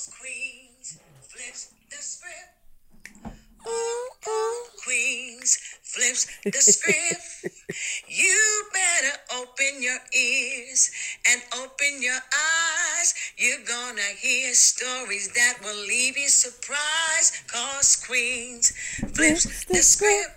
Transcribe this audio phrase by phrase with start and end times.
[0.00, 0.98] Cause Queens
[1.28, 3.36] flips the script.
[3.68, 7.54] Ooh, ooh, Queens flips the script.
[8.08, 10.90] you better open your ears
[11.30, 13.14] and open your eyes.
[13.36, 17.46] You're gonna hear stories that will leave you surprised.
[17.48, 18.72] Cause Queens
[19.14, 20.30] flips the script.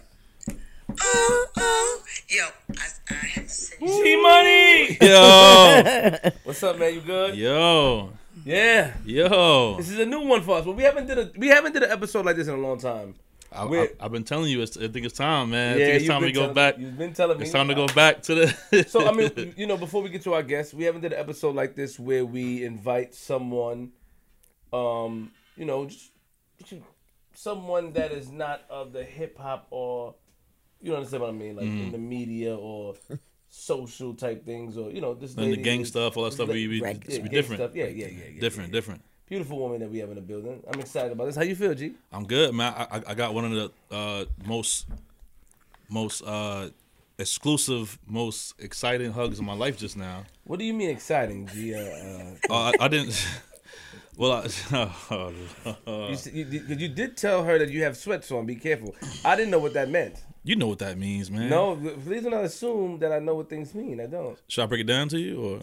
[0.92, 2.00] Ooh, ooh.
[2.28, 3.78] Yo, I, I have to say.
[3.80, 4.98] G Money.
[5.00, 6.94] Yo, What's up, man?
[6.96, 7.36] You good?
[7.38, 8.12] yo,
[8.46, 8.94] Yeah.
[9.06, 9.78] yo.
[9.78, 11.84] This is a new one for us, but we haven't did a we haven't did
[11.84, 13.16] an episode like this in a long time.
[13.56, 15.76] I, I, have been telling you, it's, I think it's time, man.
[15.76, 16.80] I Yeah, think it's time to go back.
[16.80, 17.44] You've been telling me.
[17.44, 18.86] It's time to go back to the.
[18.90, 21.20] So I mean, you know, before we get to our guests, we haven't did an
[21.20, 23.92] episode like this where we invite someone,
[24.72, 26.10] um, you know, just,
[26.66, 26.82] just
[27.36, 30.16] someone that is not of the hip hop or,
[30.82, 31.84] you know, understand what I mean, like Mm.
[31.84, 32.96] in the media or
[33.56, 36.68] social type things, or you know, this and the gang stuff, all that stuff, we,
[36.68, 37.76] we yeah, be different, stuff.
[37.76, 38.42] Yeah, yeah, yeah, yeah.
[38.42, 38.74] different, yeah.
[38.74, 39.02] different.
[39.28, 40.62] Beautiful woman that we have in the building.
[40.68, 41.36] I'm excited about this.
[41.36, 41.94] How you feel, G?
[42.12, 42.74] I'm good, man.
[42.76, 44.88] I, I, got one of the uh, most,
[45.88, 46.70] most uh,
[47.18, 50.26] exclusive, most exciting hugs of my life just now.
[50.44, 51.74] What do you mean exciting, G?
[51.74, 53.26] Uh, uh, Uh, I, I didn't.
[54.16, 54.46] Well, I,
[56.12, 58.46] s- you, you, you did tell her that you have sweats on.
[58.46, 58.94] Be careful.
[59.26, 60.22] I didn't know what that meant.
[60.44, 61.50] You know what that means, man.
[61.50, 64.00] No, please do not assume that I know what things mean.
[64.02, 64.38] I don't.
[64.48, 65.60] Should I break it down to you, or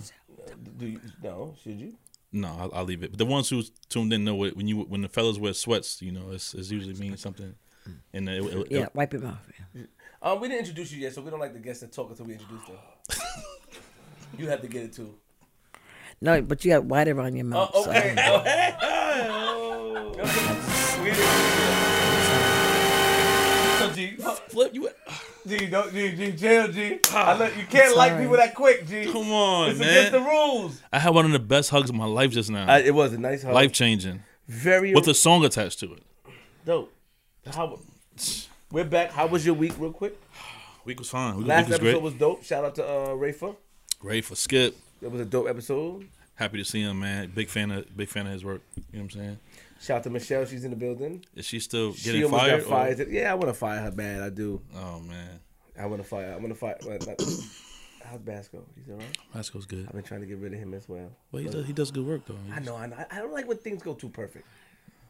[0.78, 1.00] Do you?
[1.22, 1.94] No, should you?
[2.32, 2.48] no?
[2.58, 3.10] I'll, I'll leave it.
[3.12, 6.00] But the ones who tuned in know what when you when the fellas wear sweats,
[6.02, 7.54] you know, it's, it's usually means something.
[8.12, 9.38] And it, it, it- Yeah, wipe him off.
[10.22, 12.26] Um, we didn't introduce you yet, so we don't like the guests that talk until
[12.26, 12.76] we introduce them.
[14.38, 15.14] you have to get it too.
[16.20, 17.70] No, but you got white on your mouth.
[17.72, 18.14] Oh, so- okay.
[21.02, 21.39] We didn't-
[24.50, 24.88] flip you.
[25.46, 26.98] G, don't G, G, jail, G.
[27.12, 29.10] I let, you can't like people that quick, G.
[29.10, 30.80] Come on, It's against the rules.
[30.92, 32.70] I had one of the best hugs of my life just now.
[32.70, 33.54] Uh, it was a nice hug.
[33.54, 36.02] life changing Very with a song attached to it.
[36.66, 36.92] dope.
[37.50, 37.78] How,
[38.70, 39.12] we're back.
[39.12, 40.20] How was your week, real quick?
[40.84, 41.36] Week was fine.
[41.36, 42.02] Week, Last week was episode great.
[42.02, 42.42] was dope.
[42.44, 43.54] Shout out to uh, Rafa.
[43.98, 44.74] Great for Skip.
[45.02, 46.08] It was a dope episode.
[46.36, 47.30] Happy to see him, man.
[47.34, 48.62] Big fan of big fan of his work.
[48.76, 49.38] You know what I'm saying?
[49.80, 50.44] Shout out to Michelle.
[50.44, 51.24] She's in the building.
[51.34, 52.64] Is she still getting almost fired?
[52.64, 53.10] got or- fired.
[53.10, 54.22] Yeah, I want to fire her bad.
[54.22, 54.60] I do.
[54.76, 55.40] Oh man,
[55.78, 56.32] I want to fire.
[56.32, 56.76] I want to fire.
[58.04, 58.64] How's Basco?
[58.76, 59.16] He's all right.
[59.32, 59.86] Vasco's good.
[59.86, 61.10] I've been trying to get rid of him as well.
[61.30, 62.34] Well, he does, he does good work though.
[62.52, 62.76] I know.
[62.76, 62.96] I know.
[63.10, 64.46] I don't like when things go too perfect.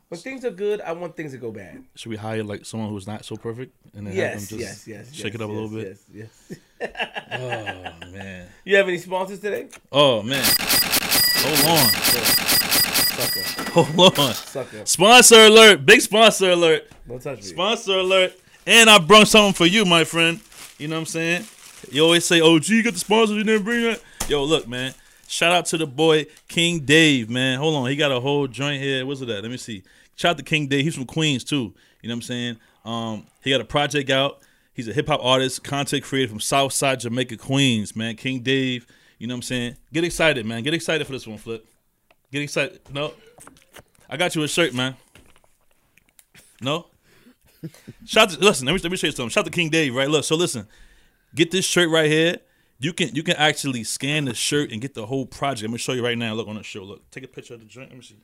[0.08, 1.84] When things are good, I want things to go bad.
[1.94, 4.86] Should we hire like someone who's not so perfect and then Yes, have them just
[4.88, 5.14] yes.
[5.14, 5.98] shake yes, it up a little bit?
[6.12, 6.58] Yes, yes.
[7.32, 8.48] Oh man.
[8.64, 9.68] You have any sponsors today?
[9.92, 10.44] Oh man.
[10.44, 11.90] Hold on.
[13.20, 13.44] Sucker.
[13.72, 14.34] Hold on.
[14.84, 15.86] Sponsor alert.
[15.86, 16.90] Big sponsor alert.
[17.08, 17.42] Don't touch me.
[17.42, 18.38] Sponsor alert.
[18.66, 20.40] And I brought something for you, my friend.
[20.78, 21.44] You know what I'm saying?
[21.90, 24.02] You always say, oh, gee, you got the sponsors, you didn't bring that.
[24.28, 24.94] Yo, look, man.
[25.26, 27.58] Shout out to the boy King Dave, man.
[27.58, 27.88] Hold on.
[27.88, 29.06] He got a whole joint here.
[29.06, 29.42] What's it at?
[29.42, 29.82] Let me see.
[30.16, 30.84] Shout out to King Dave.
[30.84, 31.74] He's from Queens, too.
[32.02, 32.56] You know what I'm saying?
[32.84, 34.40] Um, he got a project out.
[34.72, 38.16] He's a hip hop artist, content creator from Southside Jamaica, Queens, man.
[38.16, 38.86] King Dave.
[39.18, 39.76] You know what I'm saying?
[39.92, 40.62] Get excited, man.
[40.62, 41.64] Get excited for this one, Flip.
[42.32, 42.80] Get excited.
[42.92, 43.12] No.
[44.10, 44.96] I got you a shirt, man.
[46.60, 46.86] No?
[48.04, 49.30] Shout to, listen, let me let me show you something.
[49.30, 50.10] Shout to King Dave, right?
[50.10, 50.66] Look, so listen,
[51.34, 52.38] get this shirt right here.
[52.80, 55.66] You can you can actually scan the shirt and get the whole project.
[55.66, 56.34] I'm gonna show you right now.
[56.34, 56.82] Look on the show.
[56.82, 57.90] Look, take a picture of the joint.
[57.90, 58.16] Let me see.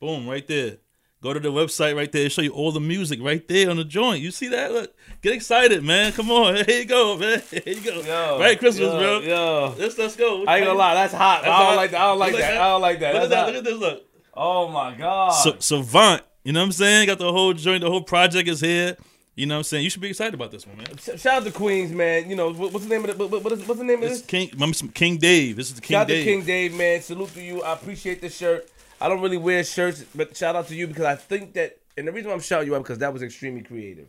[0.00, 0.78] Boom, right there.
[1.20, 2.26] Go to the website right there.
[2.26, 4.22] It'll show you all the music right there on the joint.
[4.22, 4.70] You see that?
[4.70, 6.12] Look, get excited, man.
[6.12, 7.42] Come on, here you go, man.
[7.50, 8.00] Here you go.
[8.02, 9.20] Yo, Merry Christmas, yo, bro.
[9.20, 9.74] Yo.
[9.76, 10.44] Let's let's go.
[10.46, 11.42] I ain't gonna lie, that's hot.
[11.42, 11.76] That's I don't hot.
[11.76, 12.00] like that.
[12.00, 12.54] I don't like that.
[12.54, 13.14] at I don't like that.
[13.14, 13.46] Look at that.
[13.46, 13.78] Look at this.
[13.78, 14.04] Look.
[14.34, 15.30] Oh my god.
[15.30, 16.22] Sa- Savant.
[16.44, 17.06] You know what I'm saying?
[17.08, 18.96] Got the whole joint, the whole project is here.
[19.34, 19.84] You know what I'm saying?
[19.84, 20.96] You should be excited about this one, man.
[20.96, 22.30] Shout out to Queens, man.
[22.30, 24.20] You know what's the name of the what, what is, what's the name of This
[24.22, 24.26] this?
[24.26, 25.56] King, King Dave.
[25.56, 27.00] This is the King shout out to King Dave, man.
[27.02, 27.62] Salute to you.
[27.62, 28.68] I appreciate the shirt.
[29.00, 32.06] I don't really wear shirts, but shout out to you because I think that, and
[32.06, 34.08] the reason why I'm shouting you out because that was extremely creative.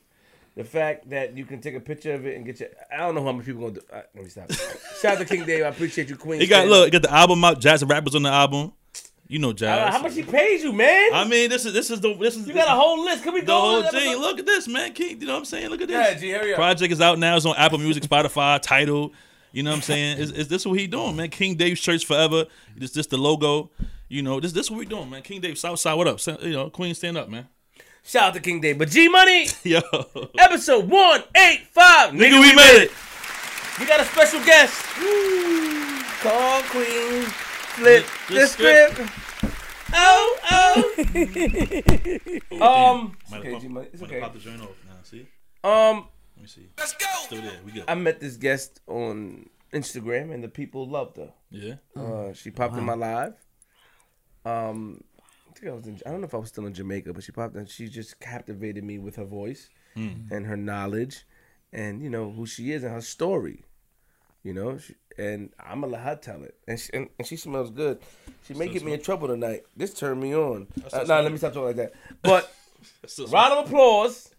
[0.56, 3.16] The fact that you can take a picture of it and get your, I don't
[3.16, 3.82] know how many people gonna do.
[3.94, 4.52] Uh, let me stop.
[5.02, 5.64] shout out to King Dave.
[5.64, 6.42] I appreciate you, Queen.
[6.42, 7.62] He got look, he got the album out.
[7.62, 8.74] Jazz rappers on the album.
[9.28, 9.88] You know Jazz.
[9.88, 11.12] Uh, how much he pays you, man?
[11.14, 13.24] I mean, this is this is the this is you got a whole list.
[13.24, 14.18] Can we the go whole thing.
[14.18, 14.92] Look at this, man.
[14.94, 15.70] King, you know what I'm saying?
[15.70, 16.14] Look at this.
[16.14, 16.58] Yeah, G, hurry up.
[16.58, 17.38] Project is out now.
[17.38, 19.14] It's on Apple Music, Spotify, Tidal.
[19.52, 20.18] You know what I'm saying?
[20.20, 21.30] Is, is this what he doing, man?
[21.30, 22.46] King Dave's Church forever.
[22.78, 23.72] This this the logo.
[24.08, 25.22] You know this this what we doing, man.
[25.22, 25.98] King Dave Southside.
[25.98, 26.20] What up?
[26.44, 27.48] You know Queen, stand up, man.
[28.04, 28.78] Shout out to King Dave.
[28.80, 29.82] But G Money, Yo,
[30.38, 32.12] episode one eight five.
[32.12, 32.92] nigga, we made it.
[33.80, 34.74] We got a special guest.
[36.22, 38.94] Call Queen, flip The the script.
[38.94, 39.12] script.
[39.94, 40.94] Oh, oh.
[42.94, 43.88] um, it's okay, G Money.
[43.92, 44.20] It's might have okay.
[44.22, 44.94] popped the joint off now.
[45.04, 45.28] See,
[45.64, 46.10] Um, let me
[46.50, 46.70] see.
[46.78, 47.06] Let's go.
[47.24, 47.60] Still there.
[47.66, 47.86] We good.
[47.88, 51.32] I met this guest on Instagram, and the people loved her.
[51.52, 51.76] Yeah.
[51.96, 53.34] Uh, she popped in my live.
[54.46, 55.04] Um,
[55.50, 56.00] I think I was in.
[56.06, 57.66] I don't know if I was still in Jamaica, but she popped in.
[57.68, 61.26] She just captivated me with her voice and her knowledge,
[61.74, 63.66] and you know who she is and her story.
[64.44, 66.56] You know, she, and I'm gonna let her tell it.
[66.68, 68.00] And she, and, and she smells good.
[68.48, 69.64] She may get me in trouble tonight.
[69.76, 70.68] This turned me on.
[70.94, 71.94] Uh, nah, let me stop talking like that.
[72.22, 72.50] But
[73.30, 74.34] round of applause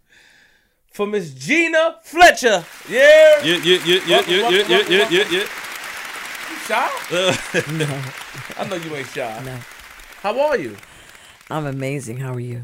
[0.90, 2.64] for Miss Gina Fletcher.
[2.88, 3.42] Yeah.
[3.42, 5.46] Yeah, yeah, yeah, yeah, welcome, yeah, yeah, yeah, yeah, yeah, yeah.
[6.50, 6.90] You shy?
[7.10, 7.36] Uh,
[7.72, 8.02] no.
[8.58, 9.42] I know you ain't shy.
[9.44, 9.58] No.
[10.20, 10.76] How are you?
[11.48, 12.18] I'm amazing.
[12.18, 12.62] How are you?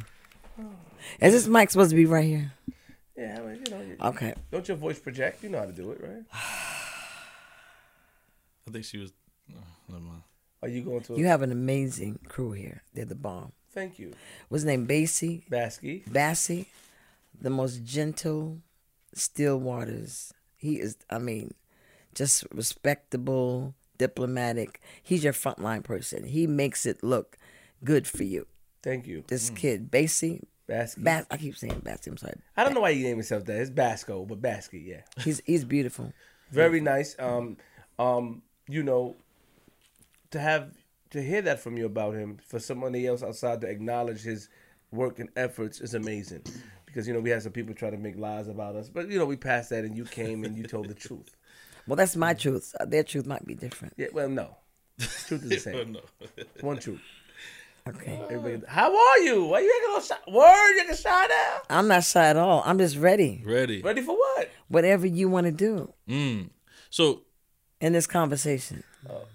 [1.20, 2.52] Is this mic supposed to be right here?
[3.16, 3.80] Yeah, I mean, you know.
[3.80, 4.34] You, okay.
[4.50, 5.42] Don't your voice project?
[5.42, 6.22] You know how to do it, right?
[8.68, 9.12] I think she was.
[9.50, 10.22] Oh, never mind.
[10.62, 11.14] Are you going to?
[11.14, 11.16] A...
[11.16, 12.82] You have an amazing crew here.
[12.92, 13.52] They're the bomb.
[13.72, 14.12] Thank you.
[14.48, 14.86] What's his name?
[14.86, 15.48] Basie.
[15.48, 16.06] Baskey.
[16.08, 16.66] Bassey
[17.40, 18.60] the most gentle,
[19.14, 20.32] still waters.
[20.56, 21.54] He is, I mean,
[22.14, 24.80] just respectable, diplomatic.
[25.02, 26.24] He's your frontline person.
[26.24, 27.36] He makes it look
[27.84, 28.46] good for you.
[28.82, 31.00] Thank you, This kid, Basie, Basky.
[31.00, 32.36] Bass, I keep saying Bassy, I'm sorry.
[32.56, 33.60] I don't know why you name yourself that.
[33.60, 35.00] It's Basco, but Basky, yeah.
[35.24, 36.12] He's he's beautiful.
[36.50, 37.16] Very nice.
[37.18, 37.56] Um,
[37.98, 39.16] um, you know,
[40.30, 40.70] to have
[41.10, 44.48] to hear that from you about him for somebody else outside to acknowledge his
[44.92, 46.42] work and efforts is amazing.
[46.96, 49.18] Because you know we had some people try to make lies about us, but you
[49.18, 51.36] know we passed that, and you came and you told the truth.
[51.86, 52.74] Well, that's my truth.
[52.80, 53.94] Uh, Their truth might be different.
[53.96, 54.56] Yeah, well, no,
[54.98, 55.92] truth is the same.
[55.92, 56.00] no.
[56.62, 57.00] One truth.
[57.86, 58.20] Okay.
[58.28, 59.44] Everybody, how are you?
[59.44, 60.16] Why you acting all shy?
[60.36, 61.58] Word, you acting shy now?
[61.70, 62.62] I'm not shy at all.
[62.66, 63.40] I'm just ready.
[63.44, 63.82] Ready.
[63.82, 64.50] Ready for what?
[64.66, 66.48] Whatever you want to do Mm.
[66.90, 67.22] So
[67.80, 68.82] in this conversation.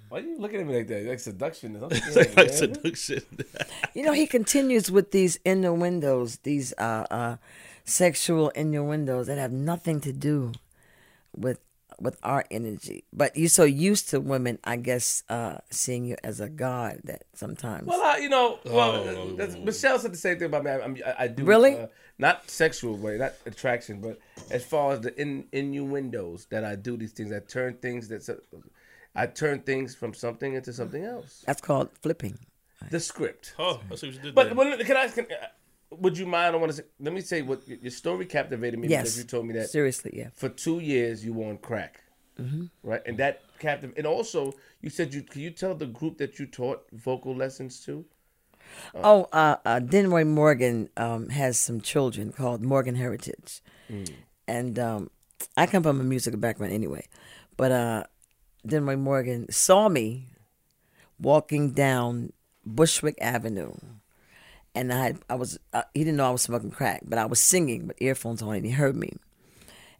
[0.09, 1.05] Why are you looking at me like that?
[1.05, 1.75] Like seduction?
[1.77, 2.51] or like, like Yeah, man.
[2.51, 3.23] seduction.
[3.93, 7.37] You know, he continues with these innuendos, these uh, uh,
[7.85, 10.51] sexual innuendos that have nothing to do
[11.35, 11.59] with
[11.99, 13.03] with our energy.
[13.13, 17.25] But you're so used to women, I guess, uh, seeing you as a god that
[17.35, 17.85] sometimes.
[17.87, 19.35] Well, I, you know, well, Oh.
[19.37, 20.71] that's, Michelle said the same thing about me.
[20.71, 21.75] I, I'm, I, I do Really?
[21.75, 24.19] uh, not sexual way, not attraction, but
[24.51, 28.39] as far as the in, innuendos that I do these things, I turn things that
[29.15, 31.43] I turn things from something into something else.
[31.45, 32.37] That's called flipping.
[32.89, 33.53] The script.
[33.59, 34.55] Oh, I see what you did But there.
[34.55, 35.07] well, can I?
[35.07, 35.47] Can, uh,
[35.99, 36.55] would you mind?
[36.55, 36.83] I want to say.
[36.99, 39.01] Let me say what your story captivated me Yes.
[39.03, 40.29] because you told me that Seriously, yeah.
[40.33, 42.01] for two years you were on crack,
[42.39, 42.65] Mm-hmm.
[42.83, 43.01] right?
[43.05, 43.93] And that captive.
[43.97, 45.21] And also, you said you.
[45.21, 48.05] Can you tell the group that you taught vocal lessons to?
[48.95, 53.61] Oh, uh, uh, Denroy Morgan um, has some children called Morgan Heritage,
[54.47, 55.09] and um,
[55.57, 57.07] I come from a musical background anyway.
[57.57, 58.03] But uh,
[58.67, 60.27] Denroy Morgan saw me
[61.19, 62.33] walking down
[62.65, 63.73] Bushwick Avenue,
[64.75, 67.39] and I I was uh, he didn't know I was smoking crack, but I was
[67.39, 69.13] singing with earphones on, and he heard me.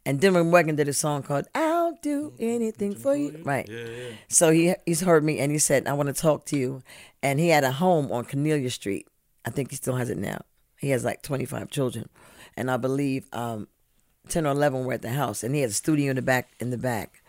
[0.06, 1.48] And Denroy Morgan did a song called
[1.92, 3.68] "I'll Do Anything for You," right?
[3.70, 4.10] yeah, yeah.
[4.30, 6.82] So he he's heard me and he said, I want to talk to you.
[7.24, 9.08] And he had a home on Cornelia Street.
[9.46, 10.42] I think he still has it now.
[10.80, 12.10] He has like 25 children.
[12.58, 13.68] And I believe um,
[14.30, 15.44] 10 or 11 were at the house.
[15.44, 16.50] And he had a studio in the back.
[16.60, 17.22] In the back.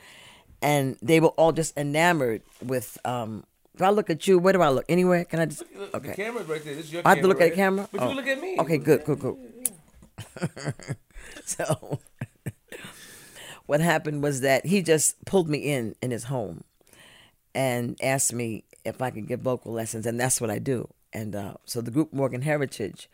[0.63, 2.99] And they were all just enamored with.
[3.05, 3.45] Um,
[3.75, 4.85] if I look at you, where do I look?
[4.89, 5.25] Anywhere?
[5.25, 5.65] Can I just.
[5.75, 6.15] The Okay.
[6.15, 6.75] camera's right there.
[6.75, 7.89] This is your I have to look at the camera?
[7.91, 8.09] But Oh.
[8.11, 8.57] you look at me.
[8.61, 9.37] Okay, good, good, good.
[11.45, 11.99] so
[13.73, 16.63] what happened was that he just pulled me in in his home
[17.55, 20.93] and asked me if I could give vocal lessons, and that's what I do.
[21.11, 23.09] And uh, so the group Morgan Heritage,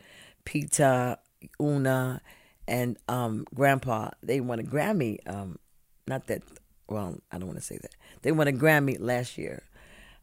[0.45, 1.17] Peter,
[1.63, 2.23] Una,
[2.67, 5.19] and um, Grandpa, they won a Grammy.
[5.33, 5.61] Um,
[6.09, 6.43] not that,
[6.89, 7.95] well, I don't want to say that.
[8.23, 9.63] They won a Grammy last year.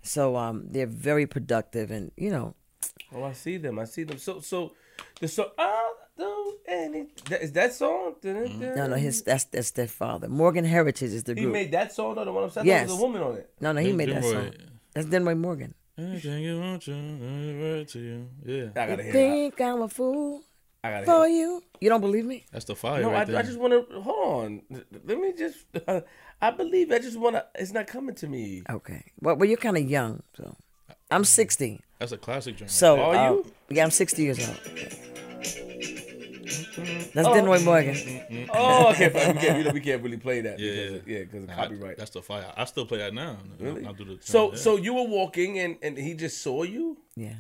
[0.01, 2.56] So um, they're very productive, and you know,
[3.13, 3.80] Oh, I see them.
[3.80, 4.18] I see them.
[4.18, 4.74] So, so
[5.22, 5.51] the song.
[5.58, 7.07] I'll do any.
[7.29, 8.15] That, is that song?
[8.24, 10.27] no, no, his that's that's their father.
[10.29, 11.45] Morgan Heritage is the group.
[11.48, 12.17] He made that song.
[12.17, 12.67] or the one I'm saying.
[12.67, 12.88] Yes.
[12.88, 13.50] There's a woman on it.
[13.60, 14.51] no, no, he made that song.
[14.93, 15.74] That's Denroy Morgan.
[15.98, 18.27] Anything you want, you, I'll right to you.
[18.45, 19.13] Yeah, I gotta hear.
[19.13, 19.13] That.
[19.13, 20.41] Think I'm a fool
[20.84, 21.63] I gotta for you.
[21.79, 22.45] You don't believe me?
[22.51, 23.38] that's the fire No, right I, there.
[23.38, 24.62] I just want to hold on.
[25.05, 25.65] Let me just.
[26.41, 26.91] I believe.
[26.91, 27.45] I just want to.
[27.55, 28.63] It's not coming to me.
[28.69, 29.03] Okay.
[29.22, 30.57] Well, well, you're kind of young, so
[31.12, 31.79] I'm 60.
[32.00, 32.69] That's a classic joint.
[32.69, 33.45] Are So uh, you?
[33.69, 34.60] Yeah, I'm 60 years old.
[36.46, 38.48] That's Denroy Morgan.
[38.54, 39.10] Oh, okay.
[39.10, 39.36] fine.
[39.36, 39.58] We can't.
[39.58, 40.60] We, don't- we can't really play that.
[40.60, 41.98] Yeah, Because yeah, because of I- copyright.
[41.98, 42.52] that's the fire.
[42.56, 43.38] I still play that now.
[43.60, 43.86] Really?
[43.86, 44.58] I'll do the So, yeah.
[44.58, 46.98] so you were walking and and he just saw you.
[47.16, 47.34] Yeah.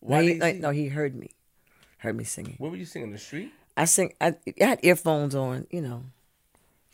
[0.00, 1.30] Why no, he, did he see- no, he heard me.
[1.98, 2.56] Heard me singing.
[2.58, 3.10] Where were you singing?
[3.12, 3.52] The street?
[3.76, 4.12] I sing.
[4.20, 5.66] I, I had earphones on.
[5.70, 6.04] You know,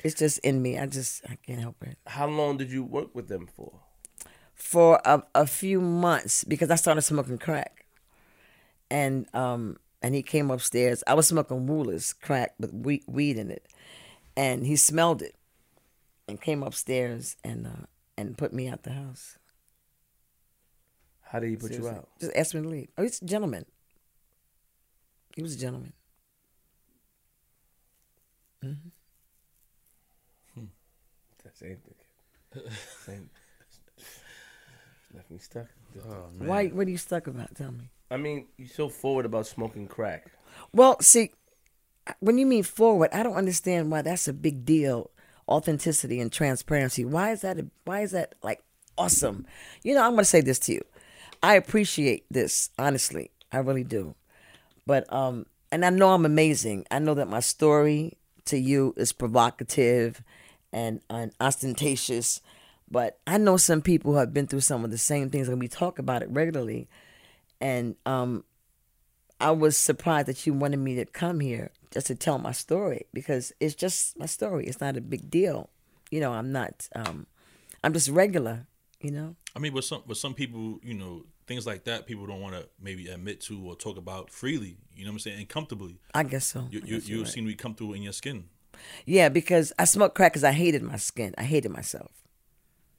[0.04, 0.78] it's just in me.
[0.78, 1.96] I just I can't help it.
[2.06, 3.72] How long did you work with them for?
[4.54, 7.84] for a, a few months because I started smoking crack,
[8.90, 11.02] and um and he came upstairs.
[11.06, 13.66] I was smoking Woolers crack with weed, weed in it,
[14.36, 15.34] and he smelled it,
[16.28, 17.86] and came upstairs and uh,
[18.16, 19.38] and put me out the house.
[21.22, 22.08] How did he put you out?
[22.20, 22.88] Just asked me to leave.
[22.96, 23.66] Oh, he's a gentleman.
[25.34, 25.92] He was a gentleman.
[31.46, 32.62] That same thing.
[33.04, 33.30] Same.
[35.14, 35.66] Left me stuck.
[36.04, 36.48] Oh, man.
[36.48, 36.66] Why?
[36.68, 37.54] What are you stuck about?
[37.54, 37.88] Tell me.
[38.10, 40.30] I mean, you're so forward about smoking crack.
[40.72, 41.32] Well, see,
[42.20, 45.10] when you mean forward, I don't understand why that's a big deal.
[45.48, 47.04] Authenticity and transparency.
[47.04, 47.58] Why is that?
[47.58, 48.62] A, why is that like
[48.98, 49.46] awesome?
[49.82, 50.82] You know, I'm to say this to you.
[51.42, 53.30] I appreciate this honestly.
[53.52, 54.14] I really do.
[54.86, 56.86] But um, and I know I'm amazing.
[56.90, 60.22] I know that my story to you is provocative
[60.72, 62.40] and, and ostentatious.
[62.88, 65.58] But I know some people who have been through some of the same things, and
[65.58, 66.88] we talk about it regularly.
[67.60, 68.44] And um,
[69.40, 73.06] I was surprised that you wanted me to come here just to tell my story
[73.12, 74.66] because it's just my story.
[74.66, 75.70] It's not a big deal.
[76.10, 76.88] You know, I'm not.
[76.94, 77.26] Um,
[77.82, 78.66] I'm just regular.
[79.00, 79.36] You know.
[79.54, 82.54] I mean, with some with some people, you know, things like that, people don't want
[82.54, 84.78] to maybe admit to or talk about freely.
[84.94, 85.38] You know what I'm saying?
[85.38, 85.98] And comfortably.
[86.14, 86.66] I guess so.
[86.70, 87.28] You I you, guess you right.
[87.28, 88.44] seem to come through in your skin.
[89.04, 91.34] Yeah, because I smoked crack because I hated my skin.
[91.38, 92.10] I hated myself.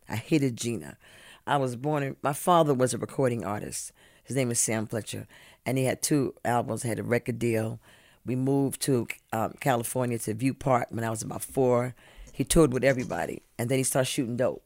[0.10, 0.98] I hated Gina.
[1.46, 3.92] I was born in, my father was a recording artist.
[4.27, 5.25] His name is Sam Fletcher.
[5.65, 7.79] And he had two albums, had a record deal.
[8.25, 11.96] We moved to um, California to View Park when I was about four.
[12.34, 13.41] He toured with everybody.
[13.57, 14.63] And then he started shooting dope.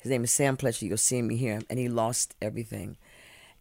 [0.00, 0.86] His name is Sam Fletcher.
[0.86, 1.60] You'll see me here.
[1.70, 2.96] And he lost everything.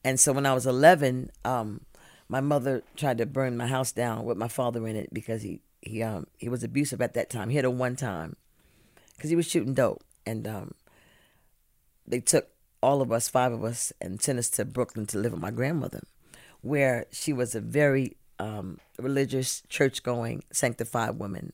[0.03, 1.81] And so when I was 11, um,
[2.27, 5.61] my mother tried to burn my house down with my father in it because he
[5.81, 7.49] he um he was abusive at that time.
[7.49, 8.37] He hit her one time
[9.15, 10.73] because he was shooting dope, and um,
[12.07, 12.47] they took
[12.81, 15.51] all of us, five of us, and sent us to Brooklyn to live with my
[15.51, 16.01] grandmother,
[16.61, 21.53] where she was a very um, religious, church-going, sanctified woman.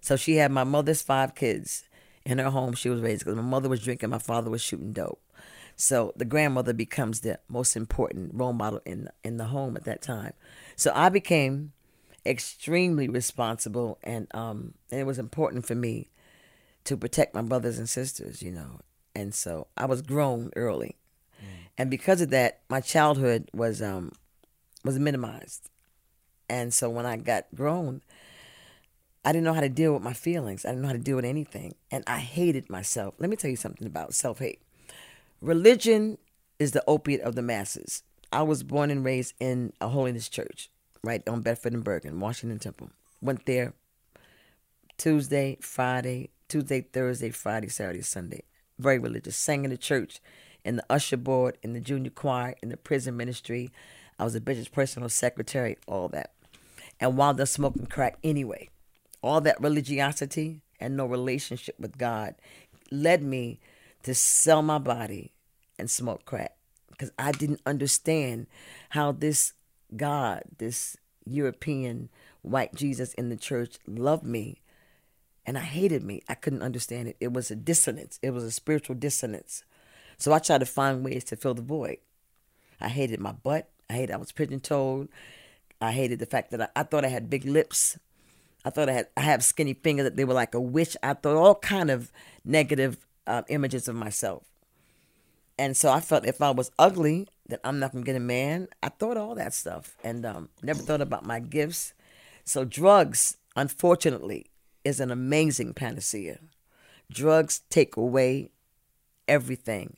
[0.00, 1.84] So she had my mother's five kids
[2.24, 2.74] in her home.
[2.74, 5.20] She was raised because my mother was drinking, my father was shooting dope.
[5.76, 10.02] So the grandmother becomes the most important role model in in the home at that
[10.02, 10.32] time.
[10.76, 11.72] So I became
[12.24, 16.10] extremely responsible, and um, and it was important for me
[16.84, 18.80] to protect my brothers and sisters, you know.
[19.14, 20.96] And so I was grown early,
[21.78, 24.12] and because of that, my childhood was um
[24.84, 25.70] was minimized.
[26.48, 28.02] And so when I got grown,
[29.24, 30.64] I didn't know how to deal with my feelings.
[30.64, 33.14] I didn't know how to deal with anything, and I hated myself.
[33.18, 34.60] Let me tell you something about self hate.
[35.40, 36.18] Religion
[36.58, 38.02] is the opiate of the masses.
[38.32, 40.70] I was born and raised in a holiness church,
[41.02, 42.90] right on Bedford and Bergen, Washington Temple.
[43.20, 43.74] Went there
[44.98, 48.44] Tuesday, Friday, Tuesday, Thursday, Friday, Saturday, Sunday.
[48.78, 49.36] Very religious.
[49.36, 50.20] Sang in the church,
[50.64, 53.70] in the usher board, in the junior choir, in the prison ministry.
[54.18, 56.32] I was a bishop's personal secretary, all that.
[57.00, 58.68] And wound up smoking crack anyway.
[59.22, 62.34] All that religiosity and no relationship with God
[62.90, 63.58] led me
[64.02, 65.32] to sell my body
[65.78, 66.56] and smoke crack
[66.90, 68.46] because I didn't understand
[68.90, 69.52] how this
[69.96, 72.08] God, this European
[72.42, 74.60] white Jesus in the church loved me
[75.46, 76.22] and I hated me.
[76.28, 77.16] I couldn't understand it.
[77.20, 78.18] It was a dissonance.
[78.22, 79.64] It was a spiritual dissonance.
[80.16, 81.98] So I tried to find ways to fill the void.
[82.80, 83.68] I hated my butt.
[83.90, 85.08] I hated I was pigeon toed.
[85.80, 87.98] I hated the fact that I, I thought I had big lips.
[88.64, 90.96] I thought I had I have skinny fingers that they were like a witch.
[91.02, 92.10] I thought all kind of
[92.44, 92.96] negative
[93.26, 94.44] uh, images of myself.
[95.58, 98.68] And so I felt if I was ugly, that I'm not gonna get a man.
[98.82, 101.92] I thought all that stuff and um, never thought about my gifts.
[102.44, 104.46] So drugs, unfortunately,
[104.84, 106.38] is an amazing panacea.
[107.10, 108.50] Drugs take away
[109.26, 109.96] everything.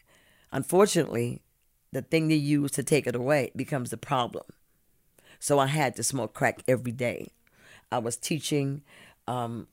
[0.52, 1.42] Unfortunately,
[1.92, 4.44] the thing you use to take it away becomes the problem.
[5.38, 7.32] So I had to smoke crack every day.
[7.90, 8.82] I was teaching,
[9.26, 9.68] um,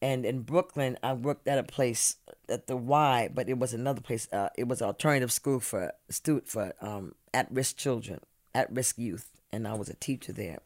[0.00, 2.16] and in Brooklyn, I worked at a place
[2.48, 4.28] at the Y, but it was another place.
[4.32, 8.20] Uh, it was an alternative school for stu- for um, at-risk children,
[8.54, 10.60] at-risk youth, and I was a teacher there.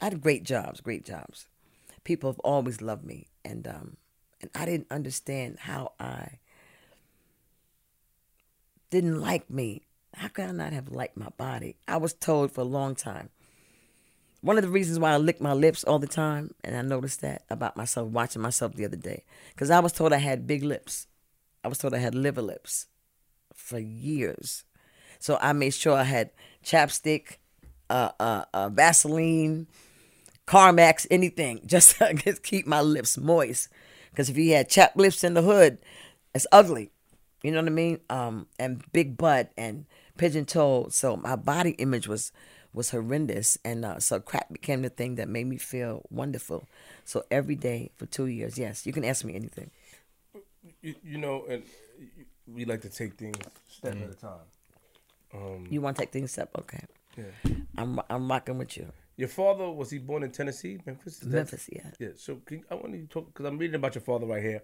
[0.00, 1.46] I had great jobs, great jobs.
[2.10, 3.96] People have always loved me, and um,
[4.40, 6.40] and I didn't understand how I
[8.90, 9.82] didn't like me.
[10.14, 11.76] How could I not have liked my body?
[11.86, 13.30] I was told for a long time.
[14.40, 17.20] One of the reasons why I lick my lips all the time, and I noticed
[17.20, 19.22] that about myself, watching myself the other day,
[19.54, 21.06] because I was told I had big lips.
[21.62, 22.88] I was told I had liver lips
[23.54, 24.64] for years.
[25.20, 26.30] So I made sure I had
[26.64, 27.36] chapstick,
[27.88, 29.68] uh, uh, uh, Vaseline,
[30.50, 33.68] Carmex, anything, just to just keep my lips moist.
[34.10, 35.78] Because if you had chapped lips in the hood,
[36.34, 36.90] it's ugly.
[37.42, 38.00] You know what I mean?
[38.10, 39.86] Um, and big butt and
[40.18, 40.92] pigeon toed.
[40.92, 42.32] So my body image was
[42.72, 46.66] was horrendous, and uh, so crack became the thing that made me feel wonderful.
[47.04, 49.70] So every day for two years, yes, you can ask me anything.
[50.82, 51.62] You, you know, and
[52.46, 53.38] we like to take things
[53.68, 54.46] step at a time.
[55.34, 56.50] Um, You want to take things up?
[56.58, 56.84] Okay.
[57.16, 57.54] yeah.
[57.78, 58.86] I'm I'm rocking with you.
[59.20, 61.14] Your father was he born in Tennessee, Memphis?
[61.14, 61.90] Is that- Memphis, yeah.
[61.98, 62.08] Yeah.
[62.16, 64.62] So can, I want you to talk because I'm reading about your father right here.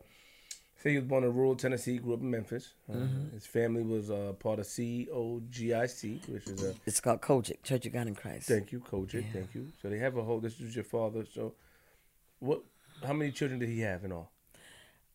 [0.83, 2.73] Say he was born in rural Tennessee, grew up in Memphis.
[2.89, 3.35] Uh, Mm-hmm.
[3.35, 7.93] His family was uh, part of COGIC, which is a It's called COGIC, Church of
[7.93, 8.49] God in Christ.
[8.49, 9.69] thank you, COGIC, thank you.
[9.83, 10.41] So they have a whole.
[10.41, 11.25] This is your father.
[11.35, 11.55] So,
[12.39, 12.63] what?
[13.07, 14.31] How many children did he have in all?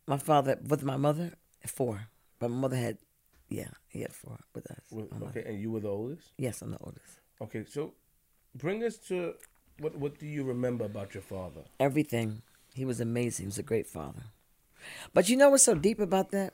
[0.07, 1.33] My father with my mother,
[1.65, 2.07] four.
[2.39, 2.97] But my mother had,
[3.49, 4.81] yeah, he had four with us.
[4.91, 5.39] With- My mother.
[5.39, 6.31] okay, and you were the oldest.
[6.37, 7.19] Yes, I'm the oldest.
[7.39, 7.93] Okay, so
[8.55, 9.33] bring us to
[9.79, 9.95] what?
[9.95, 11.61] What do you remember about your father?
[11.79, 12.41] Everything.
[12.73, 13.43] He was amazing.
[13.43, 14.23] He was a great father.
[15.13, 16.53] But you know what's so deep about that?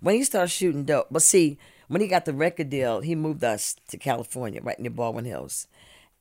[0.00, 3.44] When he started shooting dope, but see, when he got the record deal, he moved
[3.44, 5.68] us to California, right near Baldwin Hills.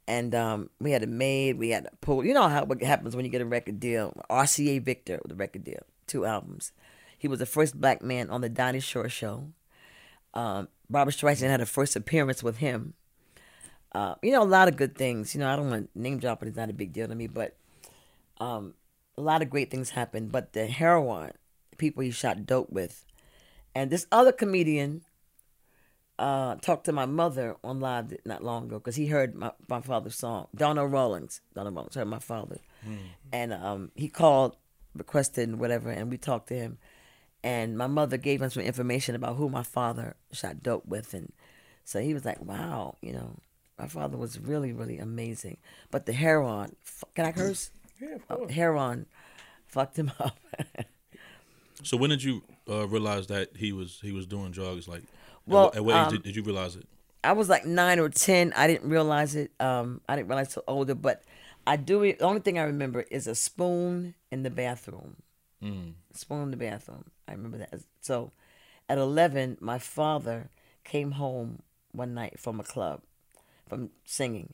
[0.08, 2.26] And um, we had a maid, we had a pool.
[2.26, 4.14] You know how what happens when you get a record deal.
[4.30, 6.72] RCA Victor a record deal, two albums.
[7.18, 9.50] He was the first black man on the Dinah Shore show.
[10.34, 12.94] Um, Barbra Streisand had a first appearance with him.
[13.92, 15.34] Uh, you know, a lot of good things.
[15.34, 17.56] You know, I don't want name dropping; it's not a big deal to me, but
[18.40, 18.76] um,
[19.18, 20.32] a lot of great things happened.
[20.32, 21.32] But the heroin,
[21.78, 23.06] people he shot dope with,
[23.74, 25.02] and this other comedian
[26.20, 29.82] uh, talked to my mother on live not long ago because he heard my, my
[29.82, 30.48] father's song.
[30.54, 32.60] Donnell Rawlings, Donnell Rawlings heard my father,
[33.32, 34.56] and um, he called,
[34.96, 36.78] requested whatever, and we talked to him.
[37.42, 41.32] And my mother gave him some information about who my father shot dope with, and
[41.86, 43.38] so he was like, "Wow, you know,
[43.80, 45.58] my father was really, really amazing."
[45.92, 47.72] But the heroin, f- can I curse?
[48.02, 48.52] Yeah, of Uh, course.
[48.52, 49.06] heroin
[49.68, 50.38] fucked him up.
[51.84, 54.88] So when did you uh, realize that he was he was doing drugs?
[54.88, 55.04] Like,
[55.48, 56.86] Well, at, what- at what age um, did, did you realize it?
[57.24, 58.54] I was like nine or ten.
[58.56, 59.52] I didn't realize it.
[59.60, 61.24] Um, I didn't realize till older, but
[61.68, 62.02] I do.
[62.02, 65.18] The only thing I remember is a spoon in the bathroom.
[66.14, 67.12] Spoon in the bathroom.
[67.28, 67.74] I remember that.
[68.02, 68.32] So,
[68.90, 70.50] at eleven, my father
[70.84, 73.02] came home one night from a club,
[73.70, 74.54] from singing,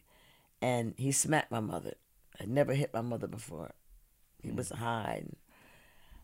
[0.61, 1.93] and he smacked my mother.
[2.39, 3.71] I never hit my mother before.
[4.41, 5.21] He was high.
[5.21, 5.35] And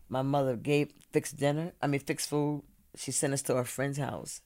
[0.08, 1.72] my mother gave fixed dinner.
[1.80, 2.62] I mean, fixed food.
[2.96, 4.42] She sent us to a friend's house.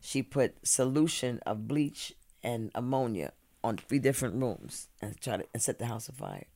[0.00, 3.32] She put solution of bleach and ammonia
[3.64, 6.46] on three different rooms and tried to, and set the house afire.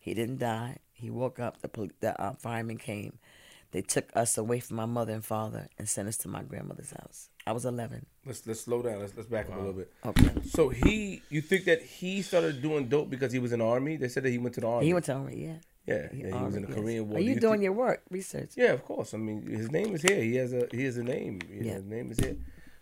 [0.00, 0.78] He didn't die.
[0.92, 1.62] He woke up.
[1.62, 3.18] The poli- the uh, firemen came.
[3.70, 6.90] They took us away from my mother and father and sent us to my grandmother's
[6.90, 7.30] house.
[7.46, 8.06] I was eleven.
[8.24, 9.00] Let's let's slow down.
[9.00, 9.92] Let's let's back up a little bit.
[10.06, 10.30] Okay.
[10.48, 13.96] So he, you think that he started doing dope because he was in the army?
[13.96, 14.86] They said that he went to the army.
[14.86, 15.36] He went to the army.
[15.44, 15.54] Yeah.
[15.86, 16.76] yeah, yeah, he was in the yes.
[16.78, 17.18] Korean War.
[17.18, 18.50] Are Do you, doing think- your work research?
[18.56, 19.12] Yeah, of course.
[19.14, 20.22] I mean, his name is here.
[20.22, 21.40] He has a he has a name.
[21.50, 21.74] You know, Yeah.
[21.74, 22.36] his name is here.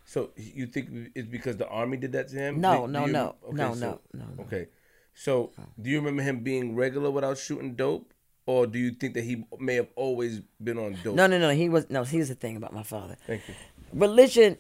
[0.05, 2.61] So you think it's because the army did that to him?
[2.61, 4.43] No, Do- no, do you- no, okay, no, so- no, no, no.
[4.45, 4.67] Okay,
[5.15, 8.13] so do you remember him being regular without shooting dope,
[8.45, 11.15] or do you think that he may have always been on dope?
[11.15, 11.51] No, no, no.
[11.55, 12.05] He was no.
[12.05, 13.17] Here's the thing about my father.
[13.27, 13.55] Thank you.
[13.93, 14.57] Religion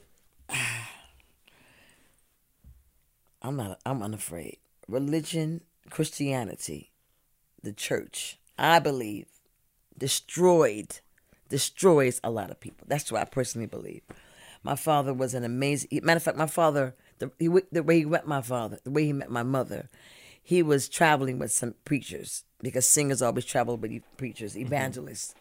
[3.42, 4.58] i'm not i'm unafraid.
[4.88, 6.90] Religion christianity
[7.62, 9.26] the church i believe
[9.96, 11.00] destroyed
[11.48, 12.86] destroys a lot of people.
[12.88, 14.02] That's what i personally believe.
[14.62, 18.04] My father was an amazing matter of fact my father the, he, the way he
[18.04, 19.88] met my father the way he met my mother
[20.42, 24.66] he was traveling with some preachers because singers always travel with preachers mm-hmm.
[24.66, 25.34] evangelists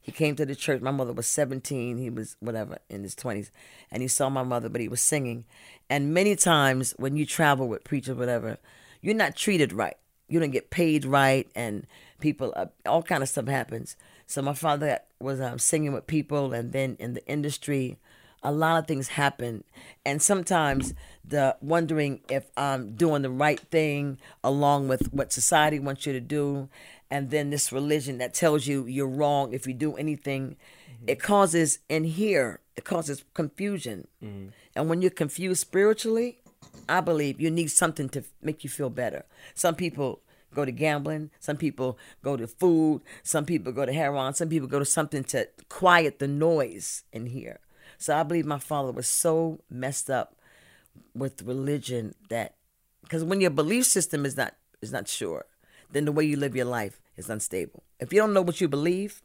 [0.00, 0.80] he came to the church.
[0.80, 1.98] My mother was 17.
[1.98, 3.50] He was whatever in his 20s.
[3.90, 5.44] And he saw my mother, but he was singing.
[5.88, 8.58] And many times when you travel with preachers, whatever,
[9.02, 9.96] you're not treated right.
[10.28, 11.48] You don't get paid right.
[11.54, 11.86] And
[12.20, 13.96] people, uh, all kind of stuff happens.
[14.26, 16.54] So my father was um, singing with people.
[16.54, 17.98] And then in the industry,
[18.42, 19.64] a lot of things happen.
[20.06, 26.06] And sometimes the wondering if I'm doing the right thing along with what society wants
[26.06, 26.68] you to do
[27.10, 30.56] and then this religion that tells you you're wrong if you do anything
[31.06, 34.06] it causes in here it causes confusion.
[34.22, 34.48] Mm-hmm.
[34.76, 36.38] And when you're confused spiritually
[36.88, 39.24] i believe you need something to make you feel better.
[39.54, 40.20] Some people
[40.54, 44.66] go to gambling some people go to food some people go to heroin some people
[44.66, 47.60] go to something to quiet the noise in here.
[47.98, 50.36] So i believe my father was so messed up
[51.14, 52.54] with religion that
[53.02, 55.46] because when your belief system is not is not sure
[55.92, 57.82] then the way you live your life is unstable.
[57.98, 59.22] If you don't know what you believe,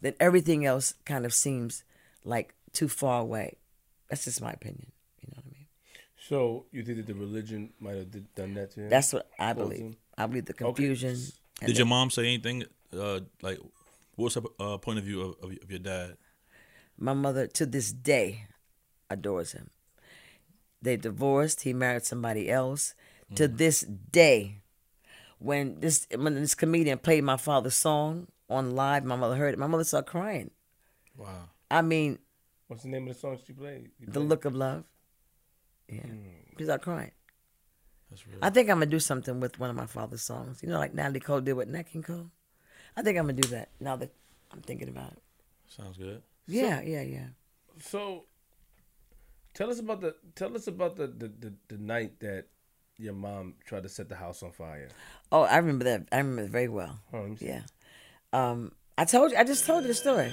[0.00, 1.84] then everything else kind of seems
[2.24, 3.58] like too far away.
[4.08, 4.92] That's just my opinion.
[5.20, 5.66] You know what I mean?
[6.28, 8.88] So you think that the religion might have did, done that to him?
[8.90, 9.80] That's what I believe.
[9.80, 11.10] him- I believe the confusion.
[11.10, 12.64] and Did the- your mom say anything?
[12.92, 13.58] Uh, like,
[14.16, 16.16] what's was her uh, point of view of, of, of your dad?
[16.98, 18.44] my mother to this day
[19.08, 19.70] adores him.
[20.82, 21.62] They divorced.
[21.62, 22.94] He married somebody else.
[23.36, 24.60] To this day,
[25.40, 29.58] when this when this comedian played my father's song on live, my mother heard it.
[29.58, 30.50] My mother started crying.
[31.16, 31.48] Wow.
[31.70, 32.18] I mean,
[32.68, 33.90] What's the name of the song she played?
[33.98, 34.28] You the played?
[34.28, 34.84] look of love.
[35.88, 36.18] Yeah, hmm.
[36.56, 37.10] she started crying.
[38.10, 38.38] That's real.
[38.42, 40.62] I think I'm gonna do something with one of my father's songs.
[40.62, 42.30] You know, like Natalie Cole did with Nat King Cole.
[42.96, 44.12] I think I'm gonna do that now that
[44.52, 45.22] I'm thinking about it.
[45.68, 46.22] Sounds good.
[46.46, 47.26] Yeah, yeah, yeah.
[47.80, 48.24] So,
[49.54, 52.46] tell us about the tell us about the the, the, the night that
[53.00, 54.88] your mom tried to set the house on fire.
[55.32, 56.06] Oh, I remember that.
[56.12, 56.98] I remember it very well.
[57.12, 57.46] Oh, let me see.
[57.46, 57.62] Yeah.
[58.32, 59.36] Um, I told you.
[59.38, 60.32] I just told you the story.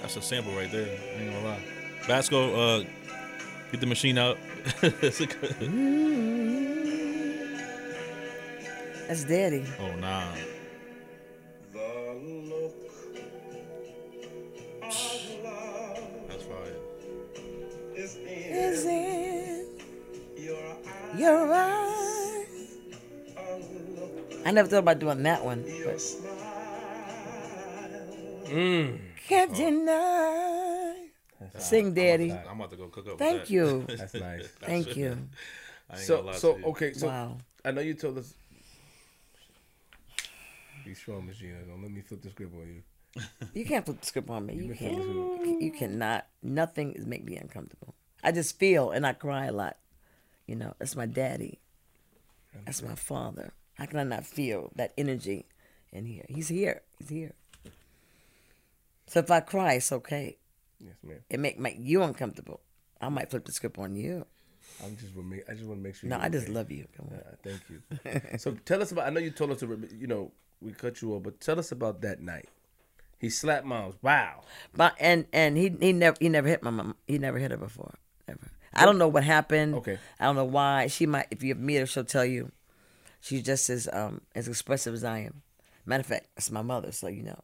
[0.00, 0.86] That's a sample right there.
[0.86, 1.62] I ain't gonna lie.
[2.08, 2.84] Basco, uh,
[3.70, 4.38] get the machine out.
[4.82, 5.56] It's a good-
[9.08, 9.64] That's Daddy.
[9.80, 10.24] oh nah.
[21.20, 22.46] Your eyes.
[24.44, 25.62] I never thought about doing that one.
[25.84, 26.00] But
[28.50, 28.98] Mm.
[29.28, 31.06] can't deny.
[31.58, 32.32] Sing, Daddy.
[32.32, 33.12] I'm about to go cook up.
[33.12, 33.50] with Thank that.
[33.50, 33.84] you.
[33.88, 34.48] That's nice.
[34.60, 35.16] Thank you.
[35.94, 36.64] So so you.
[36.66, 37.38] okay so Wow.
[37.64, 38.34] I know you told us.
[40.84, 41.58] Be strong, Regina.
[41.68, 42.82] Don't let me flip the script on you.
[43.54, 44.54] You can't flip the script on me.
[44.54, 44.94] You been can't.
[44.96, 46.26] flipping the You can- You cannot.
[46.42, 47.94] Nothing is make me uncomfortable.
[48.24, 49.76] I just feel and I cry a lot.
[50.46, 51.60] You know, that's my daddy.
[52.64, 53.52] That's my father.
[53.74, 55.46] How can I not feel that energy
[55.92, 56.24] in here?
[56.28, 56.82] He's here.
[56.98, 57.34] He's here.
[59.06, 60.36] So if I cry, it's okay.
[60.78, 61.18] Yes, ma'am.
[61.28, 62.60] It make make you uncomfortable.
[63.00, 64.26] I might flip the script on you.
[64.84, 66.08] I'm just make, I just want to make sure.
[66.08, 66.54] No, I just okay.
[66.54, 66.86] love you.
[66.96, 67.18] Come on.
[67.18, 68.38] Uh, thank you.
[68.38, 69.06] so tell us about.
[69.06, 69.88] I know you told us to.
[69.98, 72.48] You know, we cut you off, but tell us about that night.
[73.18, 73.96] He slapped moms.
[74.00, 74.42] Wow.
[74.74, 76.96] But and and he he never he never hit my mom.
[77.06, 77.94] He never hit her before.
[78.26, 78.50] Ever.
[78.74, 79.74] I don't know what happened.
[79.76, 79.98] Okay.
[80.18, 80.86] I don't know why.
[80.86, 82.52] She might if you meet her, she'll tell you.
[83.20, 85.42] She's just as um as expressive as I am.
[85.84, 87.40] Matter of fact, that's my mother, so you know.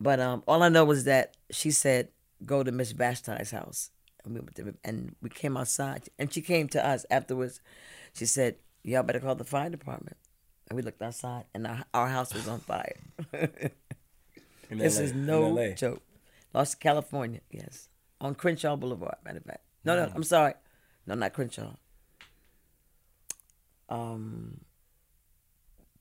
[0.00, 2.08] But um all I know was that she said,
[2.44, 3.90] Go to Miss Vashti's house.
[4.24, 7.60] And we went to, and we came outside and she came to us afterwards.
[8.14, 10.16] She said, Y'all better call the fire department.
[10.68, 12.96] And we looked outside and our, our house was on fire.
[14.70, 16.02] This LA, is no joke.
[16.52, 17.88] Los California, yes.
[18.20, 19.63] On Crenshaw Boulevard, matter of fact.
[19.84, 20.54] No, no, I'm sorry.
[21.06, 21.74] No, not Crenshaw.
[23.88, 24.60] Um,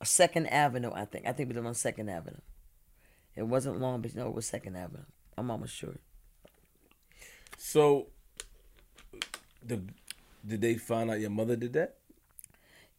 [0.03, 1.27] Second Avenue, I think.
[1.27, 2.39] I think we live on Second Avenue.
[3.35, 4.15] It wasn't Long Beach.
[4.15, 5.03] No, it was Second Avenue.
[5.37, 5.95] I'm almost sure.
[7.57, 8.07] So,
[9.65, 9.81] the
[10.45, 11.97] did they find out your mother did that?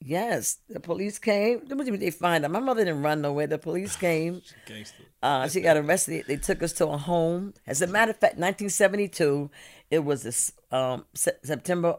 [0.01, 1.61] Yes, the police came.
[1.61, 2.51] What do you mean They find out.
[2.51, 3.47] My mother didn't run nowhere.
[3.47, 4.43] The police came.
[4.67, 5.05] Gangster.
[5.23, 6.25] Uh, she got arrested.
[6.27, 7.55] They took us to a home.
[7.67, 9.51] As a matter of fact, 1972,
[9.91, 11.97] it was the um, Se- September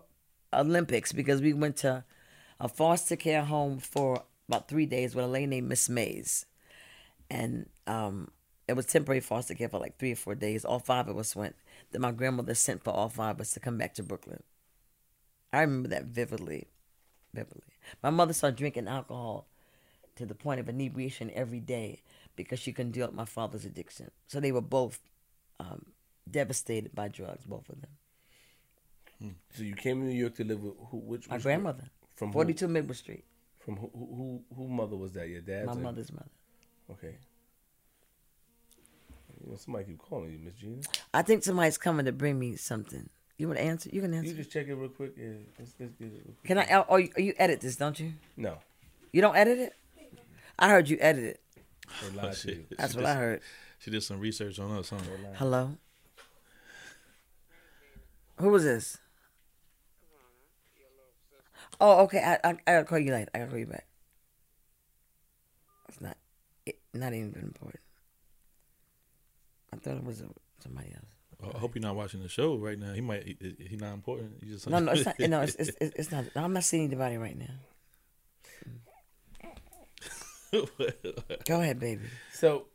[0.54, 2.04] Olympics because we went to
[2.60, 6.46] a foster care home for about three days with a lady named Miss Mays.
[7.30, 8.30] And um,
[8.68, 10.64] it was temporary foster care for like three or four days.
[10.64, 11.56] All five of us went.
[11.92, 14.44] Then my grandmother sent for all five of us to come back to Brooklyn.
[15.52, 16.68] I remember that vividly.
[17.36, 17.62] Vividly.
[18.02, 19.46] My mother started drinking alcohol
[20.16, 22.00] to the point of inebriation every day
[22.36, 24.10] because she couldn't deal with my father's addiction.
[24.28, 25.00] So they were both
[25.60, 25.86] um,
[26.30, 29.36] devastated by drugs, both of them.
[29.56, 30.98] So you came to New York to live with who?
[30.98, 31.84] Which My grandmother,
[32.16, 32.34] From who?
[32.34, 33.24] 42 Midwood Street,
[33.60, 33.90] From who?
[33.94, 35.28] Who, who, who mother was that?
[35.30, 35.68] Your dad's?
[35.68, 36.30] my or- mother's mother.
[36.92, 37.16] Okay.
[39.44, 40.82] You know, somebody keep calling you, Miss Gina.
[41.14, 43.10] I think somebody's coming to bring me something.
[43.38, 43.90] You want to answer?
[43.92, 44.30] You can answer.
[44.30, 45.14] You just check it real quick.
[45.18, 45.28] Yeah,
[45.60, 46.12] let's, let's get it.
[46.14, 46.44] Real quick.
[46.46, 46.86] Can I?
[46.88, 48.14] Oh, you, you edit this, don't you?
[48.38, 48.58] No,
[49.12, 49.74] You don't edit it?
[50.58, 51.42] I heard you edit it.
[52.02, 52.56] they lied shit.
[52.56, 52.66] you.
[52.78, 53.42] That's She what just- I heard.
[53.80, 54.98] She did some research on us, huh?
[55.36, 55.78] Hello.
[58.40, 58.98] Who was this?
[61.80, 62.20] Oh, okay.
[62.24, 63.30] I, I I gotta call you later.
[63.36, 63.86] I gotta call you back.
[65.90, 66.16] It's not
[66.66, 67.82] it, not even important.
[69.74, 70.28] I thought it was a,
[70.64, 71.15] somebody else.
[71.44, 72.94] I hope you're not watching the show right now.
[72.94, 73.24] He might.
[73.24, 73.38] He,
[73.70, 74.38] he not important.
[74.42, 75.20] You just No, no, it's not.
[75.30, 76.26] No, it's it's, it's it's not.
[76.36, 77.56] I'm not seeing anybody right now.
[81.46, 82.04] Go ahead, baby.
[82.32, 82.68] So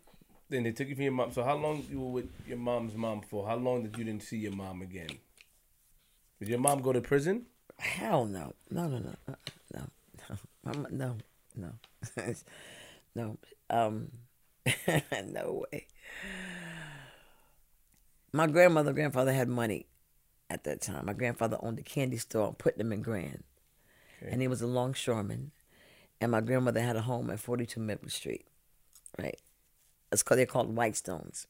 [0.50, 1.32] then they took you from your mom.
[1.32, 3.46] So how long you were with your mom's mom for?
[3.46, 5.08] How long did you didn't see your mom again?
[6.38, 7.46] Did your mom go to prison?
[7.78, 9.34] Hell no, no, no, no, uh,
[9.74, 9.86] no,
[10.28, 11.16] no, Mama, no,
[11.56, 11.72] no,
[13.14, 13.38] no.
[13.70, 14.10] Um,
[15.26, 15.86] no way.
[18.32, 19.86] My grandmother, and grandfather had money
[20.48, 21.06] at that time.
[21.06, 23.42] My grandfather owned a candy store on Putnam and Grand,
[24.30, 25.52] and he was a longshoreman.
[26.20, 28.46] And my grandmother had a home at 42 Maple Street,
[29.18, 29.40] right?
[30.12, 31.46] It's called they're called Whitestones.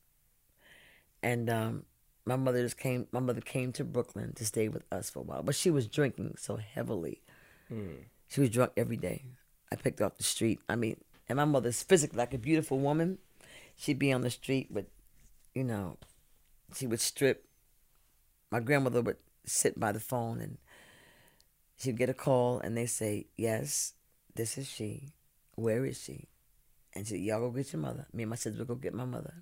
[1.23, 1.85] And um,
[2.25, 3.07] my mother just came.
[3.13, 5.87] My mother came to Brooklyn to stay with us for a while, but she was
[5.89, 7.21] drinking so heavily.
[8.29, 9.25] She was drunk every day.
[9.73, 10.61] I picked her off the street.
[10.69, 10.97] I mean,
[11.29, 13.19] and my mother's physically like a beautiful woman.
[13.77, 14.87] She'd be on the street with
[15.55, 15.97] you know,
[16.75, 17.47] she would strip.
[18.51, 20.59] My grandmother would sit by the phone and
[21.79, 23.95] she'd get a call and they say, Yes,
[24.35, 25.13] this is she.
[25.55, 26.29] Where is she?
[26.95, 28.07] And she said, Y'all go get your mother.
[28.13, 29.35] Me and my sister would go get my mother.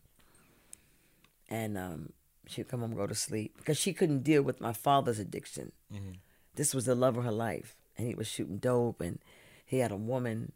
[1.49, 2.13] And um,
[2.47, 5.73] she'd come home and go to sleep because she couldn't deal with my father's addiction.
[6.55, 7.77] This was the love of her life.
[7.97, 9.19] And he was shooting dope and
[9.65, 10.53] he had a woman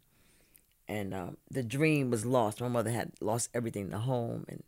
[0.87, 2.61] and um, the dream was lost.
[2.61, 4.63] My mother had lost everything, the home, and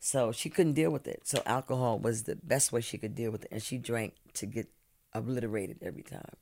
[0.00, 1.20] so she couldn't deal with it.
[1.24, 4.46] So alcohol was the best way she could deal with it, and she drank to
[4.46, 4.68] get
[5.12, 6.34] obliterated every time.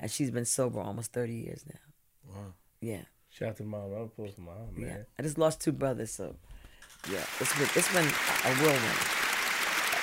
[0.00, 2.34] And she's been sober almost thirty years now.
[2.34, 2.52] Wow.
[2.80, 3.92] Yeah, Shout out to mom.
[3.92, 4.86] I'm close to mom, man.
[4.88, 5.02] yeah.
[5.18, 6.34] I just lost two brothers, so
[7.10, 8.98] yeah, it's been it's been a whirlwind.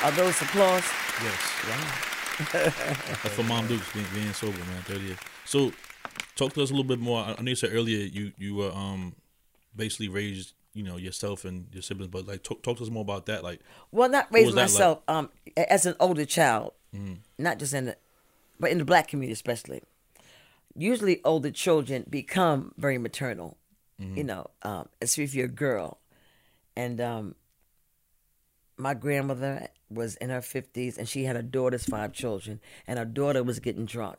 [0.03, 0.83] Are those applause?
[1.21, 1.39] Yes.
[1.69, 2.07] Wow.
[2.53, 4.81] That's for Mom Dukes being, being sober, man.
[4.83, 5.17] Thirty years.
[5.45, 5.71] So,
[6.35, 7.21] talk to us a little bit more.
[7.21, 9.15] I I know you said earlier you you were um
[9.75, 13.01] basically raised you know yourself and your siblings, but like talk, talk to us more
[13.01, 13.43] about that.
[13.43, 13.59] Like,
[13.91, 14.71] Well, not raising that like?
[14.71, 15.01] myself.
[15.07, 16.73] Um, as an older child,
[17.37, 17.97] not just in the,
[18.59, 19.81] but in the black community especially.
[20.75, 23.57] Usually, older children become very maternal.
[24.15, 25.99] You know, um, especially if you're a girl,
[26.75, 27.35] and um,
[28.77, 33.05] my grandmother was in her fifties, and she had her daughter's five children, and her
[33.05, 34.17] daughter was getting drunk.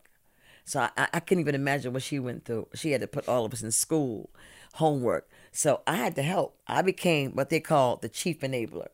[0.64, 2.68] So I, I I couldn't even imagine what she went through.
[2.74, 4.30] She had to put all of us in school,
[4.74, 5.28] homework.
[5.52, 6.56] So I had to help.
[6.66, 8.88] I became what they call the chief enabler.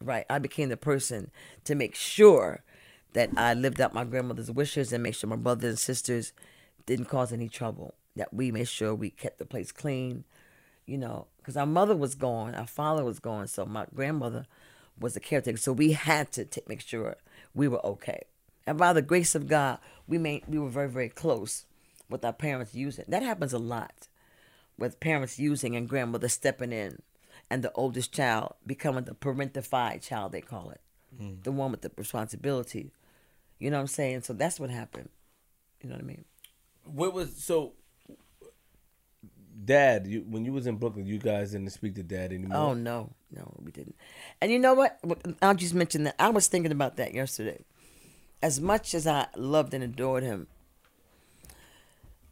[0.00, 0.26] Right.
[0.28, 1.30] I became the person
[1.64, 2.62] to make sure
[3.14, 6.34] that I lived out my grandmother's wishes and make sure my brothers and sisters
[6.84, 7.94] didn't cause any trouble.
[8.14, 10.24] That we made sure we kept the place clean,
[10.84, 14.46] you know, because our mother was gone, our father was gone, so my grandmother
[14.98, 15.58] was the caretaker.
[15.58, 17.16] So we had to take, make sure
[17.54, 18.24] we were okay.
[18.66, 21.64] And by the grace of God, we made we were very very close
[22.08, 23.04] with our parents using.
[23.08, 24.08] That happens a lot
[24.78, 27.00] with parents using and grandmother stepping in
[27.50, 30.80] and the oldest child becoming the parentified child they call it.
[31.20, 31.42] Mm.
[31.42, 32.92] The one with the responsibility.
[33.58, 34.22] You know what i'm saying?
[34.22, 35.08] So that's what happened.
[35.82, 36.24] You know what i mean?
[36.84, 37.72] What was so?
[39.64, 42.58] Dad, you when you was in Brooklyn, you guys didn't speak to Dad anymore.
[42.58, 43.12] oh no.
[43.30, 43.96] No we didn't.
[44.40, 44.98] And you know what
[45.42, 47.64] i'll just mention that i was thinking about that yesterday.
[48.42, 50.46] As much as i loved and adored him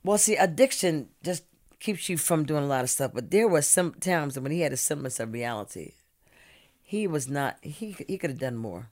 [0.04, 1.44] well see addiction just
[1.80, 4.60] keeps you from doing a lot of stuff but there were some times when he
[4.60, 5.92] had a semblance of reality.
[6.82, 8.90] He was not he he could have done more.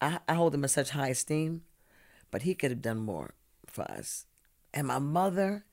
[0.00, 1.62] I, I hold him in such high esteem
[2.30, 3.34] but he could have done more
[3.66, 4.26] for us.
[4.72, 5.64] And my mother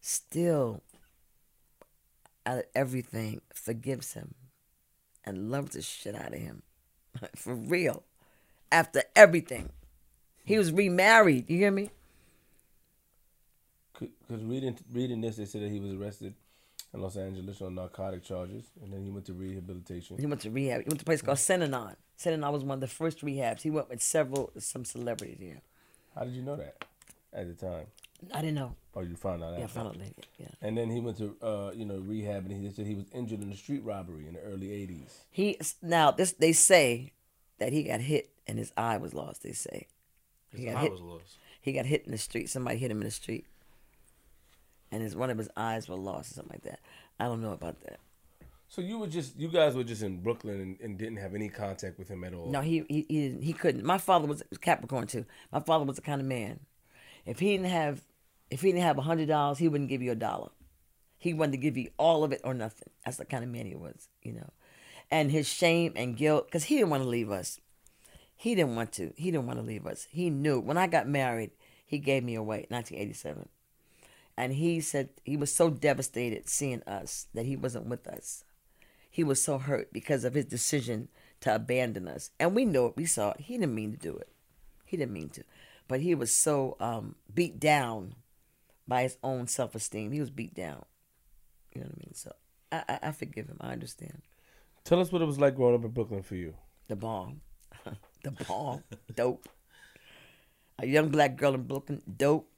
[0.00, 0.82] still
[2.44, 4.34] out of everything forgives him
[5.24, 6.62] and loves the shit out of him.
[7.36, 8.02] For real.
[8.70, 9.70] After everything.
[10.44, 11.48] He was remarried.
[11.48, 11.90] You hear me
[13.98, 16.34] Because reading reading this, they said that he was arrested
[16.94, 20.18] in Los Angeles on narcotic charges, and then he went to rehabilitation.
[20.18, 20.82] He went to rehab.
[20.82, 21.96] He went to a place called Synanon.
[22.18, 23.62] Synanon was one of the first rehabs.
[23.62, 25.60] He went with several, some celebrities here.
[26.14, 26.84] How did you know that
[27.32, 27.86] at the time?
[28.32, 28.76] I didn't know.
[28.94, 29.74] Oh, you found out Yeah, I after?
[29.74, 30.22] found out later.
[30.38, 30.46] Yeah.
[30.60, 33.42] And then he went to uh, you know rehab, and he said he was injured
[33.42, 35.10] in a street robbery in the early '80s.
[35.30, 37.12] He now this they say
[37.58, 39.42] that he got hit and his eye was lost.
[39.42, 39.86] They say
[40.54, 40.92] he got I hit.
[40.92, 41.36] was lost.
[41.60, 42.50] He got hit in the street.
[42.50, 43.46] Somebody hit him in the street,
[44.92, 46.80] and his one of his eyes were lost or something like that.
[47.18, 47.98] I don't know about that.
[48.68, 51.48] So you were just you guys were just in Brooklyn and, and didn't have any
[51.48, 52.50] contact with him at all.
[52.50, 53.84] No, he he he, he couldn't.
[53.84, 55.24] My father was Capricorn too.
[55.50, 56.60] My father was the kind of man.
[57.26, 58.02] If he didn't have,
[58.50, 60.50] if he didn't have a hundred dollars, he wouldn't give you a dollar.
[61.18, 62.90] He wanted to give you all of it or nothing.
[63.04, 64.50] That's the kind of man he was, you know.
[65.10, 67.60] And his shame and guilt, because he didn't want to leave us.
[68.34, 69.12] He didn't want to.
[69.16, 70.08] He didn't want to leave us.
[70.10, 71.52] He knew when I got married,
[71.86, 73.48] he gave me away, 1987.
[74.36, 78.44] And he said he was so devastated seeing us that he wasn't with us
[79.12, 81.08] he was so hurt because of his decision
[81.40, 82.30] to abandon us.
[82.40, 83.40] And we know it, we saw it.
[83.40, 84.30] He didn't mean to do it.
[84.86, 85.44] He didn't mean to.
[85.86, 88.14] But he was so um, beat down
[88.88, 90.12] by his own self esteem.
[90.12, 90.86] He was beat down.
[91.74, 92.14] You know what I mean?
[92.14, 92.32] So
[92.72, 93.58] I, I, I forgive him.
[93.60, 94.22] I understand.
[94.84, 96.54] Tell us what it was like growing up in Brooklyn for you.
[96.88, 97.42] The bomb.
[98.24, 98.82] the bomb.
[99.14, 99.46] Dope.
[100.78, 102.00] A young black girl in Brooklyn.
[102.16, 102.48] Dope.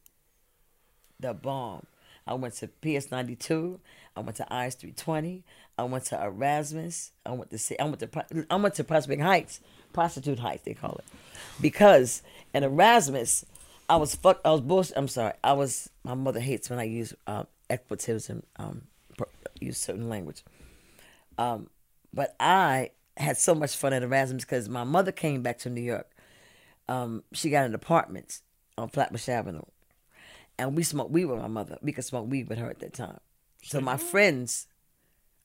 [1.21, 1.87] The bomb.
[2.27, 3.81] I went to PS ninety two.
[4.17, 5.45] I went to IS three twenty.
[5.77, 7.13] I went to Erasmus.
[7.27, 7.83] I went to.
[7.83, 8.47] I went to.
[8.51, 9.61] I went to Prospect Heights,
[9.93, 11.05] Prostitute Heights they call it,
[11.61, 12.23] because
[12.53, 13.45] in Erasmus,
[13.89, 14.41] I was fuck.
[14.45, 14.97] I was bullshit.
[14.97, 15.35] I'm sorry.
[15.43, 15.91] I was.
[16.05, 18.83] My mother hates when I use uh, expletives and um,
[19.61, 20.43] use certain language.
[21.39, 21.69] Um,
[22.13, 25.81] but I had so much fun at Erasmus because my mother came back to New
[25.81, 26.09] York.
[26.89, 28.41] Um, she got an apartment
[28.77, 29.63] on Flatbush Avenue,
[30.59, 31.79] and we smoked weed with my mother.
[31.83, 33.21] We could smoke weed with her at that time.
[33.63, 34.67] So my friends,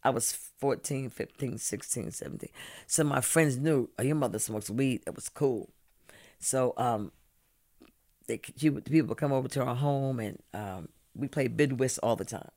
[0.04, 2.50] I was 14, 15, 16, 17.
[2.88, 5.02] So my friends knew, oh, your mother smokes weed.
[5.08, 5.69] It was cool.
[6.39, 7.12] So um,
[8.28, 12.00] they, she, people would come over to our home and um, we played bid whist
[12.04, 12.50] all the time.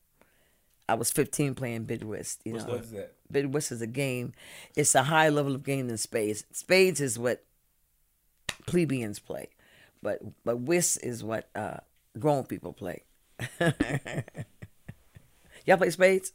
[0.89, 2.41] I was 15 playing bid whist.
[2.45, 3.15] You know, What's that?
[3.31, 4.35] bid whist is a game.
[4.77, 6.45] It's a higher level of game than spades.
[6.53, 7.45] Spades is what
[8.67, 9.49] plebeians play,
[10.03, 11.79] but but whist is what uh,
[12.19, 13.03] grown people play.
[15.67, 16.33] Y'all play spades?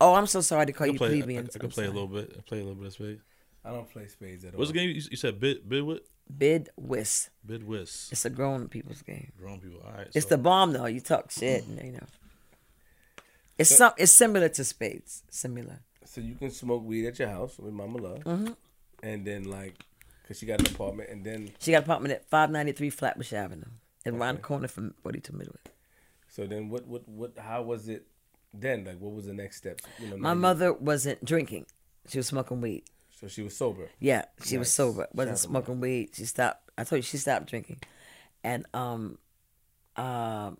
[0.00, 1.52] Oh, I'm so sorry to call I you can play, I, I, plebeians.
[1.56, 2.34] can I'm play a little bit.
[2.38, 3.22] I play a little bit of spades.
[3.64, 4.58] I don't play spades at all.
[4.58, 5.40] What's the game you, you said?
[5.40, 6.04] Bid bid what?
[6.36, 7.30] Bid whist.
[7.44, 8.12] Bid whist.
[8.12, 9.32] It's a grown people's game.
[9.38, 9.80] Grown people.
[9.84, 10.06] All right.
[10.14, 10.86] It's so- the bomb though.
[10.86, 12.06] You talk shit, and you know.
[13.58, 13.92] It's some.
[13.98, 15.24] It's similar to spades.
[15.30, 15.80] Similar.
[16.04, 18.52] So you can smoke weed at your house with Mama Love, Mm-hmm.
[19.02, 19.74] and then like,
[20.26, 23.64] cause she got an apartment, and then She got an apartment at 593 Flatbush Avenue,
[24.08, 25.66] and around the corner from 42 Midwood.
[26.28, 28.06] so then what what what how was it
[28.54, 28.84] then?
[28.84, 29.80] Like what was the next step?
[29.98, 31.66] You know, My mother wasn't drinking;
[32.08, 32.84] she was smoking weed.
[33.20, 33.88] So she was sober.
[33.98, 35.08] Yeah, she was sober.
[35.12, 36.10] Wasn't Shout smoking weed.
[36.14, 36.70] She stopped.
[36.78, 37.80] I told you she stopped drinking,
[38.44, 39.18] and um,
[39.96, 40.58] um,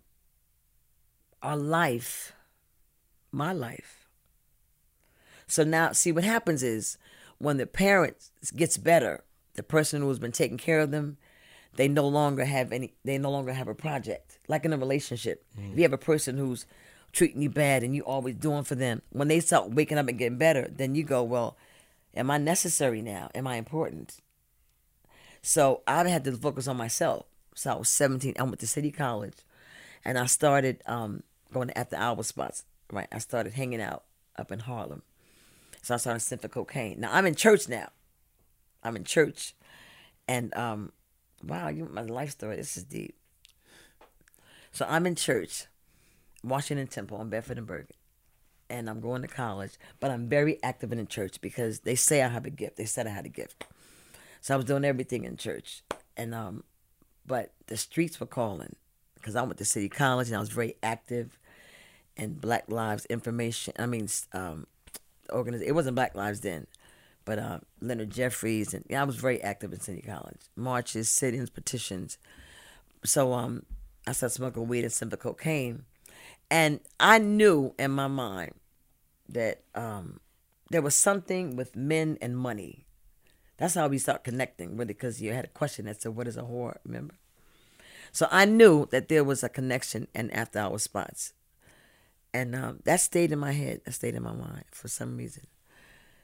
[1.41, 2.33] our life,
[3.31, 4.07] my life.
[5.47, 6.97] So now, see what happens is
[7.39, 9.23] when the parents gets better,
[9.55, 11.17] the person who's been taking care of them,
[11.75, 12.93] they no longer have any.
[13.05, 14.37] They no longer have a project.
[14.47, 16.65] Like in a relationship, if you have a person who's
[17.11, 20.17] treating you bad and you always doing for them, when they start waking up and
[20.17, 21.57] getting better, then you go, well,
[22.15, 23.29] am I necessary now?
[23.33, 24.19] Am I important?
[25.41, 27.25] So I had to focus on myself.
[27.55, 28.35] So I was 17.
[28.37, 29.37] I went to City College,
[30.05, 32.65] and I started um, going to after hour spots.
[32.91, 34.03] Right, I started hanging out
[34.37, 35.03] up in Harlem.
[35.81, 36.99] So I started sniffing cocaine.
[36.99, 37.89] Now I'm in church now.
[38.83, 39.53] I'm in church,
[40.27, 40.91] and um,
[41.43, 42.55] wow, you my life story.
[42.55, 43.15] This is deep.
[44.71, 45.65] So I'm in church,
[46.43, 47.95] Washington Temple on Bedford and Bergen
[48.69, 52.21] and I'm going to college, but I'm very active in the church because they say
[52.21, 52.77] I have a gift.
[52.77, 53.65] They said I had a gift.
[54.41, 55.83] So I was doing everything in church.
[56.15, 56.63] And um
[57.25, 58.75] but the streets were calling
[59.15, 61.37] because I went to City College and I was very active
[62.15, 63.73] in Black Lives Information.
[63.77, 64.65] I mean, um,
[65.29, 66.65] organiz- It wasn't Black Lives then,
[67.29, 70.41] but uh, Leonard Jeffries and yeah, I was very active in City College.
[70.55, 72.17] Marches, sit-ins, petitions.
[73.05, 73.67] So um,
[74.07, 75.83] I started smoking weed and some cocaine,
[76.49, 78.53] and I knew in my mind
[79.29, 80.21] that um,
[80.71, 82.87] there was something with men and money.
[83.57, 86.35] That's how we start connecting, really, because you had a question as to what is
[86.35, 87.13] a whore, remember?
[88.11, 91.33] So I knew that there was a connection and after hour spots.
[92.33, 95.45] And um, that stayed in my head, that stayed in my mind for some reason.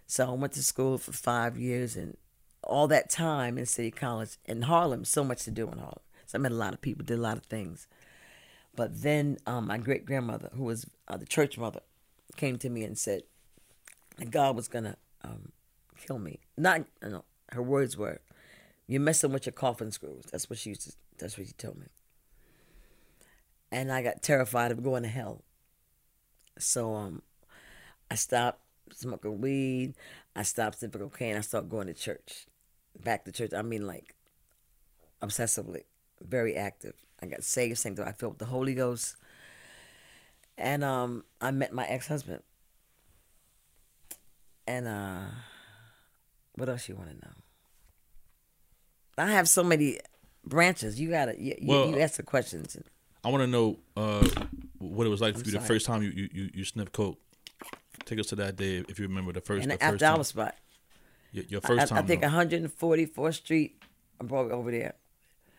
[0.08, 2.18] So I went to school for five years and
[2.64, 6.00] all that time in City College in Harlem, so much to do in Harlem.
[6.26, 7.88] So I met a lot of people, did a lot of things.
[8.76, 11.82] But then um, my great grandmother, who was uh, the church mother,
[12.36, 13.24] came to me and said
[14.18, 15.52] that God was gonna um,
[15.98, 16.40] kill me.
[16.58, 18.20] Not, no, her words were,
[18.88, 20.92] "You're messing with your coffin screws." That's what she used to.
[21.18, 21.88] That's what she told me.
[23.72, 25.44] And I got terrified of going to hell.
[26.58, 27.22] So um,
[28.12, 29.94] I stopped smoking weed.
[30.36, 31.36] I stopped smoking cocaine.
[31.38, 32.46] I started going to church,
[33.04, 33.54] back to church.
[33.54, 34.16] I mean, like
[35.22, 35.84] obsessively,
[36.22, 36.94] very active.
[37.22, 38.14] I got saved, sanctified.
[38.14, 39.16] I filled with the Holy Ghost,
[40.58, 42.42] and um, I met my ex husband.
[44.68, 45.20] And uh,
[46.56, 47.34] what else you want to know?
[49.18, 50.00] I have so many
[50.46, 51.00] branches.
[51.00, 52.76] You gotta you, you- Well, you ask the questions.
[53.24, 54.28] I want to know uh,
[54.78, 57.18] what it was like for you the first time you, you, you, you sniffed coke.
[58.06, 59.64] Take us to that day if you remember the first.
[59.64, 60.24] And the the first after time.
[60.24, 60.56] spot.
[61.32, 62.04] Your, your first I time.
[62.04, 63.82] I think 144th Street.
[64.20, 64.94] I'm probably over there.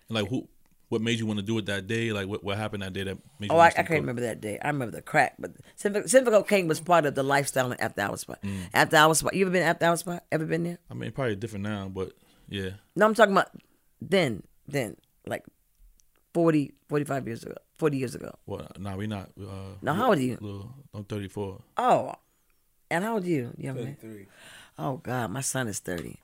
[0.09, 0.49] And like who?
[0.89, 2.13] What made you want to do it that day?
[2.13, 3.57] Like what, what happened that day that made you?
[3.57, 3.97] Oh, I, I can't coke?
[3.97, 4.57] remember that day.
[4.63, 8.17] I remember the crack, but Simple Cocaine was part of the lifestyle in After Hour
[8.17, 8.41] Spot.
[8.43, 8.59] Mm.
[8.73, 9.35] After Hour Spot.
[9.35, 10.23] You ever been After Hour Spot?
[10.31, 10.79] Ever been there?
[10.89, 12.13] I mean, probably different now, but
[12.49, 12.71] yeah.
[12.95, 13.49] No, I'm talking about
[14.01, 15.45] then, then, like
[16.35, 18.33] 40, 45 years ago, 40 years ago.
[18.47, 19.31] Well, nah, we not.
[19.41, 20.39] Uh, Now, how old are you?
[20.41, 21.61] Little, I'm 34.
[21.79, 22.13] Oh,
[22.91, 23.97] and how old are you, young man?
[24.01, 24.27] Thirty-three.
[24.79, 26.21] Oh God, my son is thirty.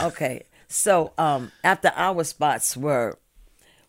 [0.00, 3.18] Okay, so um, after our spots were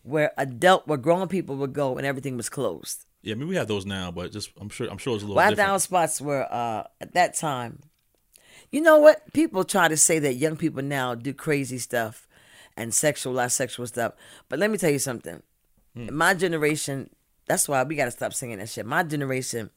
[0.02, 3.04] where adult, where grown people would go and everything was closed.
[3.22, 5.26] Yeah, I mean we have those now, but just I'm sure I'm sure it's a
[5.26, 5.72] little Well, after different.
[5.72, 7.80] our spots were uh, at that time.
[8.70, 9.32] You know what?
[9.32, 12.28] People try to say that young people now do crazy stuff
[12.76, 14.12] and sexualize sexual stuff,
[14.48, 15.42] but let me tell you something.
[15.96, 17.10] In my generation,
[17.46, 18.86] that's why we got to stop singing that shit.
[18.86, 19.70] My generation,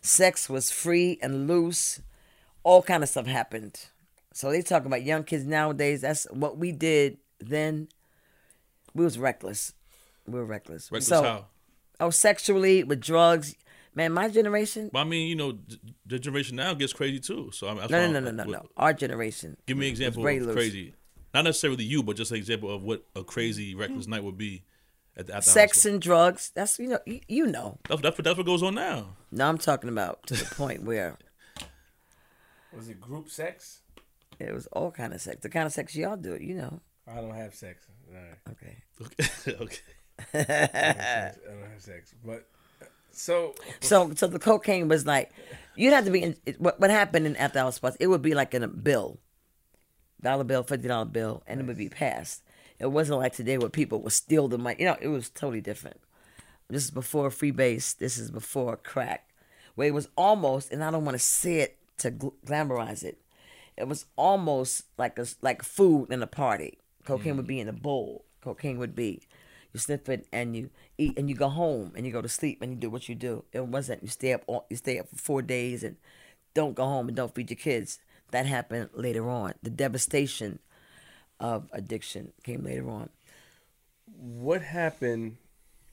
[0.00, 2.00] sex was free and loose.
[2.62, 3.86] All kind of stuff happened.
[4.32, 6.00] So they talk about young kids nowadays.
[6.00, 7.88] That's what we did then.
[8.94, 9.74] We was reckless.
[10.26, 10.90] We were reckless.
[10.90, 11.46] Reckless so, how?
[12.00, 13.54] Oh, sexually with drugs,
[13.94, 14.90] Man, my generation.
[14.92, 15.56] But I mean, you know,
[16.04, 17.50] the generation now gets crazy too.
[17.52, 18.66] So I mean, that's No, no, no, no, no, no.
[18.76, 19.56] Our generation.
[19.66, 20.94] Give me an example of crazy.
[21.32, 24.64] Not necessarily you, but just an example of what a crazy reckless night would be
[25.16, 25.84] at the, at the Sex house.
[25.86, 26.52] and drugs.
[26.54, 27.78] That's you know you, you know.
[27.88, 29.16] That's, that's, what, that's what goes on now.
[29.30, 31.18] No, I'm talking about to the point where
[32.76, 33.80] Was it group sex?
[34.40, 35.38] it was all kind of sex.
[35.42, 36.80] The kind of sex y'all do, you know.
[37.06, 37.86] I don't have sex.
[38.08, 38.38] All right.
[38.50, 38.76] Okay.
[39.02, 39.56] Okay.
[39.62, 41.32] okay.
[41.46, 42.14] I don't have sex.
[42.24, 42.48] But
[43.12, 45.30] so So, so the cocaine was like,
[45.76, 46.22] you'd have to be.
[46.22, 47.96] In, it, what what happened in after hours spots?
[48.00, 49.18] It would be like in a bill,
[50.20, 52.42] dollar bill, fifty dollar bill, and it would be passed.
[52.78, 54.76] It wasn't like today where people would steal the money.
[54.80, 56.00] You know, it was totally different.
[56.68, 57.96] This is before freebase.
[57.96, 59.28] This is before crack,
[59.74, 63.20] where it was almost, and I don't want to say it to gl- glamorize it.
[63.76, 66.78] It was almost like a like food in a party.
[67.04, 67.48] Cocaine would mm-hmm.
[67.48, 68.24] be in a bowl.
[68.40, 69.22] Cocaine would be
[69.72, 72.62] you sniff it and you eat and you go home and you go to sleep
[72.62, 73.44] and you do what you do.
[73.52, 75.96] It wasn't you stay up all, you stay up for four days and
[76.54, 77.98] don't go home and don't feed your kids.
[78.30, 79.54] That happened later on.
[79.62, 80.60] The devastation
[81.40, 83.08] of addiction came later on.
[84.16, 85.36] what happened?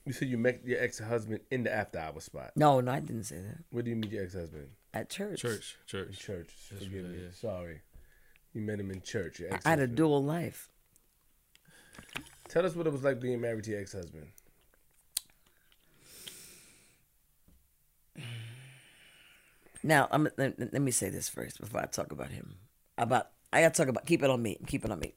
[0.06, 2.52] You said you met your ex husband in the after hour spot.
[2.56, 3.60] No, no, I didn't say that.
[3.70, 4.70] Where do you meet your ex husband?
[4.94, 5.42] At church.
[5.42, 5.78] Church.
[5.94, 6.20] In Church.
[6.20, 6.50] church.
[6.70, 7.18] Forgive right, me.
[7.24, 7.30] yeah.
[7.34, 7.82] Sorry.
[8.54, 9.40] You met him in church.
[9.40, 10.70] Your I had a dual life.
[12.50, 14.28] Tell us what it was like being married to your ex husband.
[19.84, 22.56] Now, I'm, let, let me say this first before I talk about him.
[22.98, 24.58] About I got to talk about keep it on me.
[24.68, 25.14] Keep it on me.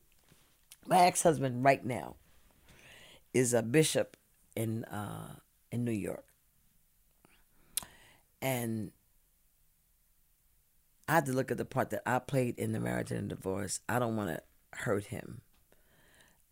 [0.87, 2.17] My ex husband right now
[3.33, 4.17] is a bishop
[4.55, 5.37] in uh,
[5.73, 6.27] in New York,
[8.43, 8.93] and
[11.09, 13.35] I had to look at the part that I played in the marriage and the
[13.35, 13.81] divorce.
[13.89, 14.43] I don't want to
[14.79, 15.41] hurt him.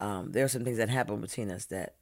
[0.00, 1.94] Um, there are some things that happened between us that,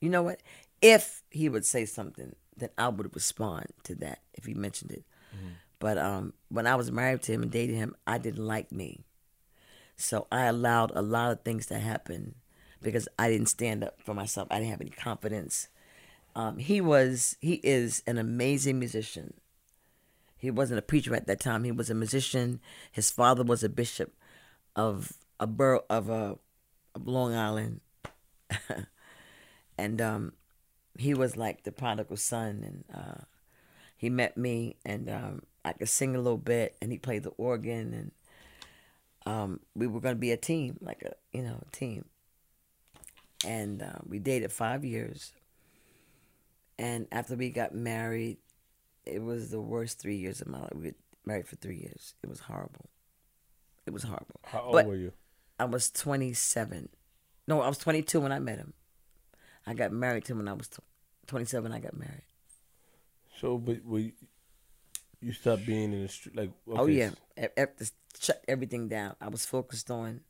[0.00, 0.40] you know what?
[0.82, 5.04] If he would say something, then I would respond to that if he mentioned it.
[5.78, 9.04] But um, when I was married to him and dated him, I didn't like me.
[9.96, 12.34] So I allowed a lot of things to happen
[12.82, 14.48] because I didn't stand up for myself.
[14.50, 15.68] I didn't have any confidence.
[16.34, 19.34] Um, he was, he is an amazing musician.
[20.36, 21.64] He wasn't a preacher at that time.
[21.64, 22.60] He was a musician.
[22.92, 24.12] His father was a bishop
[24.74, 26.38] of a borough of a
[26.94, 27.80] of Long Island,
[29.78, 30.32] and um,
[30.98, 32.62] he was like the prodigal son.
[32.64, 33.24] And uh,
[33.96, 37.30] he met me, and um, I could sing a little bit, and he played the
[37.30, 38.12] organ, and
[39.26, 42.04] um, we were going to be a team, like a you know a team.
[43.44, 45.32] And uh, we dated five years,
[46.78, 48.38] and after we got married,
[49.04, 50.72] it was the worst three years of my life.
[50.74, 52.14] We were married for three years.
[52.22, 52.88] It was horrible.
[53.84, 54.40] It was horrible.
[54.44, 55.12] How old But- were you?
[55.58, 56.90] I was 27.
[57.48, 58.74] No, I was 22 when I met him.
[59.66, 60.68] I got married to him when I was
[61.28, 61.72] 27.
[61.72, 62.24] I got married.
[63.40, 64.12] So, but were you,
[65.20, 66.36] you stopped being in the street?
[66.36, 67.10] Like, okay, Oh yeah,
[67.78, 69.16] just shut everything down.
[69.20, 70.20] I was focused on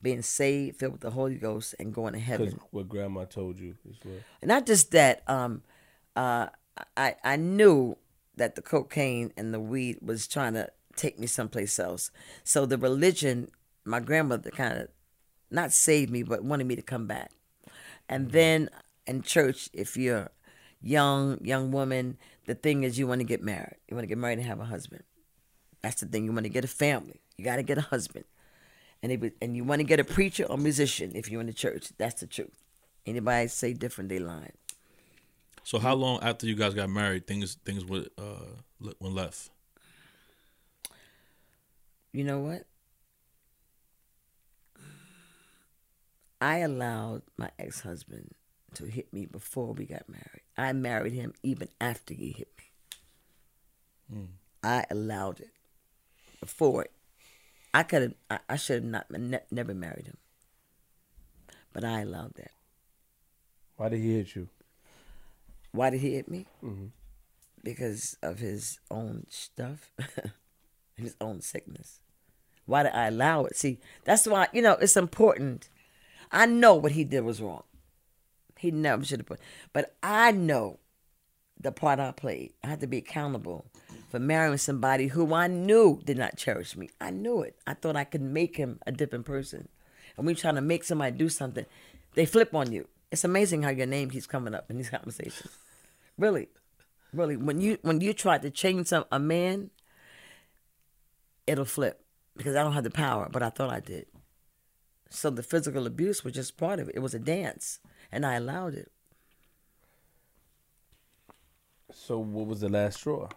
[0.00, 2.58] being saved, filled with the Holy Ghost, and going to heaven.
[2.70, 3.96] what grandma told you what.
[4.40, 5.22] And not just that.
[5.28, 5.62] Um,
[6.16, 6.48] uh,
[6.96, 7.96] I I knew
[8.36, 12.10] that the cocaine and the weed was trying to take me someplace else.
[12.44, 13.48] So the religion,
[13.84, 14.88] my grandmother kind of
[15.50, 17.30] not saved me, but wanted me to come back.
[18.08, 18.68] And then
[19.06, 20.30] in church, if you're
[20.80, 23.76] young, young woman, the thing is you want to get married.
[23.88, 25.02] You want to get married and have a husband.
[25.82, 26.24] That's the thing.
[26.24, 27.20] You want to get a family.
[27.36, 28.24] You got to get a husband.
[29.02, 31.52] And it, and you want to get a preacher or musician if you're in the
[31.52, 31.90] church.
[31.98, 32.62] That's the truth.
[33.04, 34.52] Anybody say different, they lying.
[35.64, 38.46] So how long after you guys got married, things things went uh
[39.00, 39.50] went left?
[42.12, 42.64] You know what?
[46.40, 48.34] I allowed my ex husband
[48.74, 50.42] to hit me before we got married.
[50.56, 52.64] I married him even after he hit me.
[54.62, 55.51] I allowed it
[56.42, 56.90] before it.
[57.72, 58.14] I could have.
[58.28, 60.18] I, I should have not ne- never married him,
[61.72, 62.50] but I allowed that.
[63.76, 64.48] Why did he hit you?
[65.70, 66.46] Why did he hit me?
[66.62, 66.86] Mm-hmm.
[67.64, 69.92] Because of his own stuff,
[70.96, 72.00] his own sickness.
[72.66, 73.56] Why did I allow it?
[73.56, 75.70] See, that's why you know it's important.
[76.30, 77.62] I know what he did was wrong.
[78.58, 79.40] He never should have put,
[79.72, 80.80] but I know
[81.62, 82.52] the part I played.
[82.62, 83.66] I had to be accountable
[84.10, 86.90] for marrying somebody who I knew did not cherish me.
[87.00, 87.56] I knew it.
[87.66, 89.68] I thought I could make him a different person.
[90.16, 91.64] And when you're trying to make somebody do something,
[92.14, 92.88] they flip on you.
[93.10, 95.56] It's amazing how your name keeps coming up in these conversations.
[96.18, 96.48] Really,
[97.12, 97.36] really.
[97.36, 99.70] When you when you try to change some a man,
[101.46, 102.04] it'll flip
[102.36, 104.06] because I don't have the power, but I thought I did.
[105.10, 106.94] So the physical abuse was just part of it.
[106.94, 108.90] It was a dance, and I allowed it.
[111.94, 113.28] So what was the last straw?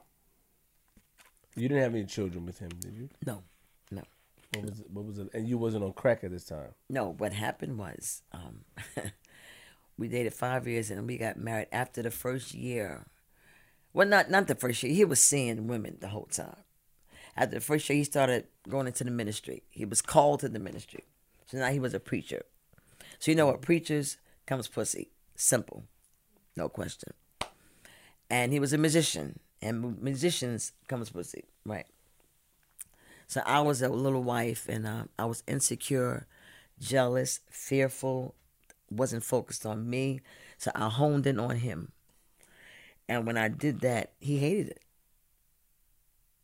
[1.56, 3.10] You didn't have any children with him, did you?
[3.26, 3.44] No,
[3.92, 4.02] no,
[4.54, 5.30] What was what was it?
[5.34, 6.74] And you wasn't on crack at this time.
[6.90, 7.14] no.
[7.14, 8.66] What happened was, um,
[9.98, 13.06] we dated five years and we got married after the first year.
[13.94, 14.94] Well, not not the first year.
[14.94, 16.58] He was seeing women the whole time.
[17.38, 19.64] After the first year, he started going into the ministry.
[19.70, 21.04] He was called to the ministry.
[21.48, 22.44] So now he was a preacher.
[23.20, 23.62] So you know what?
[23.62, 25.12] Preachers comes pussy.
[25.36, 25.86] Simple,
[26.58, 27.14] no question.
[28.30, 31.86] And he was a musician, and mu- musicians comes pussy, right?
[33.28, 36.28] So I was a little wife, and uh, I was insecure,
[36.80, 38.36] jealous, fearful,
[38.90, 40.22] wasn't focused on me.
[40.58, 41.92] So I honed in on him.
[43.08, 44.82] And when I did that, he hated it.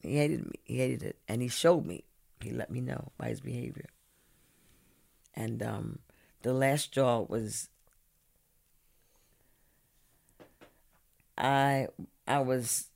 [0.01, 0.59] He hated me.
[0.63, 1.17] He hated it.
[1.27, 2.03] And he showed me.
[2.39, 3.87] He let me know by his behavior.
[5.35, 5.99] And um,
[6.41, 7.69] the last straw was
[11.41, 11.87] I
[12.27, 12.87] I was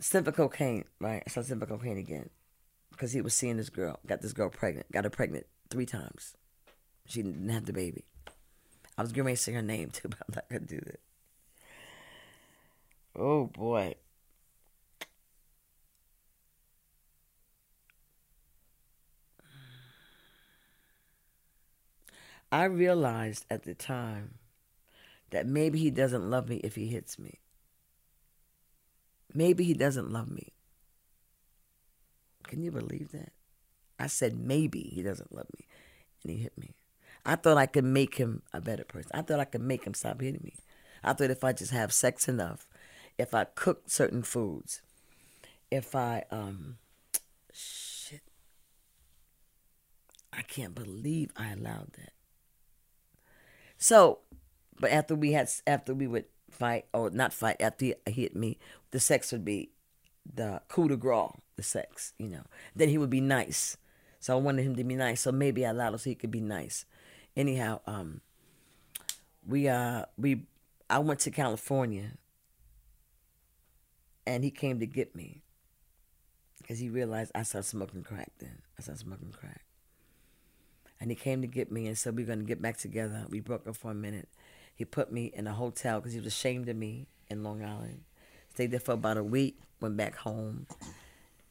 [0.00, 1.22] sniffing cocaine, right?
[1.26, 2.30] I started sniffing cocaine again
[2.90, 6.34] because he was seeing this girl, got this girl pregnant, got her pregnant three times.
[7.06, 8.04] She didn't have the baby.
[8.98, 11.00] I was going to say her name too, but I'm not gonna do that.
[13.16, 13.96] Oh boy.
[22.50, 24.38] I realized at the time
[25.30, 27.40] that maybe he doesn't love me if he hits me.
[29.34, 30.52] Maybe he doesn't love me.
[32.44, 33.32] Can you believe that?
[33.98, 35.66] I said maybe he doesn't love me,
[36.22, 36.74] and he hit me.
[37.26, 39.10] I thought I could make him a better person.
[39.14, 40.54] I thought I could make him stop hitting me.
[41.02, 42.66] I thought if I just have sex enough,
[43.18, 44.82] if I cook certain foods,
[45.70, 46.76] if I um,
[47.52, 48.22] shit,
[50.32, 52.12] I can't believe I allowed that.
[53.78, 54.20] So,
[54.78, 58.58] but after we had after we would fight or not fight after he hit me,
[58.90, 59.70] the sex would be
[60.32, 62.44] the coup de grace, the sex, you know.
[62.74, 63.76] Then he would be nice.
[64.20, 65.20] So I wanted him to be nice.
[65.20, 66.86] So maybe I allowed him so he could be nice.
[67.36, 68.20] Anyhow, um,
[69.46, 70.46] we uh we
[70.88, 72.12] I went to California,
[74.26, 75.42] and he came to get me
[76.58, 78.32] because he realized I started smoking crack.
[78.38, 79.64] Then I started smoking crack,
[81.00, 83.26] and he came to get me and said we're gonna get back together.
[83.28, 84.28] We broke up for a minute.
[84.74, 88.02] He put me in a hotel because he was ashamed of me in Long Island.
[88.52, 89.58] Stayed there for about a week.
[89.80, 90.66] Went back home,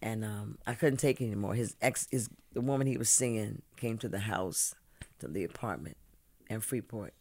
[0.02, 1.54] and um, I couldn't take it anymore.
[1.54, 4.74] His ex, his the woman he was seeing, came to the house,
[5.20, 5.98] to the apartment,
[6.50, 7.14] in Freeport,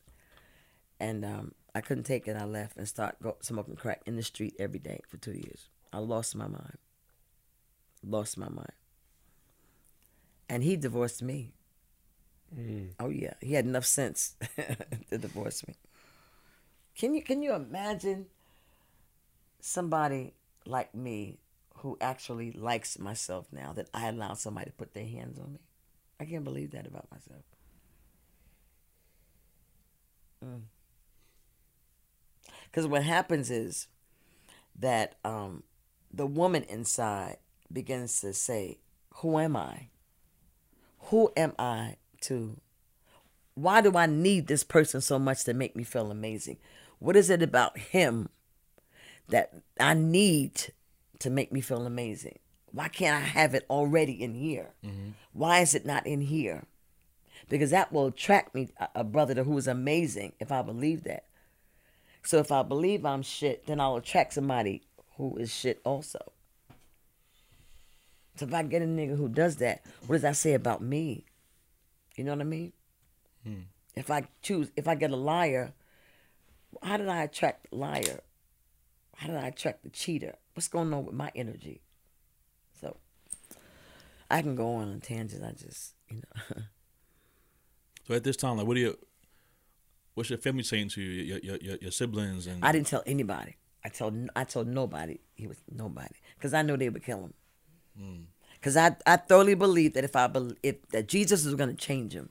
[0.99, 2.37] and um, I couldn't take it.
[2.37, 5.69] I left and started smoking crack in the street every day for two years.
[5.93, 6.79] I lost my mind.
[8.05, 8.73] Lost my mind.
[10.49, 11.53] And he divorced me.
[13.01, 14.37] Oh yeah, he had enough sense
[15.11, 15.75] to divorce me.
[16.97, 18.27] Can you can you imagine
[19.61, 20.35] somebody
[20.67, 21.39] like me
[21.77, 25.59] who actually likes myself now that I allow somebody to put their hands on me?
[26.21, 27.43] I can't believe that about myself.
[32.65, 33.89] Because what happens is
[34.79, 35.63] that um,
[36.13, 37.37] the woman inside
[37.73, 38.79] begins to say,
[39.17, 39.89] Who am I?
[41.07, 42.57] Who am I to?
[43.55, 46.57] Why do I need this person so much to make me feel amazing?
[47.03, 48.29] What is it about him
[49.29, 50.73] that I need
[51.19, 52.39] to make me feel amazing?
[52.71, 54.71] Why can't I have it already in here?
[54.87, 55.11] Mm-hmm.
[55.33, 56.63] Why is it not in here?
[57.49, 61.25] Because that will attract me a, brother who is amazing if I believe that.
[62.23, 64.83] So if I believe I'm shit, then I'll attract somebody
[65.17, 66.21] who is shit also.
[68.37, 71.25] So if I get a nigga who does that, what does that say about me?
[72.15, 72.73] You know what I mean?
[73.43, 73.63] Hmm.
[73.97, 75.75] If I choose, if I get a liar,
[76.83, 78.21] how did I attract the liar?
[79.17, 80.35] How did I attract the cheater?
[80.55, 81.83] What's going on with my energy?
[82.81, 82.97] So
[84.31, 85.45] I can go on on tangents.
[85.45, 86.63] I just, you know,
[88.07, 88.99] So at this time, like, what do you,
[90.15, 93.03] what's your family saying to you, your your, your, your siblings, and I didn't tell
[93.07, 93.57] anybody.
[93.85, 95.19] I told I told nobody.
[95.35, 97.35] He was nobody because I knew they would kill him.
[97.99, 98.23] Hmm.
[98.55, 101.77] Because I I thoroughly believe that if I believe if that Jesus is going to
[101.77, 102.29] change him,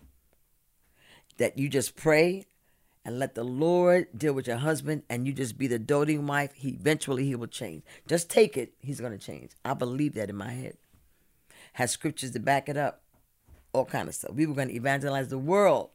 [1.37, 2.45] that you just pray
[3.03, 6.53] and let the Lord deal with your husband, and you just be the doting wife.
[6.53, 7.83] He eventually he will change.
[8.07, 8.73] Just take it.
[8.79, 9.51] He's to change.
[9.65, 10.77] I believe that in my head.
[11.73, 13.01] Has scriptures to back it up.
[13.73, 14.33] All kind of stuff.
[14.33, 15.89] We were to evangelize the world.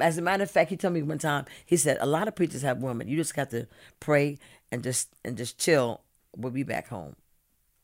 [0.00, 1.44] As a matter of fact, he told me one time.
[1.64, 3.06] He said a lot of preachers have women.
[3.06, 3.68] You just got to
[4.00, 4.38] pray
[4.72, 6.00] and just and just chill.
[6.36, 7.14] We'll be back home.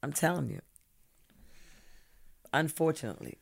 [0.03, 0.61] I'm telling you.
[2.53, 3.39] Unfortunately.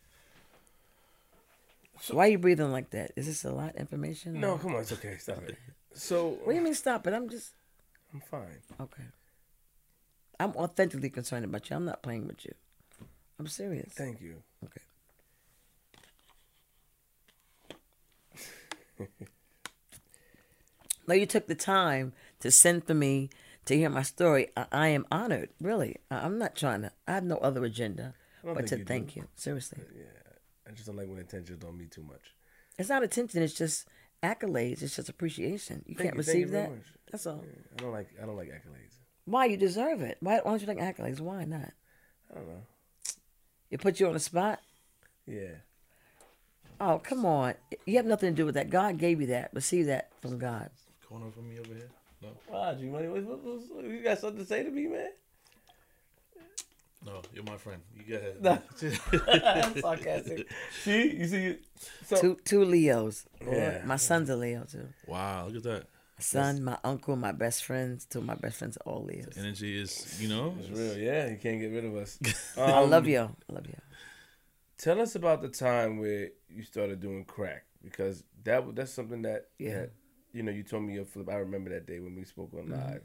[2.11, 3.13] Why are you breathing like that?
[3.17, 4.41] Is this a lot of information?
[4.41, 5.17] No, or- come on, it's okay.
[5.19, 5.57] Stop it.
[5.95, 7.13] So What do you mean stop it?
[7.15, 7.53] I'm just
[8.15, 8.61] I'm fine.
[8.81, 9.03] Okay.
[10.41, 11.77] I'm authentically concerned about you.
[11.77, 12.55] I'm not playing with you.
[13.39, 13.93] I'm serious.
[13.93, 14.43] Thank you.
[14.65, 14.81] Okay.
[21.07, 23.31] no, you took the time to send for me
[23.67, 24.49] to hear my story.
[24.57, 25.97] I, I am honored, really.
[26.11, 26.93] I, I'm not trying to.
[27.07, 29.21] I have no other agenda but to you thank do.
[29.21, 29.29] you.
[29.35, 30.18] Seriously, uh,
[30.69, 32.35] I just don't like when attention don't mean too much.
[32.79, 33.43] it's not attention.
[33.43, 33.87] It's just
[34.23, 34.83] accolades.
[34.83, 35.83] It's just appreciation.
[35.87, 36.71] You Thank can't you, thank you receive very that.
[36.77, 36.87] much.
[37.11, 37.45] That's all.
[37.73, 38.95] I don't like I don't like accolades.
[39.25, 40.17] Why you deserve it?
[40.21, 41.21] Why, why don't you like accolades?
[41.21, 41.73] Why not?
[42.31, 42.63] I don't know.
[43.71, 44.61] It put you on the spot.
[45.27, 45.57] Yeah.
[46.81, 47.55] Oh, come on.
[47.87, 48.71] You have nothing to do with that.
[48.71, 49.51] God gave you that.
[49.53, 50.71] Receive that from God.
[51.07, 51.91] Corner from me over here.
[52.23, 55.11] No, Wow, G Money, you got something to say to me, man?
[57.09, 57.81] No, you're my friend.
[57.97, 58.63] You go ahead.
[59.65, 60.49] I'm sarcastic.
[60.83, 61.57] See, you see,
[62.05, 63.27] so Two two Leos.
[63.41, 63.83] Yeah.
[63.85, 64.89] My son's a Leo too.
[65.07, 65.83] Wow, look at that.
[66.19, 68.05] My son, my uncle, my best friends.
[68.05, 69.37] Two of my best friends are all Leos.
[69.37, 70.97] Energy is, you know, it's real.
[70.99, 72.19] Yeah, you can't get rid of us.
[72.57, 73.21] I Um, love you.
[73.21, 73.77] I love you.
[74.79, 79.23] Tell us about the time where you started doing crack because that w- that's something
[79.23, 79.81] that Yeah.
[79.81, 79.91] that,
[80.33, 81.29] you know you told me your flip.
[81.29, 82.73] I remember that day when we spoke on Mm-hmm.
[82.93, 83.03] live.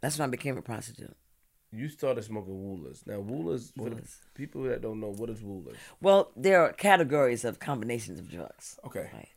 [0.00, 1.16] That's when I became a prostitute.
[1.76, 3.02] You started smoking woolers.
[3.06, 4.02] Now woolers, for the
[4.34, 5.76] people that don't know, what is woolers?
[6.00, 8.78] Well, there are categories of combinations of drugs.
[8.86, 9.10] Okay.
[9.12, 9.28] Right.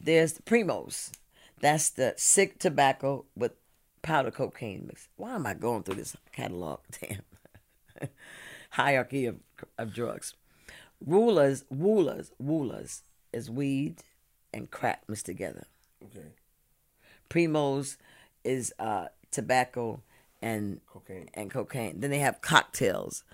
[0.00, 1.12] There's the primos.
[1.60, 3.52] That's the sick tobacco with
[4.02, 5.08] powder cocaine mix.
[5.16, 6.80] Why am I going through this catalog?
[7.00, 8.08] Damn.
[8.70, 9.36] Hierarchy of,
[9.78, 10.34] of drugs.
[11.04, 14.02] Rulers, woolers, woolers is weed
[14.52, 15.66] and crack mixed together.
[16.04, 16.28] Okay.
[17.30, 17.96] Primos
[18.44, 20.00] is uh, tobacco
[20.42, 21.28] and Cocaine.
[21.34, 22.00] and cocaine.
[22.00, 23.24] Then they have cocktails.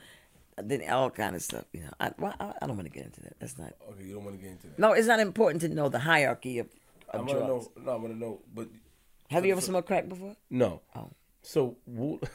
[0.56, 1.64] Then all kind of stuff.
[1.72, 3.34] You know, I, well, I, I don't want to get into that.
[3.40, 3.72] That's not.
[3.90, 4.78] Okay, you don't want to get into that.
[4.78, 6.68] No, it's not important to know the hierarchy of,
[7.12, 7.68] I of want to drugs.
[7.76, 7.82] know.
[7.84, 8.40] No, I want to know.
[8.54, 8.68] But
[9.30, 10.36] Have you ever smoked crack before?
[10.50, 10.80] no.
[10.94, 11.10] Oh.
[11.42, 12.20] So wool.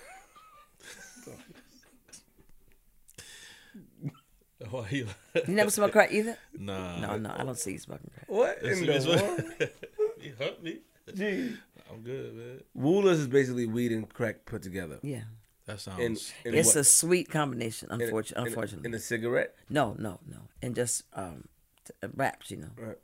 [4.69, 5.07] Why you?
[5.47, 6.37] You never smoked crack either?
[6.57, 6.99] nah.
[6.99, 8.25] No, no, I don't see you smoking crack.
[8.27, 9.71] what It's- in the it's- world?
[10.21, 10.79] you hurt me.
[11.15, 11.55] Gee.
[11.91, 12.61] I'm good, man.
[12.75, 14.99] Woolers is basically weed and crack put together.
[15.01, 15.23] Yeah,
[15.65, 15.99] That sounds.
[16.45, 16.75] In, in it's what?
[16.77, 17.89] a sweet combination.
[17.91, 19.55] Unfortunately, in a- unfortunately, in a cigarette.
[19.69, 21.47] no, no, no, and just um,
[21.85, 22.51] t- uh, wraps.
[22.51, 22.97] You know, Right.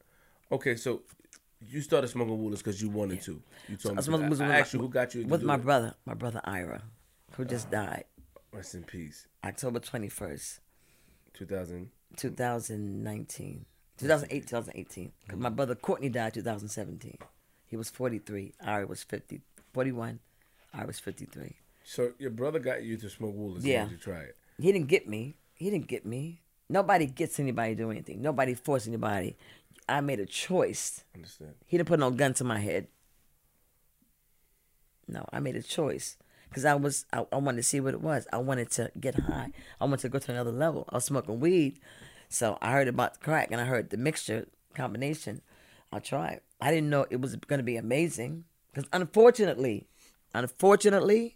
[0.51, 1.01] Okay, so
[1.61, 3.41] you started smoking woolers because you wanted to.
[3.67, 4.03] You told I me.
[4.03, 4.43] smoked to.
[4.43, 5.63] I, I asked you who got you to with my it.
[5.63, 6.83] brother, my brother Ira,
[7.33, 8.05] who just died
[8.51, 9.25] Rest in peace.
[9.43, 10.59] October twenty first,
[11.33, 11.89] 2000.
[12.17, 13.65] two thousand nineteen.
[13.97, 15.11] 2008, 2018.
[15.29, 17.17] 'Cause my brother Courtney died 2017.
[17.75, 18.53] He was 43.
[18.63, 19.41] Ira was 50,
[19.73, 20.19] 41.
[20.73, 21.57] I was 53.
[21.83, 23.65] So your brother got you to smoke woolers.
[23.65, 23.83] Yeah.
[23.83, 23.89] Yeah.
[23.89, 24.37] You try it.
[24.57, 25.35] He didn't get me.
[25.55, 26.39] He didn't get me.
[26.69, 28.21] Nobody gets anybody to do anything.
[28.21, 29.35] Nobody forced anybody.
[29.89, 31.03] I made a choice.
[31.13, 31.55] Understand?
[31.65, 32.87] He didn't put no gun to my head.
[35.05, 36.15] No, I made a choice
[36.47, 38.25] because I was I, I wanted to see what it was.
[38.31, 39.51] I wanted to get high.
[39.81, 40.85] I wanted to go to another level.
[40.87, 41.81] I was smoking weed,
[42.29, 45.41] so I heard about the crack and I heard the mixture combination.
[45.91, 46.39] I tried.
[46.65, 49.87] I didn't know it was going to be amazing because unfortunately,
[50.33, 51.35] unfortunately,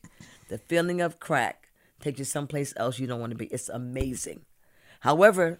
[0.49, 1.69] the feeling of crack
[1.99, 3.45] takes you someplace else you don't want to be.
[3.45, 4.45] It's amazing.
[5.01, 5.59] However,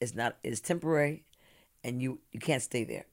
[0.00, 0.36] it's not.
[0.42, 1.24] It's temporary,
[1.84, 3.06] and you you can't stay there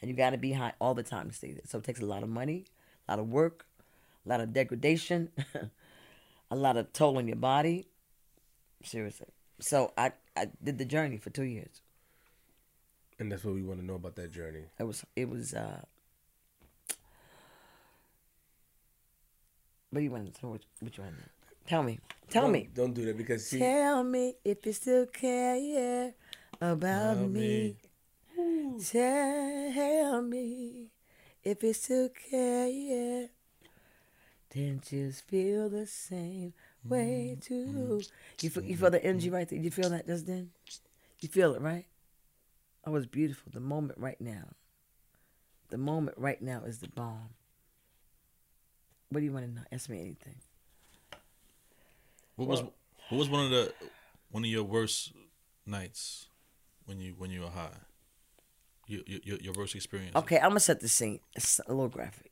[0.00, 1.62] and you got to be high all the time to stay there.
[1.64, 2.66] So it takes a lot of money,
[3.08, 3.66] a lot of work,
[4.24, 5.30] a lot of degradation,
[6.50, 7.88] a lot of toll on your body.
[8.82, 9.28] Seriously.
[9.58, 11.80] So I I did the journey for two years.
[13.18, 14.64] And that's what we want to know about that journey.
[14.78, 15.54] It was it was.
[15.54, 15.80] uh
[19.90, 20.50] What do you want to tell?
[20.50, 21.22] What, what you want to?
[21.68, 21.98] Tell me.
[22.28, 22.68] Tell Don't- me.
[22.74, 26.12] Don't do that because see, Tell me if you still care
[26.60, 27.76] about About me.
[28.84, 30.88] Tell me
[31.42, 33.28] if you still care.
[34.50, 36.52] Then just feel the same
[36.84, 38.00] way too.
[38.40, 39.58] You feel, you feel the energy right there.
[39.58, 40.50] You feel that just then?
[41.20, 41.84] You feel it, right?
[42.86, 43.50] Oh, it's beautiful.
[43.52, 44.44] The moment right now.
[45.70, 47.30] The moment right now is the bomb.
[49.08, 49.62] What do you want to know?
[49.72, 50.36] Ask me anything.
[52.36, 52.62] What was
[53.08, 53.72] what was one of the
[54.30, 55.12] one of your worst
[55.66, 56.26] nights
[56.84, 57.70] when you when you were high?
[58.86, 60.14] Your your, your worst experience.
[60.14, 61.18] Okay, I'm gonna set the scene.
[61.34, 62.30] It's a little graphic.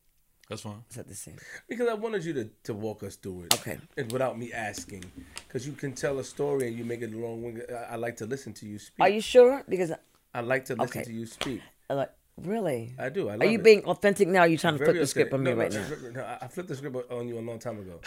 [0.48, 0.84] That's fine.
[0.90, 1.38] Set the scene.
[1.68, 3.54] because I wanted you to, to walk us through it.
[3.54, 3.78] Okay.
[3.96, 5.04] And without me asking,
[5.48, 7.42] because you can tell a story and you make it long.
[7.42, 7.72] winded.
[7.72, 9.00] I, I like to listen to you speak.
[9.00, 9.64] Are you sure?
[9.68, 9.92] Because
[10.34, 11.04] I like to listen Okay.
[11.04, 11.60] to you speak.
[11.88, 12.10] I like
[12.42, 12.94] really.
[12.98, 13.28] I do.
[13.28, 13.64] I love Are you it.
[13.64, 14.40] being authentic now?
[14.40, 15.80] Or are you trying to Very flip the script on me authentic.
[15.80, 16.12] right no, now?
[16.12, 18.00] no, no, I- I flipped the script on you a long time ago,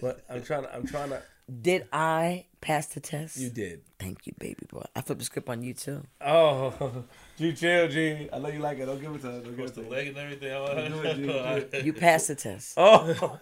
[0.00, 0.62] but I'm trying.
[0.64, 1.22] To, I'm trying to.
[1.62, 3.36] Did I pass the test?
[3.38, 3.80] You did.
[3.98, 4.84] Thank you, baby boy.
[4.94, 6.04] I flipped the script on you too.
[6.20, 7.04] Oh,
[7.38, 8.28] G, chill, G.
[8.32, 8.86] I know you like it.
[8.86, 9.40] Don't give it to her.
[9.40, 9.88] Don't give it to her.
[9.90, 10.50] leg and everything.
[10.50, 11.30] Do it, G, do
[11.78, 11.84] it.
[11.86, 12.74] You passed the test.
[12.76, 13.38] Oh,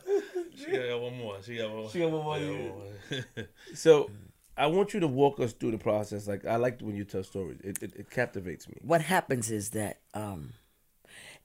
[0.57, 1.37] She got one more.
[1.43, 1.81] She got one.
[1.81, 1.91] more.
[1.91, 2.71] She got one more, Yeah, yeah.
[2.71, 3.47] one more.
[3.75, 4.11] So,
[4.59, 6.27] I want you to walk us through the process.
[6.27, 7.61] Like I like when you tell stories.
[7.63, 8.77] It it, it captivates me.
[8.83, 10.55] what happens is that um,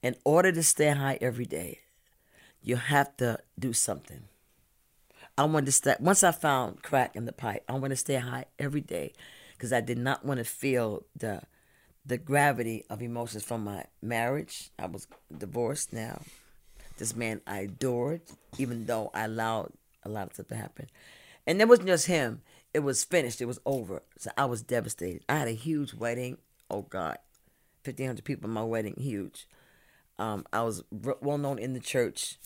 [0.02, 1.80] in order to stay high every day,
[2.62, 4.24] you have to do something.
[5.38, 5.96] I wanted to stay.
[6.00, 7.64] once I found crack in the pipe.
[7.68, 9.14] I want to stay high every day
[9.54, 11.42] because I did not want to feel the
[12.06, 14.72] the gravity of emotions from my marriage.
[14.78, 16.22] I was divorced now.
[16.98, 18.22] This man I adored,
[18.58, 19.72] even though I allowed
[20.04, 20.88] a lot of stuff to happen.
[21.48, 22.42] And it wasn't just him.
[22.74, 23.42] It was finished.
[23.42, 24.02] It was over.
[24.18, 25.24] So I was devastated.
[25.30, 26.38] I had a huge wedding.
[26.70, 27.18] Oh God,
[27.84, 28.96] fifteen hundred people at my wedding.
[28.98, 29.48] Huge.
[30.18, 32.38] Um, I was well known in the church,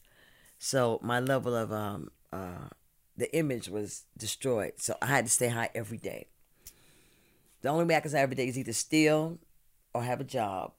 [0.58, 2.70] so my level of um, uh,
[3.16, 4.74] the image was destroyed.
[4.78, 6.28] So I had to stay high every day.
[7.62, 9.40] The only way I could stay every day is either steal
[9.94, 10.74] or have a job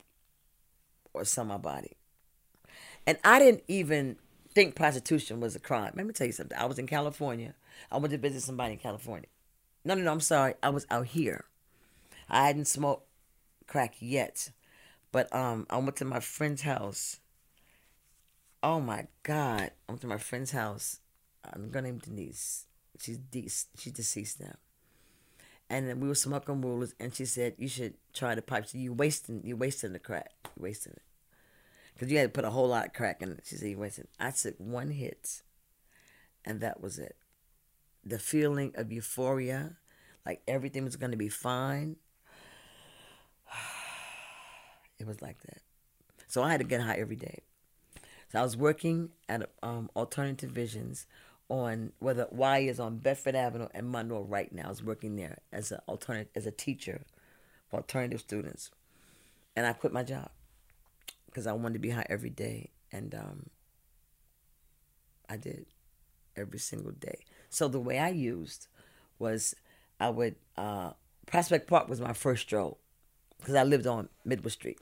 [1.12, 1.96] or sell my body.
[3.06, 4.16] And I didn't even
[4.54, 5.92] think prostitution was a crime.
[5.96, 6.56] Let me tell you something.
[6.56, 7.54] I was in California.
[7.90, 9.28] I went to visit somebody in California.
[9.88, 10.52] No, no, no, I'm sorry.
[10.62, 11.46] I was out here.
[12.28, 13.08] I hadn't smoked
[13.66, 14.50] crack yet.
[15.12, 17.20] But um I went to my friend's house.
[18.62, 19.70] Oh my God.
[19.88, 21.00] I went to my friend's house.
[21.42, 22.66] I'm gonna name Denise.
[23.00, 24.56] She's de- she's deceased now.
[25.70, 28.74] And then we were smoking woolers and she said, You should try the pipes.
[28.74, 30.32] You wasting you wasting the crack.
[30.44, 31.02] You wasting it.
[31.94, 33.40] Because you had to put a whole lot of crack in it.
[33.44, 35.40] She said, You wasting I took one hit
[36.44, 37.16] and that was it.
[38.04, 39.76] The feeling of euphoria,
[40.24, 41.96] like everything was gonna be fine.
[45.00, 45.62] It was like that.
[46.26, 47.42] So I had to get high every day.
[48.30, 51.06] So I was working at um, Alternative Visions
[51.48, 54.66] on whether Y is on Bedford Avenue and Monroe right now.
[54.66, 57.02] I was working there as an alternative as a teacher
[57.70, 58.70] for alternative students,
[59.56, 60.30] and I quit my job
[61.26, 63.46] because I wanted to be high every day, and um,
[65.28, 65.66] I did
[66.36, 67.24] every single day.
[67.50, 68.68] So the way I used
[69.18, 69.54] was
[70.00, 70.92] I would uh,
[71.26, 72.78] Prospect Park was my first stroll
[73.38, 74.78] because I lived on Midwood Street.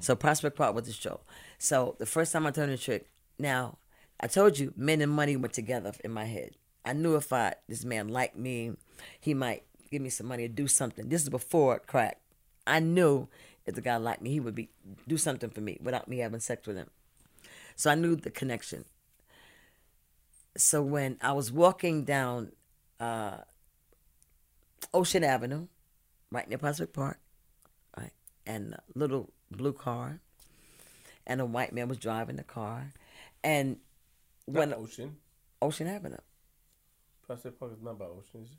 [0.00, 1.20] So Prospect Park was the show.
[1.58, 3.78] So the first time I turned the trick, now
[4.20, 6.52] I told you men and money went together in my head.
[6.84, 8.72] I knew if I this man liked me,
[9.20, 11.08] he might give me some money to do something.
[11.08, 12.20] This is before crack.
[12.66, 13.28] I knew
[13.66, 14.70] if the guy liked me, he would be
[15.06, 16.90] do something for me without me having sex with him.
[17.74, 18.84] So I knew the connection.
[20.56, 22.52] So when I was walking down
[22.98, 23.38] uh,
[24.94, 25.66] Ocean Avenue,
[26.30, 27.18] right near Prospect Park,
[27.96, 28.12] right,
[28.46, 30.20] and a little blue car,
[31.26, 32.92] and a white man was driving the car,
[33.44, 33.78] and
[34.46, 35.16] when Not Ocean.
[35.60, 36.16] Ocean Avenue,
[37.26, 38.56] Prospect Park is not by Ocean, is it?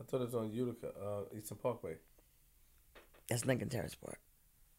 [0.00, 1.94] I thought it was on Utica, uh, Eastern Parkway.
[3.28, 4.18] that's Lincoln Terrace Park.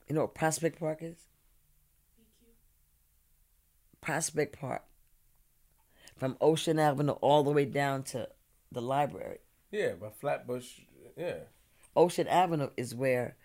[0.07, 1.15] You know what Prospect Park is?
[4.01, 4.83] Prospect Park,
[6.17, 8.29] from Ocean Avenue all the way down to
[8.71, 9.39] the library.
[9.71, 10.79] Yeah, by Flatbush.
[11.17, 11.35] Yeah.
[11.95, 13.35] Ocean Avenue is where,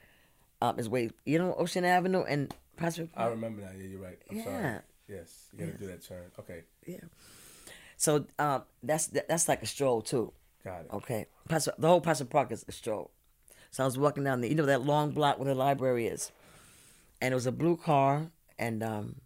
[0.60, 3.70] um, is where you know Ocean Avenue and Prospect I remember now.
[3.76, 4.18] Yeah, you're right.
[4.30, 4.54] I'm sorry.
[4.62, 4.80] Yeah.
[5.08, 6.30] Yes, you got to do that turn.
[6.38, 7.00] Okay, Yeah.
[7.96, 10.32] So um, that's that's like a stroll too.
[10.64, 10.86] got it.
[10.92, 13.10] Okay, Prospect, the whole Prospect Park is a stroll.
[13.72, 16.32] So I was walking down there, you know that long block where the library is,
[17.20, 19.16] and it was a blue car, and um,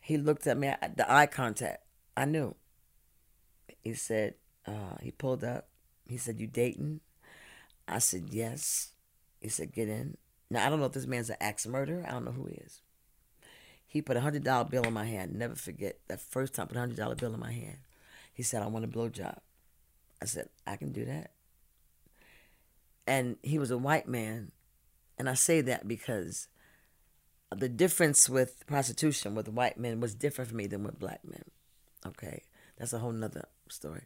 [0.00, 1.82] he looked at me, the eye contact,
[2.16, 2.54] I knew.
[3.80, 4.34] He said,
[4.66, 5.68] uh, he pulled up.
[6.06, 7.00] He said, "You dating?"
[7.88, 8.92] I said, "Yes."
[9.40, 10.16] He said, "Get in."
[10.50, 12.04] Now I don't know if this man's an axe murderer.
[12.06, 12.80] I don't know who he is.
[13.86, 15.34] He put a hundred dollar bill in my hand.
[15.34, 16.68] Never forget that first time.
[16.68, 17.78] Put a hundred dollar bill in my hand.
[18.32, 19.38] He said, "I want a blowjob."
[20.20, 21.32] I said, "I can do that."
[23.06, 24.52] And he was a white man,
[25.18, 26.48] and I say that because
[27.50, 31.44] the difference with prostitution with white men was different for me than with black men.
[32.06, 32.42] Okay,
[32.76, 34.02] that's a whole nother story.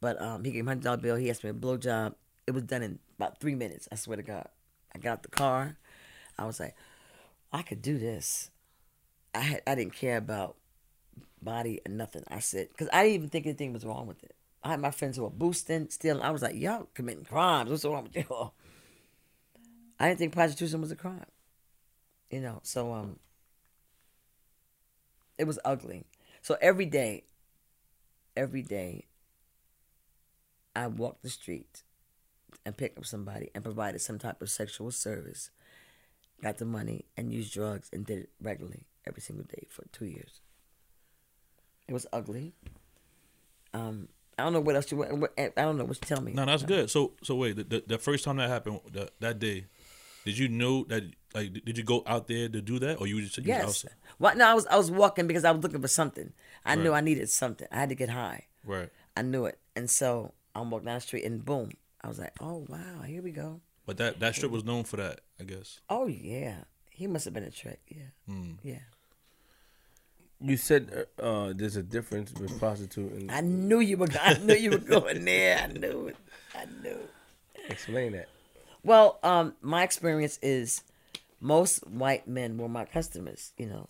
[0.00, 1.16] But um, he gave me a hundred dollar bill.
[1.16, 2.14] He asked me a blowjob.
[2.46, 3.88] It was done in about three minutes.
[3.90, 4.48] I swear to God.
[4.94, 5.76] I got the car.
[6.38, 6.74] I was like,
[7.52, 8.50] I could do this.
[9.34, 10.56] I had I didn't care about
[11.42, 12.24] body and nothing.
[12.28, 14.34] I said because I didn't even think anything was wrong with it.
[14.62, 16.22] I had my friends who were boosting, stealing.
[16.22, 17.70] I was like, y'all committing crimes.
[17.70, 18.54] What's wrong with y'all?
[19.98, 21.24] I didn't think prostitution was a crime.
[22.30, 23.18] You know, so um,
[25.38, 26.04] it was ugly.
[26.46, 27.24] So every day,
[28.36, 29.06] every day,
[30.76, 31.82] I walked the street
[32.64, 35.50] and picked up somebody and provided some type of sexual service,
[36.40, 40.04] got the money and used drugs and did it regularly every single day for two
[40.04, 40.40] years.
[41.88, 42.54] It was ugly.
[43.74, 44.06] Um,
[44.38, 44.98] I don't know what else you.
[44.98, 46.32] What, I don't know what you tell me.
[46.32, 46.88] No, that's good.
[46.90, 49.64] So, so wait, the, the, the first time that happened, the, that day,
[50.24, 53.06] did you know that Like, did- did you go out there to do that, or
[53.06, 53.62] you just you was Yes.
[53.68, 53.92] outside?
[54.18, 56.32] Well, no, I was I was walking because I was looking for something.
[56.64, 57.68] I knew I needed something.
[57.70, 58.46] I had to get high.
[58.64, 58.88] Right.
[59.16, 61.72] I knew it, and so I'm walking down the street, and boom,
[62.02, 64.96] I was like, "Oh wow, here we go." But that that strip was known for
[64.96, 65.80] that, I guess.
[65.90, 67.80] Oh yeah, he must have been a trick.
[67.88, 68.52] Yeah, Hmm.
[68.62, 68.78] yeah.
[70.40, 74.08] You said uh, uh, there's a difference with prostitute and I knew you were.
[74.20, 75.58] I knew you were going there.
[75.58, 76.16] I knew it.
[76.54, 76.98] I knew.
[77.68, 78.28] explain that.
[78.82, 80.82] Well, um, my experience is
[81.40, 83.52] most white men were my customers.
[83.56, 83.88] You know,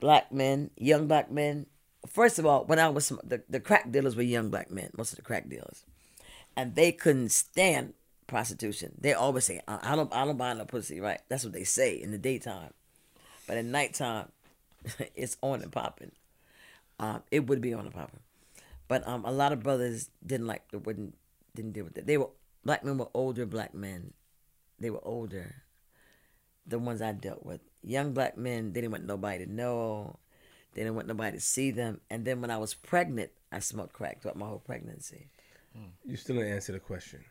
[0.00, 1.66] black men, young black men.
[2.06, 5.12] First of all, when I was the the crack dealers were young black men, most
[5.12, 5.84] of the crack dealers,
[6.56, 7.94] and they couldn't stand
[8.26, 8.92] prostitution.
[9.00, 11.20] They always say, "I don't, I don't buy no pussy." Right?
[11.28, 12.72] That's what they say in the daytime,
[13.46, 14.30] but at nighttime,
[15.14, 16.12] it's on and popping.
[16.98, 18.20] Um, it would be on and popping,
[18.88, 21.14] but um, a lot of brothers didn't like the wouldn't
[21.54, 22.06] didn't deal with it.
[22.06, 22.30] They were
[22.64, 24.12] black men were older black men.
[24.78, 25.62] They were older.
[26.66, 30.18] The ones I dealt with, young black men, they didn't want nobody to know.
[30.74, 32.00] They didn't want nobody to see them.
[32.10, 35.28] And then when I was pregnant, I smoked crack throughout my whole pregnancy.
[36.04, 37.24] You still didn't answer the question.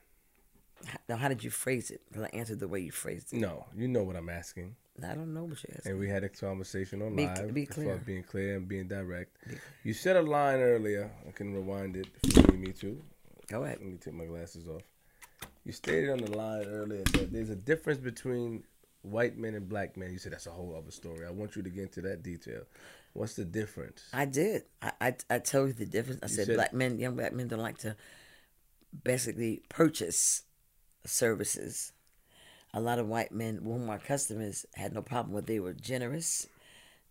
[0.87, 2.01] H- Now, how did you phrase it?
[2.07, 3.37] Because I answered the way you phrased it.
[3.39, 4.75] No, you know what I'm asking.
[5.03, 5.91] I don't know what you're asking.
[5.91, 8.01] And we had a conversation on Be- live be clear.
[8.05, 9.35] being clear and being direct.
[9.83, 11.11] You said a line earlier.
[11.27, 13.01] I can rewind it if you need me to.
[13.47, 13.79] Go ahead.
[13.81, 14.83] Let me take my glasses off.
[15.65, 18.63] You stated on the line earlier that there's a difference between
[19.05, 20.11] white men and black men.
[20.11, 21.25] You said that's a whole other story.
[21.25, 22.61] I want you to get into that detail.
[23.13, 24.03] What's the difference?
[24.13, 24.63] I did.
[24.81, 26.19] I, I, I told you the difference.
[26.23, 27.95] I said, said- black men, young black men don't like to
[29.03, 30.43] basically purchase
[31.05, 31.91] services.
[32.73, 36.47] A lot of white men, whom our customers had no problem with, they were generous.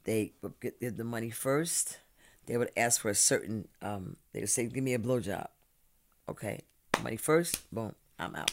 [0.05, 1.99] They would get the money first.
[2.47, 3.68] They would ask for a certain.
[3.80, 5.47] Um, they would say, "Give me a blowjob."
[6.28, 6.61] Okay,
[7.03, 7.62] money first.
[7.72, 8.53] Boom, I'm out.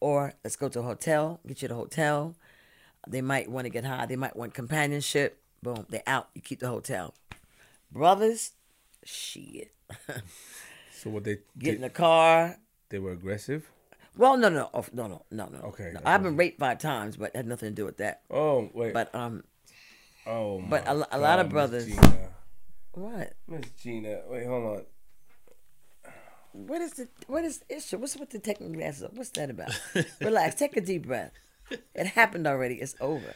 [0.00, 1.38] Or let's go to a hotel.
[1.46, 2.34] Get you the hotel.
[3.10, 4.06] They might want to get high.
[4.06, 5.40] They might want companionship.
[5.62, 6.28] Boom, they're out.
[6.34, 7.14] You keep the hotel.
[7.90, 8.52] Brothers,
[9.04, 9.72] shit.
[10.92, 12.56] So what they Get in the car.
[12.90, 13.70] they were aggressive.
[14.16, 15.58] Well, no, no, oh, no, no, no, no.
[15.68, 16.00] Okay, No.
[16.04, 18.22] I've been raped five times, but it had nothing to do with that.
[18.30, 18.92] Oh wait.
[18.92, 19.44] But um,
[20.26, 20.60] oh.
[20.68, 22.28] but my a lo- a lot of brothers- Miss Gina.
[22.92, 23.32] what?
[23.46, 24.20] Miss Gina.
[24.28, 24.84] Wait, hold on.
[26.52, 27.98] What is the what is the issue?
[27.98, 29.08] What's with the taking glasses?
[29.14, 29.70] What's that about?
[30.20, 30.56] Relax.
[30.56, 31.30] Take a deep breath.
[31.94, 32.76] It happened already.
[32.76, 33.34] It's over.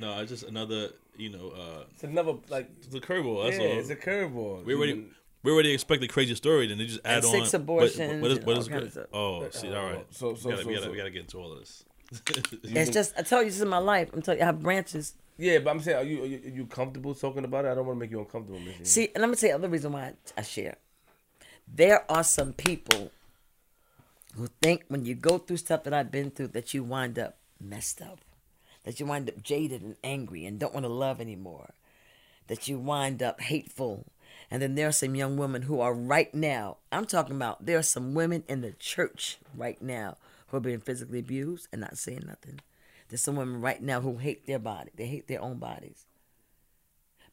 [0.00, 2.68] No, it's just another, you know, uh, It's another like.
[2.82, 3.44] it's a curveball.
[3.44, 3.78] That's yeah, all.
[3.78, 4.64] it's a curveball.
[4.64, 5.06] we already
[5.42, 8.22] we already expect the crazy story, then they just add And on six but- abortions
[8.22, 8.82] What, is, and what all is good?
[8.96, 9.06] of.
[9.12, 10.06] Oh, see, all right.
[10.10, 11.84] So- so- we, gotta, so- we, gotta, so- we gotta get into all of this.
[12.64, 14.10] It's just I tell you this is my life.
[14.12, 15.14] I'm telling you, I have branches.
[15.38, 17.68] Yeah, but I'm saying, are you are you, are you comfortable talking about it?
[17.68, 19.58] I don't want to make you uncomfortable, Miss See, and let me tell you the
[19.58, 20.76] other reason why I, I share.
[21.66, 23.10] There are some people
[24.36, 27.38] who think when you go through stuff that I've been through that you wind up
[27.62, 28.20] messed up,
[28.84, 31.74] that you wind up jaded and angry and don't want to love anymore,
[32.48, 34.06] that you wind up hateful.
[34.50, 37.78] And then there are some young women who are right now, I'm talking about there
[37.78, 40.16] are some women in the church right now
[40.48, 42.60] who are being physically abused and not saying nothing.
[43.08, 46.06] There's some women right now who hate their body, they hate their own bodies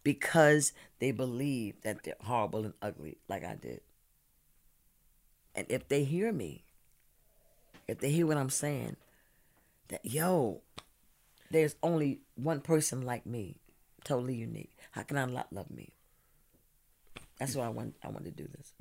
[0.04, 3.82] because they believe that they're horrible and ugly like I did.
[5.56, 6.64] And if they hear me,
[7.88, 8.96] if they hear what I'm saying,
[10.04, 10.62] yo,
[11.52, 13.58] there's only one person like me,
[14.04, 14.78] totally unique.
[14.92, 15.94] How can I not love me?
[17.40, 17.96] That's why I want.
[18.04, 18.74] I want to do this.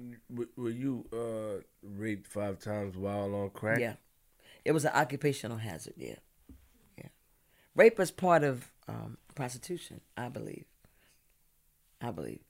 [0.57, 3.79] Were you uh, raped five times while on crack?
[3.79, 3.95] Yeah,
[4.65, 5.95] it was an occupational hazard.
[5.97, 6.17] Yeah,
[6.97, 7.07] yeah.
[7.77, 10.01] Rape is part of um, prostitution.
[10.17, 10.65] I believe.
[12.01, 12.41] I believe.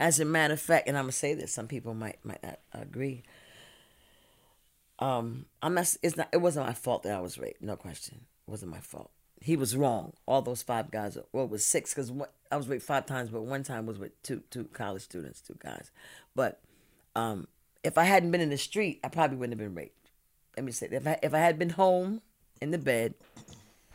[0.00, 2.58] As a matter of fact, and I'm gonna say this, some people might might not
[2.72, 3.22] agree.
[5.02, 5.96] Um, I'm not.
[6.02, 6.28] It's not.
[6.32, 7.60] It wasn't my fault that I was raped.
[7.60, 8.20] No question.
[8.46, 9.10] It wasn't my fault.
[9.40, 10.12] He was wrong.
[10.26, 11.18] All those five guys.
[11.32, 12.12] Well, it was six because
[12.52, 15.56] I was raped five times, but one time was with two two college students, two
[15.58, 15.90] guys.
[16.36, 16.60] But
[17.16, 17.48] um,
[17.82, 20.10] if I hadn't been in the street, I probably wouldn't have been raped.
[20.56, 22.22] Let me say, if I if I had been home
[22.60, 23.14] in the bed,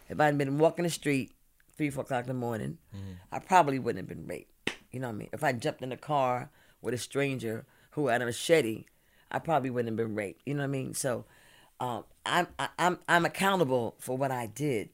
[0.09, 1.31] if I had been walking the street
[1.77, 2.79] three four o'clock in the morning,
[3.31, 4.51] I probably wouldn't have been raped.
[4.91, 5.29] You know what I mean?
[5.31, 6.49] If I jumped in a car
[6.81, 8.85] with a stranger who had a machete,
[9.31, 10.41] I probably wouldn't have been raped.
[10.45, 10.93] You know what I mean?
[10.93, 11.25] So,
[11.79, 14.89] um, I'm I, I'm I'm accountable for what I did.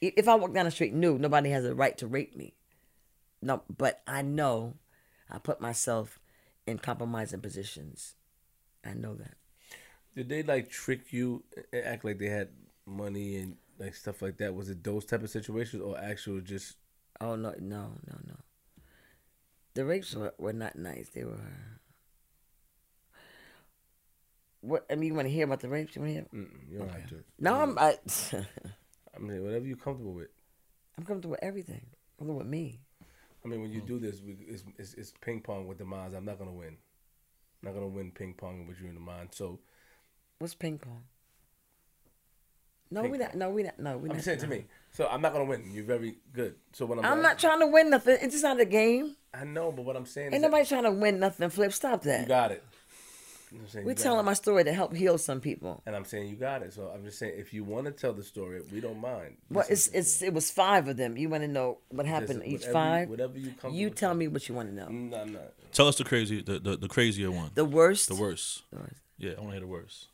[0.00, 2.54] If I walk down the street, new, nobody has a right to rape me.
[3.40, 4.74] No, but I know
[5.30, 6.18] I put myself
[6.66, 8.14] in compromising positions.
[8.84, 9.34] I know that.
[10.14, 12.48] Did they like trick you and act like they had
[12.86, 14.54] money and like stuff like that?
[14.54, 16.76] Was it those type of situations or actual just?
[17.20, 18.36] Oh no, no, no, no.
[19.74, 21.08] The rapes were, were not nice.
[21.08, 21.38] They were.
[24.62, 25.94] What I mean, you want to hear about the rapes?
[25.94, 26.26] You want to hear?
[26.34, 27.24] Mm-mm, you don't have to.
[27.38, 27.78] No, I'm.
[27.78, 27.98] I,
[29.14, 30.28] I mean, whatever you're comfortable with.
[30.96, 31.84] I'm comfortable with everything.
[31.84, 32.80] I'm comfortable with me.
[33.44, 33.86] I mean, when you mm.
[33.86, 36.14] do this, we, it's, it's, it's ping pong with the minds.
[36.14, 36.76] I'm not gonna win.
[37.62, 39.30] I'm not gonna win ping pong with you in the mind.
[39.32, 39.58] So
[40.42, 41.04] What's ping pong?
[42.90, 43.36] No, Ping we not.
[43.36, 43.78] No, we not.
[43.78, 44.24] No, we I'm not.
[44.24, 44.64] saying to me.
[44.90, 45.70] So I'm not gonna win.
[45.72, 46.56] You're very good.
[46.72, 48.18] So when I'm, I'm not trying to win nothing.
[48.20, 49.14] It's just not a game.
[49.32, 51.48] I know, but what I'm saying Ain't is that nobody trying to win nothing.
[51.48, 52.22] Flip, stop that.
[52.22, 52.28] you that.
[52.28, 52.64] got it.
[53.52, 53.86] You know what I'm saying?
[53.86, 55.82] We're telling my story to help heal some people.
[55.84, 56.72] and I'm saying you got it.
[56.72, 59.36] So I'm just saying, if you want to tell the story, we don't mind.
[59.50, 61.18] Well, it's it's it was five of them.
[61.18, 63.08] You want to know what happened Listen, to each whatever five?
[63.10, 63.96] whatever you comfortable You with.
[63.98, 64.88] tell me what you want to know.
[64.88, 65.52] No, I'm not.
[65.72, 68.08] Tell us the crazy, the the, the crazier one, The worst.
[68.08, 68.62] the worst.
[68.70, 68.94] The worst.
[69.18, 70.08] Yeah, I want to hear the worst.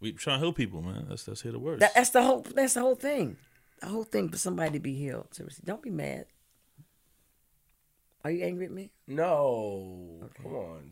[0.00, 1.06] We trying to help people, man.
[1.08, 1.78] Let's let's hear the worst.
[1.80, 2.40] That, that's the whole.
[2.42, 3.36] That's the whole thing.
[3.80, 5.28] The whole thing for somebody to be healed.
[5.32, 6.26] Seriously, don't be mad.
[8.24, 8.90] Are you angry at me?
[9.06, 10.90] No, come on.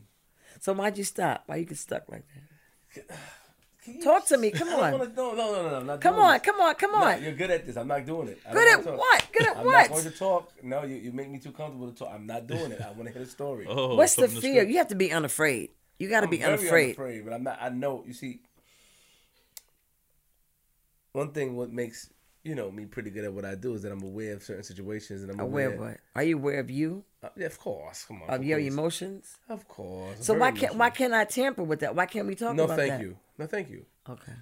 [0.61, 1.43] So why'd you stop?
[1.47, 2.25] Why you get stuck like
[2.95, 3.17] that?
[3.85, 4.51] Can you- Talk to me.
[4.61, 4.93] Come on.
[4.93, 6.43] wanna- no, no, no, no, I'm not Come doing on, this.
[6.43, 7.23] come on, come No, on.
[7.23, 7.77] you're good at this.
[7.77, 8.39] I'm not doing it.
[8.49, 8.99] I Good at wanna talk.
[8.99, 9.29] what?
[9.33, 9.73] Good at I'm what?
[9.73, 10.53] not going to talk.
[10.63, 12.11] No, you, you make me too comfortable to talk.
[12.15, 12.81] I'm not doing it.
[12.81, 13.67] I want to hear the story.
[13.69, 14.41] oh, What's the fear?
[14.55, 14.71] script.
[14.71, 15.71] You have to be unafraid.
[15.99, 16.85] You got to be very unafraid.
[16.99, 17.59] unafraid, but I'm not.
[17.61, 18.05] I know.
[18.07, 18.41] You see,
[21.13, 22.11] one thing what makes
[22.43, 24.65] you know me pretty good at what I do is that I'm aware of certain
[24.65, 25.75] situations and I'm Aware aware.
[25.75, 26.01] of what?
[26.17, 27.05] Are you aware of you?
[27.25, 28.05] Uh, yeah, of course.
[28.05, 28.29] Come on.
[28.29, 28.73] Of of your course.
[28.73, 29.37] emotions?
[29.49, 30.19] Of course.
[30.21, 31.95] So Very why can't why can't I tamper with that?
[31.97, 32.83] Why can't we talk No, about that?
[32.83, 33.07] No, thank that?
[33.07, 33.17] you.
[33.39, 33.87] No, thank you.
[34.09, 34.33] Okay.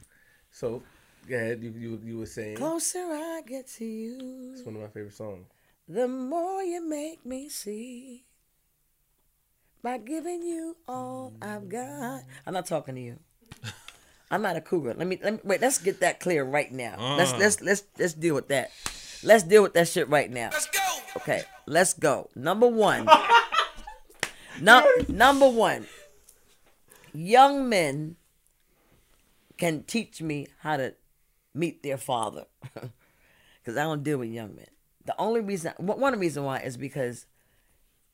[0.50, 0.82] So,
[1.28, 1.62] go ahead.
[1.62, 5.14] You you you were saying Closer I get to you, it's one of my favorite
[5.14, 5.46] songs.
[5.88, 8.24] the more you make me see.
[9.82, 12.22] By giving you all I've got.
[12.46, 13.18] I'm not talking to you.
[14.30, 14.94] I'm not a cougar.
[14.94, 15.60] Let me let me wait.
[15.60, 16.96] Let's get that clear right now.
[17.16, 17.38] Let's Uh.
[17.38, 18.70] let's let's let's deal with that.
[19.22, 20.50] Let's deal with that shit right now.
[20.52, 20.80] Let's go.
[21.16, 22.28] Okay, let's go.
[22.34, 23.08] Number one.
[24.60, 25.86] no, number one.
[27.12, 28.16] Young men
[29.58, 30.94] can teach me how to
[31.54, 34.66] meet their father, because I don't deal with young men.
[35.04, 37.26] The only reason, one one reason why, is because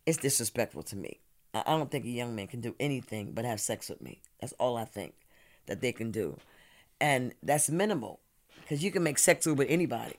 [0.04, 1.20] it's disrespectful to me.
[1.54, 4.20] I I don't think a young man can do anything but have sex with me.
[4.40, 5.14] That's all I think
[5.66, 6.38] that they can do,
[7.00, 8.20] and that's minimal,
[8.60, 10.16] because you can make sex with anybody.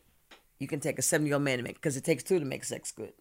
[0.60, 2.92] You can take a seven-year-old man to make, because it takes two to make sex
[2.92, 3.14] good.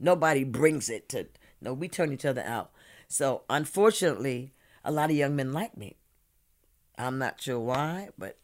[0.00, 1.26] Nobody brings it to.
[1.60, 2.70] No, we turn each other out.
[3.08, 4.52] So unfortunately,
[4.84, 5.96] a lot of young men like me.
[6.98, 8.38] I'm not sure why, but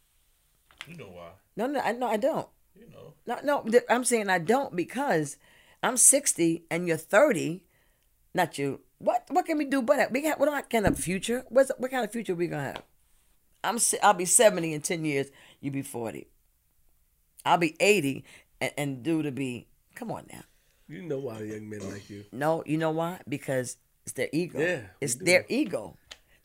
[0.86, 1.30] You know why?
[1.56, 2.48] no, no, I no, I don't.
[2.74, 3.14] You know.
[3.26, 5.36] No, no, I'm saying I don't because
[5.82, 7.64] I'm 60 and you're 30.
[8.34, 8.80] Not you.
[8.98, 10.12] What what can we do but that?
[10.12, 11.44] We got what kind of future?
[11.48, 12.82] What's what kind of future we gonna have?
[13.64, 15.28] I'm I'll be 70 in 10 years.
[15.60, 16.28] You be 40.
[17.45, 18.24] I'll be 80
[18.61, 19.66] and, and due to be.
[19.95, 20.43] Come on now.
[20.88, 22.24] You know why young men like you.
[22.32, 23.20] No, you know why?
[23.28, 24.59] Because it's their ego.
[24.61, 25.97] Yeah, it's their ego.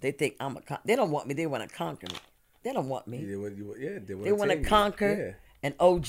[0.01, 0.61] They think I'm a.
[0.61, 1.33] Con- they don't want me.
[1.33, 2.19] They want to conquer me.
[2.63, 3.23] They don't want me.
[3.25, 3.75] They want you.
[3.79, 4.25] Yeah, they want.
[4.25, 6.07] They want to conquer an OG.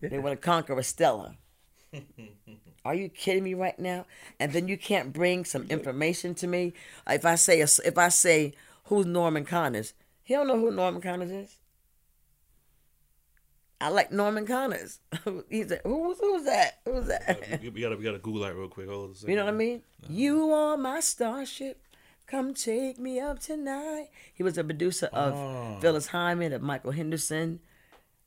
[0.00, 1.36] They want to conquer a Stella.
[2.84, 4.06] Are you kidding me right now?
[4.38, 6.72] And then you can't bring some information to me.
[7.08, 8.54] If I say if I say
[8.84, 11.56] who's Norman Connors, he don't know who Norman Connors is.
[13.80, 15.00] I like Norman Connors.
[15.50, 16.78] He's a, who's who's that?
[16.86, 17.28] Who's that?
[17.52, 18.88] Uh, we, we gotta we gotta Google that real quick.
[18.88, 19.28] Hold on.
[19.28, 19.82] You know what I mean?
[20.02, 20.12] Uh-huh.
[20.14, 21.82] You are my starship.
[22.26, 24.08] Come take me up tonight.
[24.34, 25.78] He was a producer of Oh.
[25.80, 27.60] Phyllis Hyman, of Michael Henderson.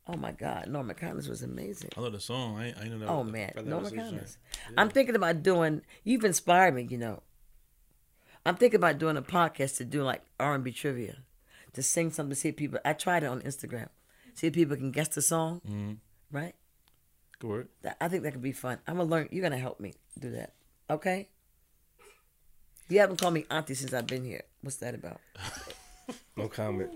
[0.08, 1.90] Oh my God, Norman Connors was amazing.
[1.98, 2.58] I know the song.
[2.58, 3.10] I, I know that.
[3.10, 4.38] Oh man, that Norman Connors.
[4.38, 4.78] joint.
[4.78, 5.82] I'm thinking about doing.
[6.04, 6.88] You've inspired me.
[6.90, 7.24] You know.
[8.46, 11.18] I'm thinking about doing a podcast to do like R&B trivia,
[11.74, 12.30] to sing something.
[12.32, 12.80] To see people.
[12.86, 13.90] I tried it on Instagram.
[14.40, 15.60] See if people can guess the song.
[15.68, 15.94] Mm-hmm.
[16.32, 16.56] Right.
[17.40, 17.68] Good work.
[17.82, 18.78] That, I think that could be fun.
[18.88, 19.28] I'm gonna learn.
[19.32, 20.54] You're gonna help me do that.
[20.90, 21.28] Okay.
[22.88, 24.44] You haven't called me auntie since I've been here.
[24.62, 25.20] What's that about?
[26.38, 26.90] No comment.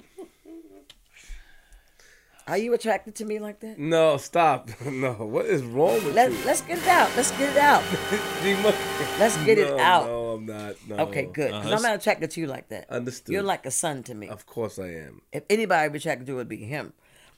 [2.47, 3.77] Are you attracted to me like that?
[3.77, 4.69] No, stop.
[4.85, 6.37] No, what is wrong with Let, you?
[6.45, 7.09] let's get it out.
[7.17, 7.83] Let's get it out.
[9.19, 10.05] Let's get it out.
[10.07, 10.75] No, I'm not.
[10.87, 10.95] No.
[11.07, 11.51] Okay, good.
[11.51, 11.75] 'Cause Uh-huh.
[11.75, 12.89] I'm not attracted to you like that.
[12.89, 13.31] Understood.
[13.33, 14.27] You're like a son to me.
[14.29, 15.21] Of course I am.
[15.31, 16.93] If anybody would be attracted to, it would be him.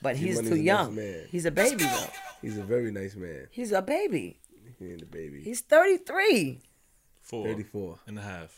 [0.06, 0.96] But he's too a nice young.
[0.96, 1.22] man.
[1.32, 2.10] He's a baby though.
[2.42, 3.48] He's a very nice man.
[3.52, 4.40] He's a baby.
[4.80, 5.42] He ain't a baby.
[5.42, 6.60] He's 33.
[7.22, 8.00] Four 34.
[8.08, 8.52] and a half.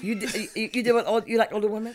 [0.00, 1.94] You d- you, you do it old, you like older women?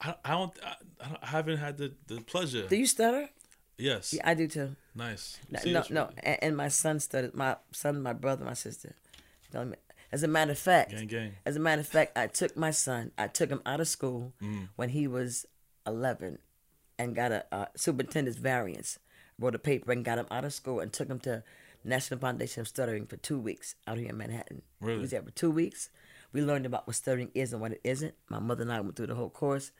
[0.00, 0.52] I, I don't.
[0.64, 0.74] I,
[1.22, 2.66] I haven't had the, the pleasure.
[2.68, 3.28] Do you stutter?
[3.78, 4.12] yes.
[4.12, 4.76] Yeah, I do too.
[4.94, 5.38] Nice.
[5.50, 6.10] No, See, no, no.
[6.22, 7.34] And, and my son studied.
[7.34, 8.94] My son, my brother, my sister.
[10.12, 11.32] As a matter of fact, Gang, gang.
[11.46, 13.10] as a matter of fact, I took my son.
[13.18, 14.68] I took him out of school Mm.
[14.76, 15.46] when he was
[15.86, 16.38] eleven,
[16.98, 18.98] and got a uh, superintendent's variance.
[19.38, 21.42] Wrote a paper and got him out of school and took him to
[21.82, 24.62] National Foundation of Stuttering for two weeks out here in Manhattan.
[24.80, 24.96] Really?
[24.96, 25.90] He was there for two weeks.
[26.32, 28.14] We learned about what stuttering is and what it isn't.
[28.28, 29.70] My mother and I went through the whole course.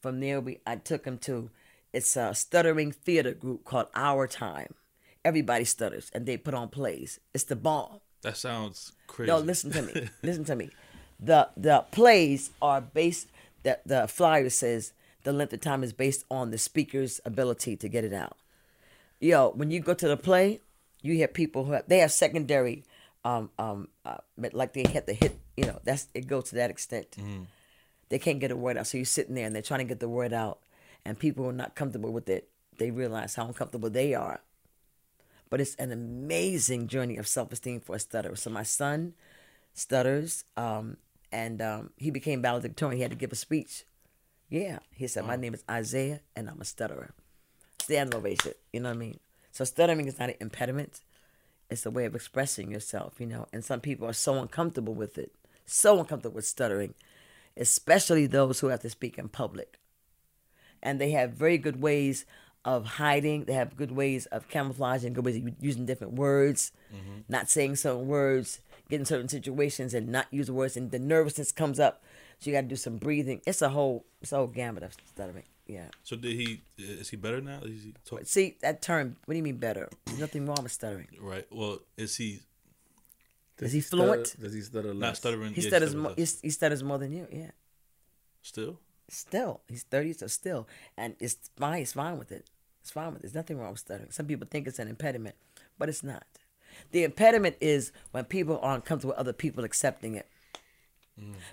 [0.00, 1.50] From there, we I took him to
[1.92, 4.74] it's a stuttering theater group called Our Time.
[5.24, 7.20] Everybody stutters and they put on plays.
[7.32, 8.00] It's the bomb.
[8.22, 9.30] That sounds crazy.
[9.30, 10.08] No, listen to me.
[10.22, 10.70] listen to me.
[11.20, 13.28] The the plays are based
[13.62, 14.92] that the flyer says
[15.24, 18.36] the length of time is based on the speaker's ability to get it out.
[19.20, 20.60] Yo, when you go to the play,
[21.00, 22.84] you hear people who have, they have secondary
[23.24, 26.70] um um uh, like they hit the hit, you know, that's it goes to that
[26.70, 27.16] extent.
[28.08, 28.86] They can't get a word out.
[28.86, 30.58] So you're sitting there and they're trying to get the word out
[31.04, 32.48] and people are not comfortable with it.
[32.78, 34.40] They realize how uncomfortable they are
[35.52, 38.34] but it's an amazing journey of self-esteem for a stutterer.
[38.36, 39.12] So my son
[39.74, 40.96] stutters, um,
[41.30, 42.96] and um, he became valedictorian.
[42.96, 43.84] He had to give a speech.
[44.52, 47.14] Yeah, he said, "My name is Isaiah, and I'm a stutterer."
[47.80, 48.52] Stand ovation.
[48.72, 49.20] You know what I mean?
[49.50, 51.00] So stuttering is not an impediment;
[51.70, 53.14] it's a way of expressing yourself.
[53.18, 55.32] You know, and some people are so uncomfortable with it,
[55.64, 56.94] so uncomfortable with stuttering,
[57.56, 59.78] especially those who have to speak in public
[60.82, 62.26] and they have very good ways
[62.64, 63.44] of hiding.
[63.44, 67.20] They have good ways of camouflaging, good ways of using different words, mm-hmm.
[67.28, 71.78] not saying certain words, getting certain situations and not use words, and the nervousness comes
[71.78, 72.02] up.
[72.42, 73.40] So you got to do some breathing.
[73.46, 75.44] It's a whole, it's a whole gamut of stuttering.
[75.68, 75.86] Yeah.
[76.02, 76.60] So did he?
[76.76, 77.60] Is he better now?
[77.62, 79.14] Is he talk, See that term?
[79.26, 79.88] What do you mean better?
[80.06, 81.06] There's nothing wrong with stuttering.
[81.20, 81.46] right?
[81.52, 82.40] Well, is he
[83.58, 84.40] Does he stutter- fluent?
[84.40, 85.00] Does he stutter less?
[85.00, 85.54] not stuttering?
[85.54, 85.90] He yeah, stutters.
[85.90, 86.40] stuttering Mo- less.
[86.40, 87.28] he, he stutters more than you.
[87.30, 87.50] Yeah.
[88.42, 90.66] Still, Still, he's thirty, so still,
[90.96, 91.78] and it's fine.
[91.78, 92.50] He's fine with it.
[92.80, 93.22] It's fine with it.
[93.22, 94.10] There's nothing wrong with stuttering.
[94.10, 95.36] Some people think it's an impediment,
[95.78, 96.24] but it's not.
[96.90, 100.26] The impediment is when people aren't comfortable with other people accepting it.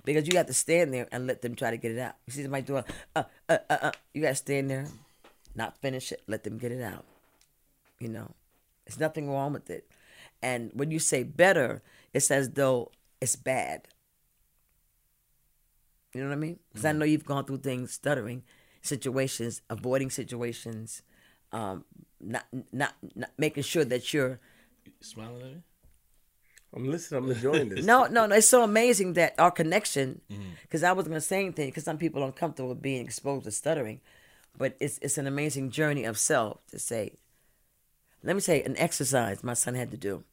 [0.05, 2.16] Because you have to stand there and let them try to get it out.
[2.26, 2.84] You see somebody doing,
[3.16, 3.91] uh, uh, uh, uh.
[4.14, 4.88] You got to stand there,
[5.55, 7.05] not finish it, let them get it out.
[7.99, 8.32] You know,
[8.86, 9.89] there's nothing wrong with it.
[10.41, 11.82] And when you say better,
[12.14, 13.88] it's as though it's bad.
[16.14, 16.60] You know what I mean?
[16.70, 18.43] Because I know you've gone through things, stuttering
[18.82, 21.03] situations, avoiding situations,
[21.51, 21.86] um,
[22.20, 24.39] not, not not making sure that you're.
[25.01, 25.62] Smiling at me?
[26.76, 27.24] I'm listening.
[27.24, 27.86] I'm enjoying this.
[27.86, 28.36] No, no, no.
[28.36, 30.22] It's so amazing that our connection.
[30.62, 33.52] Because I wasn't gonna say anything because some people are uncomfortable with being exposed to
[33.52, 34.02] stuttering,
[34.58, 37.14] but it's it's an amazing journey of self to say.
[38.24, 40.24] Let me say an exercise my son had to do.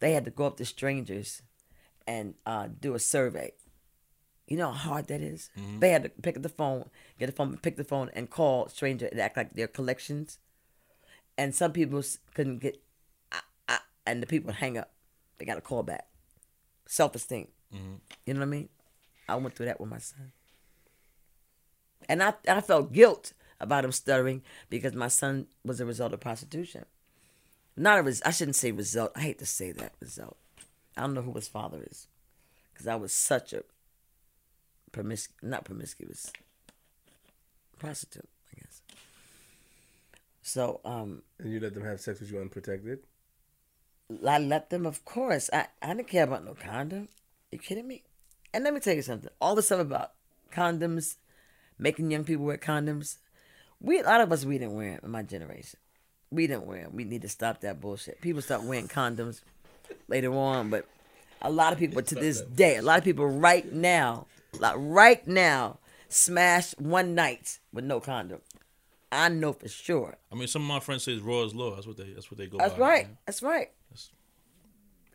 [0.00, 1.42] They had to go up to strangers,
[2.06, 3.52] and uh, do a survey.
[4.46, 5.50] You know how hard that is?
[5.78, 8.68] They had to pick up the phone, get the phone, pick the phone, and call
[8.68, 10.38] stranger and act like they're collections.
[11.38, 12.02] And some people
[12.34, 12.82] couldn't get,
[13.32, 14.90] ah, ah, and the people hang up.
[15.42, 16.06] They got a call back.
[16.86, 17.48] Self esteem.
[17.72, 18.68] You know what I mean?
[19.28, 20.30] I went through that with my son.
[22.08, 26.20] And I, I felt guilt about him stuttering because my son was a result of
[26.20, 26.84] prostitution.
[27.76, 29.10] Not a res- I shouldn't say result.
[29.16, 30.36] I hate to say that result.
[30.96, 32.06] I don't know who his father is
[32.72, 33.64] because I was such a
[34.92, 36.32] promisc not promiscuous
[37.80, 38.80] prostitute, I guess.
[40.42, 43.00] So um, And you let them have sex with you unprotected?
[44.26, 45.50] I let them, of course.
[45.52, 47.08] I, I didn't care about no condom.
[47.50, 48.02] you kidding me?
[48.54, 49.30] And let me tell you something.
[49.40, 50.12] All the stuff about
[50.52, 51.16] condoms,
[51.78, 53.18] making young people wear condoms,
[53.80, 55.78] we a lot of us we didn't wear 'em in my generation.
[56.30, 56.94] We didn't wear 'em.
[56.94, 58.20] We need to stop that bullshit.
[58.20, 59.40] People start wearing condoms
[60.08, 60.86] later on, but
[61.40, 64.26] a lot of people to this day, a lot of people right now,
[64.58, 68.40] like right now, smash one night with no condom.
[69.10, 70.16] I know for sure.
[70.30, 71.74] I mean, some of my friends say it's raw as law.
[71.74, 72.12] That's what they.
[72.12, 72.56] That's what they go.
[72.58, 73.06] That's by, right.
[73.06, 73.18] man.
[73.26, 73.70] That's right.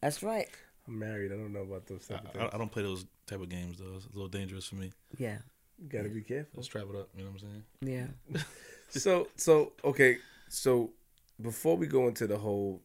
[0.02, 0.48] That's right.
[0.88, 1.32] I'm married.
[1.32, 2.50] I don't know about those type of things.
[2.54, 3.96] I don't play those type of games though.
[3.98, 4.92] It's a little dangerous for me.
[5.18, 5.38] Yeah.
[5.80, 6.54] You gotta be careful.
[6.56, 7.10] Let's trap it up.
[7.16, 7.50] You know what I'm
[7.84, 8.12] saying?
[8.34, 8.42] Yeah.
[8.90, 10.18] So so okay.
[10.48, 10.92] So
[11.42, 12.82] before we go into the whole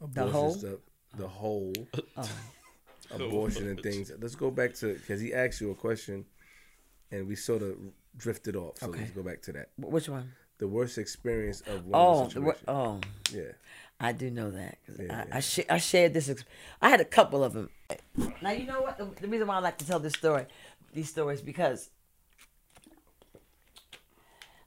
[0.00, 0.54] abortion whole?
[0.54, 0.78] stuff,
[1.16, 1.72] the whole
[2.16, 2.28] Oh.
[3.14, 4.10] abortion and things.
[4.20, 6.24] Let's go back to because he asked you a question,
[7.12, 7.76] and we sort of
[8.16, 8.78] drifted off.
[8.78, 8.98] So Okay.
[8.98, 9.68] let's go back to that.
[9.78, 10.32] Which one?
[10.58, 13.00] The worst experience of one Oh, of the the wor- oh,
[13.32, 13.52] yeah.
[13.98, 14.78] I do know that.
[14.98, 15.38] Yeah, I.
[15.38, 16.32] I, sh- I shared this.
[16.82, 17.70] I had a couple of them.
[18.42, 18.98] Now you know what?
[18.98, 20.46] The, the reason why I like to tell this story,
[20.92, 21.90] these stories, because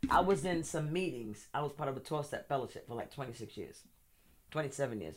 [0.10, 1.48] I was in some meetings.
[1.54, 3.82] I was part of a 12 step fellowship for like 26 years,
[4.52, 5.14] 27 years.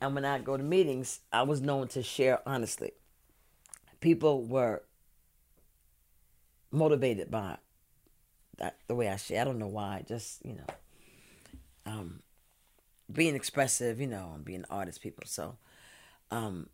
[0.00, 2.92] And when I go to meetings, I was known to share honestly.
[4.00, 4.82] People were
[6.70, 7.56] motivated by
[8.58, 9.40] that, the way I share.
[9.40, 10.04] I don't know why.
[10.06, 10.66] Just, you know,
[11.86, 12.20] um,
[13.12, 15.24] being expressive, you know, and being artist people.
[15.26, 15.56] So,
[16.30, 16.68] um,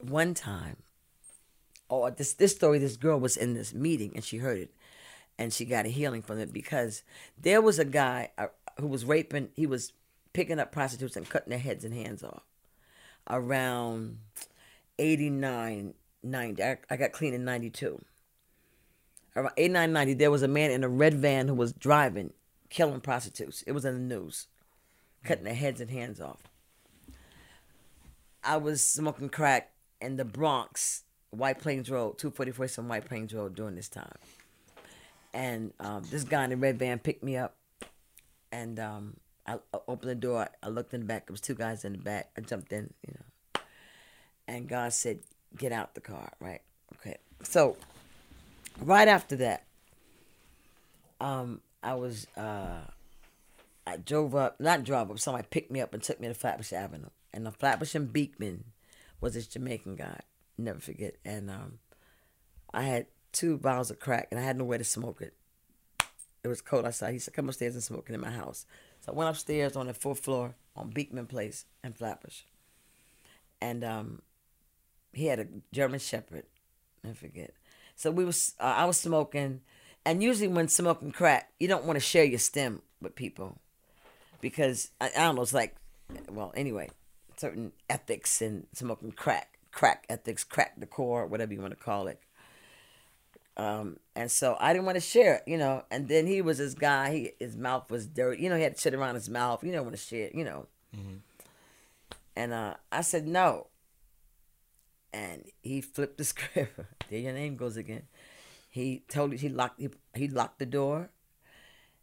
[0.00, 0.78] one time,
[1.88, 4.74] oh, this this story, this girl was in this meeting and she heard it,
[5.38, 7.02] and she got a healing from it because
[7.40, 8.46] there was a guy uh,
[8.80, 9.50] who was raping.
[9.54, 9.92] He was
[10.32, 12.42] picking up prostitutes and cutting their heads and hands off.
[13.28, 14.18] Around
[14.98, 16.62] 89, 90.
[16.62, 18.00] I, I got clean in 92.
[19.34, 22.32] Around 89, 90, there was a man in a red van who was driving
[22.70, 23.62] killing prostitutes.
[23.62, 24.46] It was in the news,
[25.26, 26.42] cutting their heads and hands off.
[28.42, 33.54] I was smoking crack in the Bronx, White Plains Road, 244 some White Plains Road
[33.54, 34.16] during this time.
[35.34, 37.56] And um, this guy in the red van picked me up,
[38.50, 39.16] and um,
[39.46, 40.48] I, I opened the door.
[40.62, 41.26] I looked in the back.
[41.26, 42.30] There was two guys in the back.
[42.38, 43.60] I jumped in, you know.
[44.48, 45.18] And God said,
[45.58, 46.62] "Get out the car." Right?
[46.94, 47.18] Okay.
[47.42, 47.76] So,
[48.80, 49.66] right after that,
[51.20, 52.80] um, I was uh,
[53.86, 55.18] I drove up, not drove up.
[55.18, 58.64] Somebody picked me up and took me to Flatbush Avenue, and the Flatbush and Beekman
[59.20, 60.20] was this Jamaican guy.
[60.58, 61.16] Never forget.
[61.24, 61.78] And um,
[62.72, 65.34] I had two bottles of crack, and I had nowhere to smoke it.
[66.42, 67.12] It was cold outside.
[67.12, 68.66] He said, "Come upstairs and smoke it in my house."
[69.00, 72.42] So I went upstairs on the fourth floor on Beekman Place in Flatbush,
[73.60, 74.22] and um,
[75.12, 76.44] he had a German Shepherd.
[77.08, 77.54] I forget.
[77.94, 79.60] So we was uh, I was smoking,
[80.04, 83.58] and usually when smoking crack, you don't want to share your stem with people,
[84.40, 85.42] because I, I don't know.
[85.42, 85.74] It's like,
[86.30, 86.90] well, anyway,
[87.36, 92.08] certain ethics in smoking crack, crack ethics, crack the core, whatever you want to call
[92.08, 92.20] it.
[93.56, 95.84] Um, and so I didn't want to share it, you know.
[95.90, 97.10] And then he was this guy.
[97.12, 98.56] He his mouth was dirty, you know.
[98.56, 99.64] He had shit around his mouth.
[99.64, 100.66] You don't want to share, it, you know.
[102.36, 103.68] And uh, I said no.
[105.12, 106.78] And he flipped the script.
[107.08, 108.02] there your name goes again.
[108.68, 111.08] He told he locked he, he locked the door,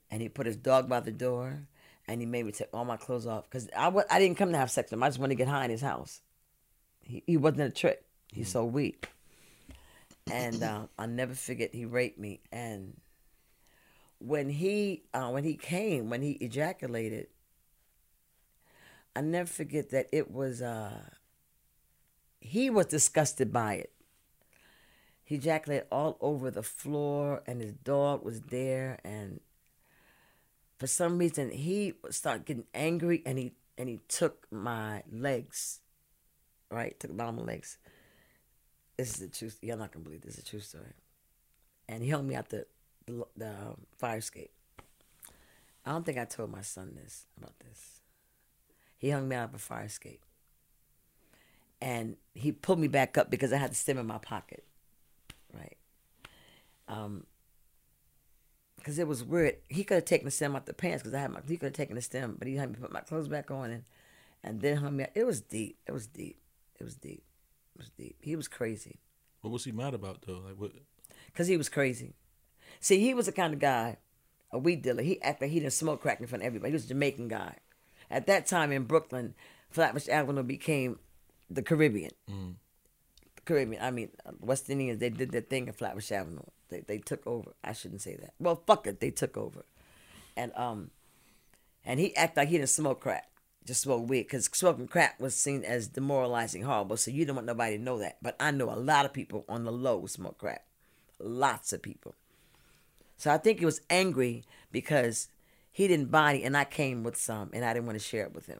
[0.10, 1.68] and he put his dog by the door,
[2.08, 4.52] and he made me take all my clothes off because I wa- I didn't come
[4.52, 5.04] to have sex with him.
[5.04, 6.22] I just wanted to get high in his house.
[7.02, 8.04] He he wasn't a trick.
[8.32, 9.10] He's so weak.
[10.32, 12.42] And uh, I'll never forget he raped me.
[12.52, 12.96] And
[14.20, 17.28] when he uh, when he came when he ejaculated,
[19.16, 21.00] I never forget that it was uh,
[22.40, 23.92] he was disgusted by it.
[25.24, 29.00] He ejaculated all over the floor, and his dog was there.
[29.04, 29.40] And
[30.84, 35.80] for some reason, he started getting angry, and he and he took my legs,
[36.70, 37.78] right, took my legs.
[38.98, 39.60] This is the truth.
[39.62, 40.92] You're not gonna believe this is a true story.
[41.88, 42.66] And he hung me out the
[43.06, 44.52] the, the um, fire escape.
[45.86, 48.02] I don't think I told my son this about this.
[48.98, 50.22] He hung me out of a fire escape.
[51.80, 54.66] And he pulled me back up because I had the stem in my pocket.
[55.54, 55.78] Right.
[56.90, 57.26] Um
[58.84, 59.56] because it was weird.
[59.70, 61.40] He could have taken the stem out the pants because I had my.
[61.48, 63.72] He could have taken the stem, but he had me put my clothes back on
[63.72, 63.84] and,
[64.44, 65.06] and then hung me.
[65.06, 65.12] Out.
[65.16, 65.78] It was deep.
[65.88, 66.38] It was deep.
[66.80, 67.24] It was deep.
[67.76, 68.18] It was deep.
[68.22, 69.00] He was crazy
[69.42, 70.42] What was he mad about though?
[70.46, 70.72] Like what?
[71.28, 72.14] because he was crazy.
[72.82, 73.98] See, he was the kind of guy,
[74.52, 75.02] a weed dealer.
[75.02, 76.72] He acted like he didn't smoke crack in front of everybody.
[76.72, 77.56] He was a Jamaican guy.
[78.12, 79.34] At that time in Brooklyn,
[79.70, 81.00] Flatbush Avenue became
[81.50, 82.12] the Caribbean.
[82.28, 82.34] The
[83.46, 83.82] Caribbean.
[83.82, 85.00] I mean, uh, West Indians.
[85.00, 86.44] They did their thing in Flatbush Avenue.
[86.70, 87.52] They they took over.
[87.64, 88.34] I shouldn't say that.
[88.40, 89.00] Well, fuck it.
[89.00, 89.66] They took over,
[90.36, 90.92] and um,
[91.86, 93.30] and he acted like he didn't smoke crack.
[93.66, 96.98] Just smoke weed because smoking crack was seen as demoralizing, horrible.
[96.98, 98.18] So you don't want nobody to know that.
[98.22, 100.66] But I know a lot of people on the low smoke crack.
[101.20, 102.16] Lots of people.
[103.16, 105.30] So I think he was angry because
[105.72, 108.26] he didn't buy it and I came with some and I didn't want to share
[108.26, 108.60] it with him.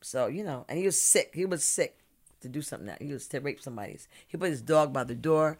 [0.00, 1.30] So, you know, and he was sick.
[1.34, 2.01] He was sick
[2.42, 4.08] to do something that he was to rape somebody's.
[4.26, 5.58] He put his dog by the door.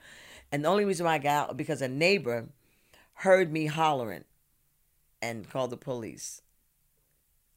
[0.51, 2.49] And the only reason why I got out because a neighbor
[3.15, 4.25] heard me hollering
[5.21, 6.43] and called the police.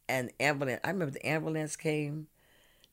[0.08, 2.28] And ambulance I remember the ambulance came.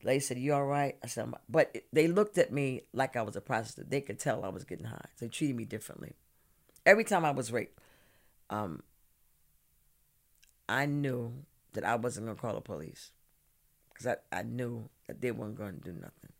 [0.01, 0.97] The lady said, You all right?
[1.03, 3.89] I said, but they looked at me like I was a prostitute.
[3.89, 5.05] They could tell I was getting high.
[5.19, 6.13] They treated me differently.
[6.85, 7.79] Every time I was raped,
[8.49, 8.83] um,
[10.67, 11.33] I knew
[11.73, 13.11] that I wasn't gonna call the police
[13.93, 16.33] because I, I knew that they weren't gonna do nothing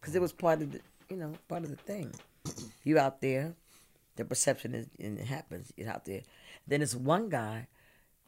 [0.00, 2.12] because it was part of the you know part of the thing.
[2.84, 3.54] You out there,
[4.16, 5.72] the perception is and it happens.
[5.76, 6.22] You're out there.
[6.66, 7.68] Then there's one guy,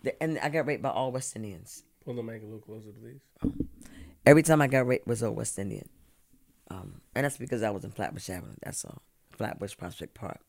[0.02, 1.85] that, and I got raped by all West Indians.
[2.05, 3.20] Pull the mic a little closer, please.
[4.24, 5.89] Every time I got raped was a West Indian,
[6.70, 8.55] um, and that's because I was in Flatbush Avenue.
[8.62, 9.02] That's all,
[9.32, 10.40] Flatbush Prospect Park.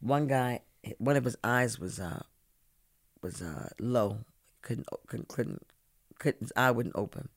[0.00, 0.60] One guy,
[0.98, 2.22] one of his eyes was uh
[3.22, 4.18] was uh low,
[4.62, 5.66] couldn't couldn't couldn't,
[6.20, 7.28] couldn't I wouldn't open,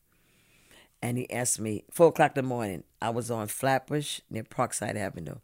[1.02, 2.84] and he asked me four o'clock in the morning.
[3.02, 5.38] I was on Flatbush near Parkside Avenue,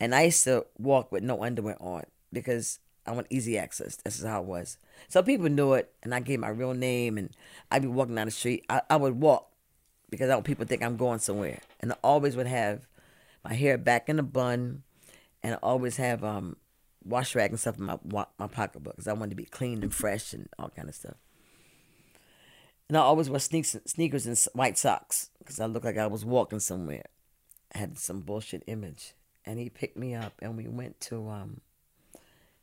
[0.00, 2.02] and I used to walk with no underwear on
[2.32, 3.96] because I want easy access.
[3.96, 4.78] This is how it was.
[5.08, 7.30] So people knew it, and I gave my real name, and
[7.70, 8.64] I'd be walking down the street.
[8.68, 9.52] I, I would walk
[10.10, 12.88] because I want people think I'm going somewhere, and I always would have
[13.44, 14.82] my hair back in a bun,
[15.42, 16.56] and I always have um
[17.04, 17.98] wash rag and stuff in my
[18.38, 21.16] my pocketbook because I wanted to be clean and fresh and all kind of stuff.
[22.88, 26.24] And I always wear sneaks, sneakers and white socks because I looked like I was
[26.24, 27.04] walking somewhere.
[27.74, 29.12] I had some bullshit image,
[29.44, 31.60] and he picked me up, and we went to um,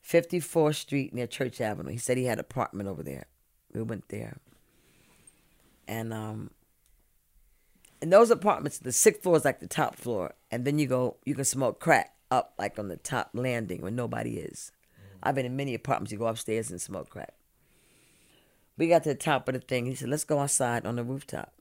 [0.06, 1.92] 54th Street near Church Avenue.
[1.92, 3.26] He said he had an apartment over there.
[3.74, 4.38] We went there.
[5.88, 6.52] And um
[8.02, 10.34] in those apartments, the sixth floor is like the top floor.
[10.52, 13.92] And then you go you can smoke crack up like on the top landing where
[13.92, 14.72] nobody is.
[15.22, 17.35] I've been in many apartments, you go upstairs and smoke crack.
[18.78, 19.86] We got to the top of the thing.
[19.86, 21.54] He said, Let's go outside on the rooftop.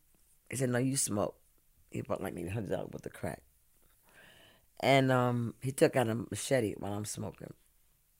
[0.50, 1.36] He said, No, you smoke.
[1.90, 3.42] He bought like maybe hundred dollars worth of crack.
[4.80, 7.54] And um, he took out a machete while I'm smoking.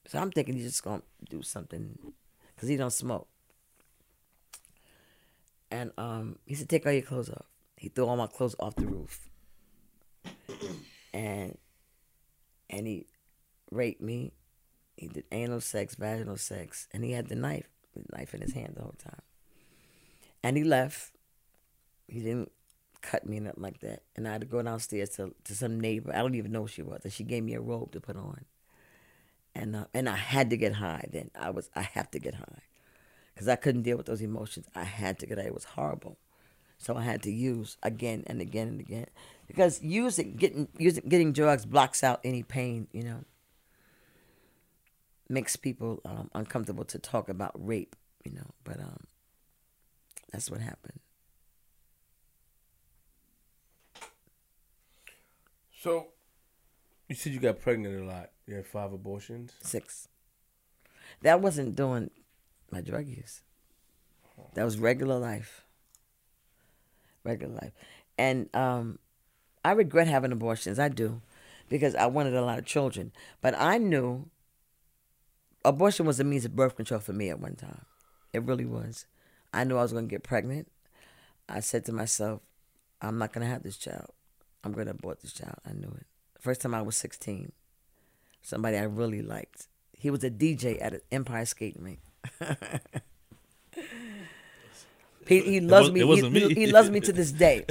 [0.07, 1.97] So I'm thinking he's just gonna do something
[2.55, 3.27] because he don't smoke.
[5.71, 7.45] And um, he said, "Take all your clothes off."
[7.75, 9.29] He threw all my clothes off the roof,
[11.13, 11.57] and
[12.69, 13.07] and he
[13.71, 14.33] raped me.
[14.95, 17.67] He did anal sex, vaginal sex, and he had the knife,
[18.13, 19.21] knife in his hand the whole time.
[20.43, 21.11] And he left.
[22.07, 22.51] He didn't
[23.01, 24.03] cut me nothing like that.
[24.15, 26.11] And I had to go downstairs to, to some neighbor.
[26.13, 27.01] I don't even know who she was.
[27.03, 28.45] And she gave me a robe to put on.
[29.53, 31.31] And uh, and I had to get high then.
[31.39, 32.63] I was I have to get high.
[33.33, 34.65] Because I couldn't deal with those emotions.
[34.75, 35.45] I had to get high.
[35.45, 36.17] It was horrible.
[36.77, 39.07] So I had to use again and again and again.
[39.47, 43.23] Because using getting using getting drugs blocks out any pain, you know.
[45.27, 48.51] Makes people um, uncomfortable to talk about rape, you know.
[48.63, 49.05] But um,
[50.31, 50.99] that's what happened.
[55.81, 56.07] So,
[57.07, 58.31] you said you got pregnant a lot.
[58.47, 59.53] You had five abortions.
[59.61, 60.07] Six.
[61.21, 62.09] That wasn't doing
[62.71, 63.41] my drug use.
[64.55, 65.65] That was regular life.
[67.23, 67.71] Regular life.
[68.17, 68.99] And um,
[69.63, 70.79] I regret having abortions.
[70.79, 71.21] I do.
[71.69, 73.11] Because I wanted a lot of children.
[73.41, 74.29] But I knew
[75.65, 77.85] abortion was a means of birth control for me at one time.
[78.33, 79.05] It really was.
[79.53, 80.67] I knew I was going to get pregnant.
[81.47, 82.41] I said to myself,
[83.01, 84.11] I'm not going to have this child.
[84.63, 85.55] I'm going to abort this child.
[85.67, 86.05] I knew it.
[86.39, 87.51] First time I was 16.
[88.41, 89.67] Somebody I really liked.
[89.97, 91.99] He was a DJ at an Empire Skating Rink.
[95.27, 96.01] he, he loves me.
[96.01, 96.53] he, me.
[96.53, 97.65] he loves me to this day.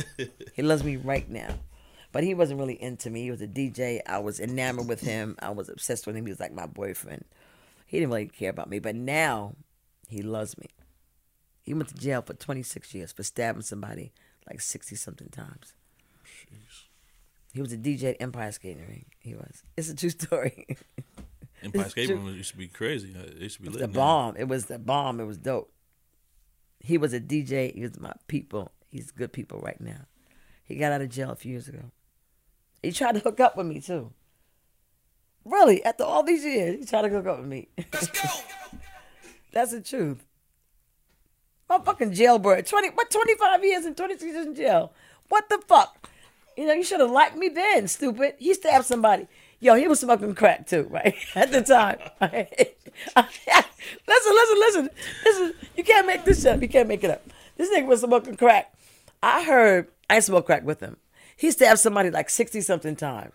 [0.55, 1.55] he loves me right now.
[2.12, 3.23] But he wasn't really into me.
[3.23, 4.01] He was a DJ.
[4.07, 5.37] I was enamored with him.
[5.41, 6.25] I was obsessed with him.
[6.27, 7.25] He was like my boyfriend.
[7.95, 8.81] He didn't really care about me.
[8.81, 9.55] But now
[10.09, 10.66] he loves me.
[11.62, 14.12] He went to jail for 26 years for stabbing somebody
[14.51, 15.75] like 60 something times.
[17.53, 19.07] He was a DJ at Empire Skating Rink.
[19.21, 19.62] He was.
[19.77, 20.66] It's a true story.
[21.62, 22.16] Empire Skating.
[22.25, 23.15] Room used to be crazy.
[23.16, 23.79] Uh, It used to be lit.
[23.79, 23.95] the man.
[23.95, 24.37] bomb.
[24.37, 25.21] It was the bomb.
[25.21, 25.71] It was dope.
[26.81, 27.73] He was a DJ.
[27.73, 28.73] He was my people.
[28.91, 30.07] He's good people right now.
[30.65, 31.93] He got out of jail a few years ago.
[32.83, 34.12] He tried to hook up with me too.
[35.45, 37.69] Really, after all these years, he tried to hook up with me.
[37.93, 38.29] Let's go.
[39.53, 40.25] That's the truth.
[41.71, 42.66] Motherfucking jailbird.
[42.66, 44.93] Twenty what twenty five years and twenty six years in jail.
[45.29, 46.09] What the fuck?
[46.57, 48.35] You know, you should have liked me then, stupid.
[48.39, 49.27] He stabbed somebody.
[49.61, 51.15] Yo, he was smoking crack too, right?
[51.35, 51.99] At the time.
[52.21, 52.53] listen,
[54.07, 54.91] listen, listen.
[55.25, 56.61] Listen, you can't make this up.
[56.61, 57.23] You can't make it up.
[57.57, 58.73] This nigga was smoking crack.
[59.23, 60.99] I heard I smoked crack with him.
[61.37, 63.33] He stabbed somebody like 60 something times.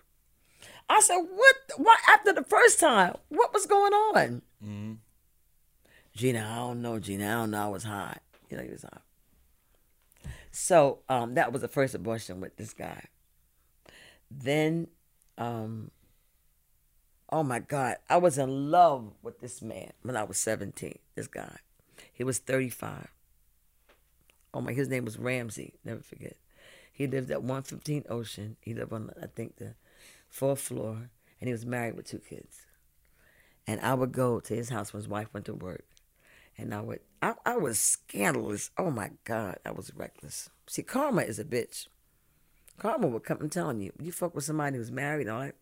[0.89, 1.55] I said, what?
[1.77, 3.15] Why after the first time?
[3.29, 4.41] What was going on?
[6.15, 7.25] Gina, I don't know, Gina.
[7.27, 7.63] I don't know.
[7.63, 8.21] I was hot.
[8.49, 9.03] You know, he was hot.
[10.51, 13.05] So um, that was the first abortion with this guy.
[14.31, 14.87] Then,
[15.37, 15.91] um,
[17.31, 20.97] oh my God, I was in love with this man when I was 17.
[21.15, 21.57] This guy.
[22.11, 23.07] He was 35.
[24.53, 25.75] Oh my, his name was Ramsey.
[25.85, 26.35] Never forget.
[26.91, 28.57] He lived at 115 Ocean.
[28.61, 29.75] He lived on, I think, the
[30.29, 31.09] fourth floor.
[31.39, 32.65] And he was married with two kids.
[33.65, 35.85] And I would go to his house when his wife went to work.
[36.57, 38.71] And I would, I, I was scandalous.
[38.77, 40.49] Oh my God, I was reckless.
[40.67, 41.87] See, karma is a bitch.
[42.77, 45.55] Karma will come, I'm telling you, you fuck with somebody who's married all that,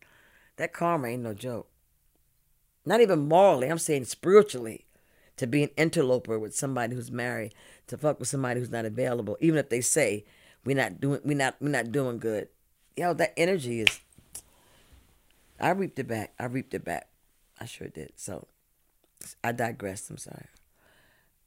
[0.56, 1.68] that karma ain't no joke.
[2.84, 4.86] Not even morally, I'm saying spiritually.
[5.36, 7.54] To be an interloper with somebody who's married,
[7.86, 10.24] to fuck with somebody who's not available, even if they say
[10.64, 12.48] we're not doing we're not we're not doing good.
[12.96, 14.00] Yo, that energy is
[15.60, 16.32] I reaped it back.
[16.38, 17.08] I reaped it back.
[17.60, 18.12] I sure did.
[18.16, 18.46] So
[19.42, 20.10] I digressed.
[20.10, 20.46] I'm sorry.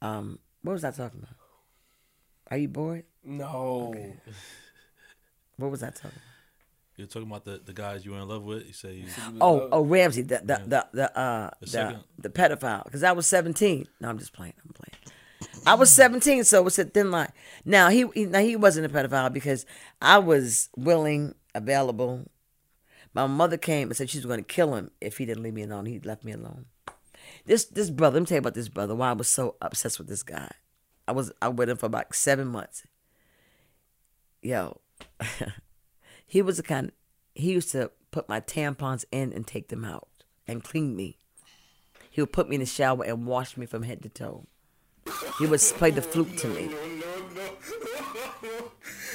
[0.00, 1.34] Um, what was I talking about?
[2.50, 3.04] Are you bored?
[3.24, 3.94] No.
[5.56, 6.18] What was I talking about?
[6.96, 8.66] You're talking about the, the guys you were in love with.
[8.66, 9.06] You say you,
[9.40, 12.04] Oh, oh, Ramsey, the the the the uh The the, second.
[12.18, 12.84] the pedophile.
[12.84, 13.88] Because I was seventeen.
[14.00, 14.52] No, I'm just playing.
[14.64, 15.56] I'm playing.
[15.66, 17.32] I was seventeen, so it's a thin line.
[17.64, 19.64] Now he, he now he wasn't a pedophile because
[20.02, 22.26] I was willing, available.
[23.14, 25.54] My mother came and said she was going to kill him if he didn't leave
[25.54, 25.86] me alone.
[25.86, 26.66] He left me alone.
[27.46, 28.94] This this brother, let me tell you about this brother.
[28.94, 30.50] Why I was so obsessed with this guy.
[31.06, 32.86] I was I with him for about seven months.
[34.40, 34.80] Yo,
[36.26, 36.92] he was the kind.
[37.34, 40.08] He used to put my tampons in and take them out
[40.46, 41.18] and clean me.
[42.10, 44.46] He would put me in the shower and wash me from head to toe.
[45.38, 46.70] He would play the flute to me.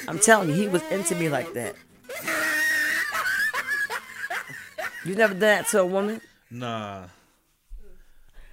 [0.08, 1.76] I'm telling you, he was into me like that.
[5.08, 6.20] You never done that to a woman?
[6.50, 7.06] Nah.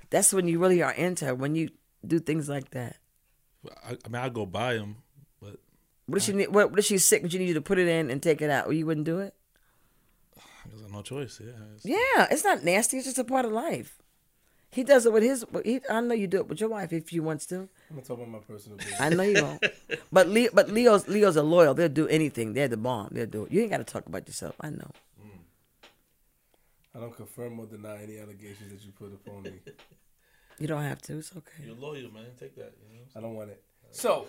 [0.10, 1.36] That's when you really are into her.
[1.36, 1.70] When you
[2.06, 2.98] do things like that.
[3.84, 4.98] I, I mean, I go buy them,
[5.42, 5.58] but
[6.06, 7.80] What if she need, what, what if she's sick and she need you to put
[7.80, 8.66] it in and take it out?
[8.68, 9.34] Well, you wouldn't do it.
[10.38, 11.40] I guess have no choice.
[11.44, 11.50] Yeah.
[11.50, 12.98] It's- Yeah, it's not nasty.
[12.98, 13.98] It's just a part of life.
[14.72, 15.46] He does it with his.
[15.64, 17.56] He, I know you do it with your wife if you wants to.
[17.56, 19.00] I'm gonna talk about my personal business.
[19.00, 19.64] I know you don't.
[20.12, 21.74] But Leo, but Leo's Leo's are loyal.
[21.74, 22.52] They'll do anything.
[22.54, 23.08] They're the bomb.
[23.14, 23.54] They'll do it.
[23.54, 24.54] You ain't got to talk about yourself.
[24.60, 24.92] I know.
[26.96, 29.52] I don't confirm or deny any allegations that you put upon me.
[30.58, 31.18] You don't have to.
[31.18, 31.66] It's okay.
[31.66, 32.28] You're loyal, man.
[32.40, 32.72] Take that.
[32.90, 33.04] You know?
[33.14, 33.62] I don't want it.
[33.92, 34.28] So,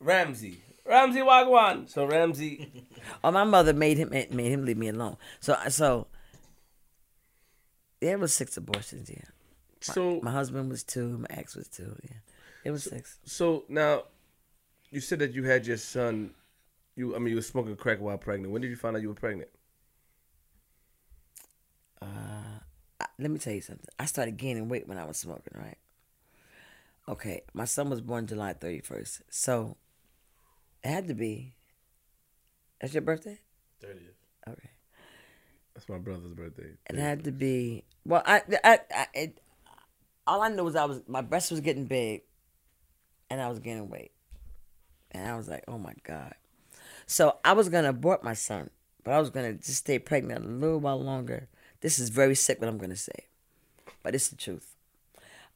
[0.00, 1.88] Ramsey, Ramsey Wagwan.
[1.88, 2.86] So Ramsey,
[3.24, 5.18] Oh, my mother made him made him leave me alone.
[5.38, 6.08] So so
[8.00, 9.08] there was six abortions.
[9.08, 9.22] Yeah,
[9.80, 11.18] so my husband was two.
[11.18, 11.96] My ex was two.
[12.02, 12.16] Yeah,
[12.64, 13.18] it was six.
[13.24, 14.02] so now,
[14.90, 16.30] you said that you had your son.
[16.96, 18.52] You, I mean, you were smoking crack while pregnant.
[18.52, 19.50] When did you find out you were pregnant?
[22.00, 22.60] Uh,
[23.00, 23.86] I- let me tell you something.
[23.98, 25.78] I started gaining weight when I was smoking, right?
[27.08, 29.22] Okay, my son was born July 31st.
[29.30, 29.76] So
[30.82, 31.54] it had to be.
[32.80, 33.38] That's your birthday?
[33.82, 34.16] 30th.
[34.48, 34.70] Okay.
[35.74, 36.70] That's my brother's birthday.
[36.88, 37.84] It had to be.
[38.04, 39.40] Well, I, I, I it,
[40.26, 42.22] all I knew was I was my breast was getting big,
[43.30, 44.12] and I was gaining weight,
[45.12, 46.34] and I was like, oh my god.
[47.06, 48.70] So I was gonna abort my son,
[49.04, 51.48] but I was gonna just stay pregnant a little while longer.
[51.80, 53.26] This is very sick what I'm gonna say,
[54.02, 54.74] but it's the truth.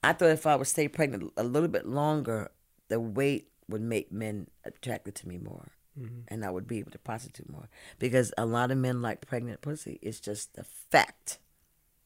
[0.03, 2.51] I thought if I would stay pregnant a little bit longer,
[2.89, 5.73] the weight would make men attracted to me more.
[5.99, 6.21] Mm-hmm.
[6.29, 7.69] And I would be able to prostitute more
[7.99, 9.99] because a lot of men like pregnant pussy.
[10.01, 11.39] It's just a fact.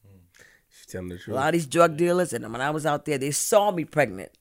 [0.05, 0.19] Mm.
[0.69, 1.35] She's telling the truth.
[1.35, 3.85] A lot of these drug dealers, and when I was out there, they saw me
[3.85, 4.31] pregnant,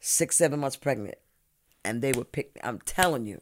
[0.00, 1.18] six, seven months pregnant,
[1.84, 2.60] and they would pick me.
[2.64, 3.40] I'm telling you,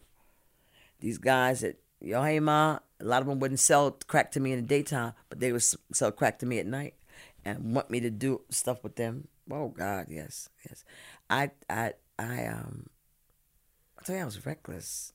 [1.01, 4.53] these guys that, yo, hey, ma, a lot of them wouldn't sell crack to me
[4.53, 5.63] in the daytime, but they would
[5.93, 6.95] sell crack to me at night
[7.45, 9.29] and want me to do stuff with them.
[9.51, 10.85] Oh, God, yes, yes.
[11.31, 12.89] I, I, I, um,
[13.99, 15.13] I tell you, I was reckless.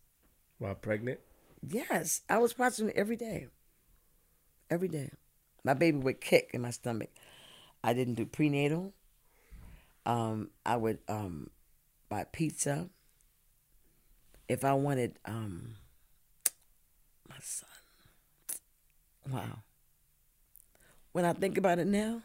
[0.57, 1.19] While pregnant?
[1.67, 3.47] Yes, I was prostituting every day.
[4.69, 5.11] Every day.
[5.63, 7.09] My baby would kick in my stomach.
[7.83, 8.93] I didn't do prenatal.
[10.05, 11.49] Um, I would um,
[12.09, 12.89] buy pizza.
[14.47, 15.75] If I wanted um,
[17.31, 17.69] my son.
[19.31, 19.59] Wow.
[21.11, 22.21] When I think about it now,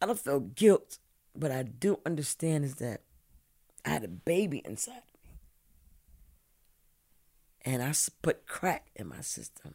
[0.00, 0.98] I don't feel guilt,
[1.34, 3.02] but I do understand is that
[3.84, 5.30] I had a baby inside me.
[7.64, 7.92] And I
[8.22, 9.74] put crack in my system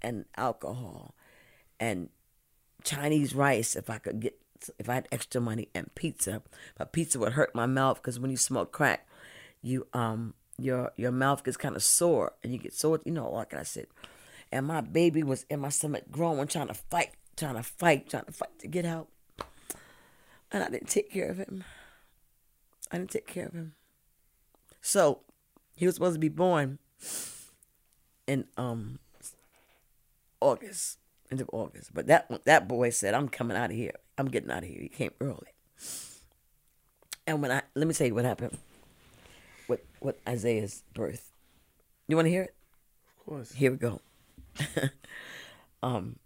[0.00, 1.14] and alcohol
[1.80, 2.10] and
[2.84, 4.38] Chinese rice if I could get
[4.78, 6.42] if I had extra money and pizza.
[6.78, 9.08] But pizza would hurt my mouth because when you smoke crack,
[9.60, 13.00] you um your your mouth gets kind of sore and you get sore.
[13.04, 13.86] You know, like I said,
[14.50, 18.24] and my baby was in my stomach growing, trying to fight, trying to fight, trying
[18.24, 19.08] to fight to get out.
[20.50, 21.64] And I didn't take care of him.
[22.90, 23.74] I didn't take care of him.
[24.82, 25.20] So
[25.74, 26.78] he was supposed to be born
[28.26, 28.98] in um
[30.40, 30.98] August,
[31.30, 31.94] end of August.
[31.94, 33.94] But that that boy said, "I'm coming out of here.
[34.18, 35.54] I'm getting out of here." He came early.
[37.26, 38.58] And when I let me tell you what happened
[40.04, 41.32] with Isaiah's birth.
[42.08, 42.54] You want to hear it?
[43.08, 43.52] Of course.
[43.52, 44.00] Here we go.
[45.82, 46.16] um,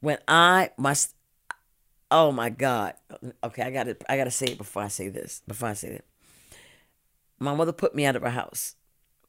[0.00, 1.14] when I must,
[2.10, 2.94] oh my God.
[3.42, 5.42] Okay, I got to I got to say it before I say this.
[5.46, 6.04] Before I say it,
[7.38, 8.76] my mother put me out of her house.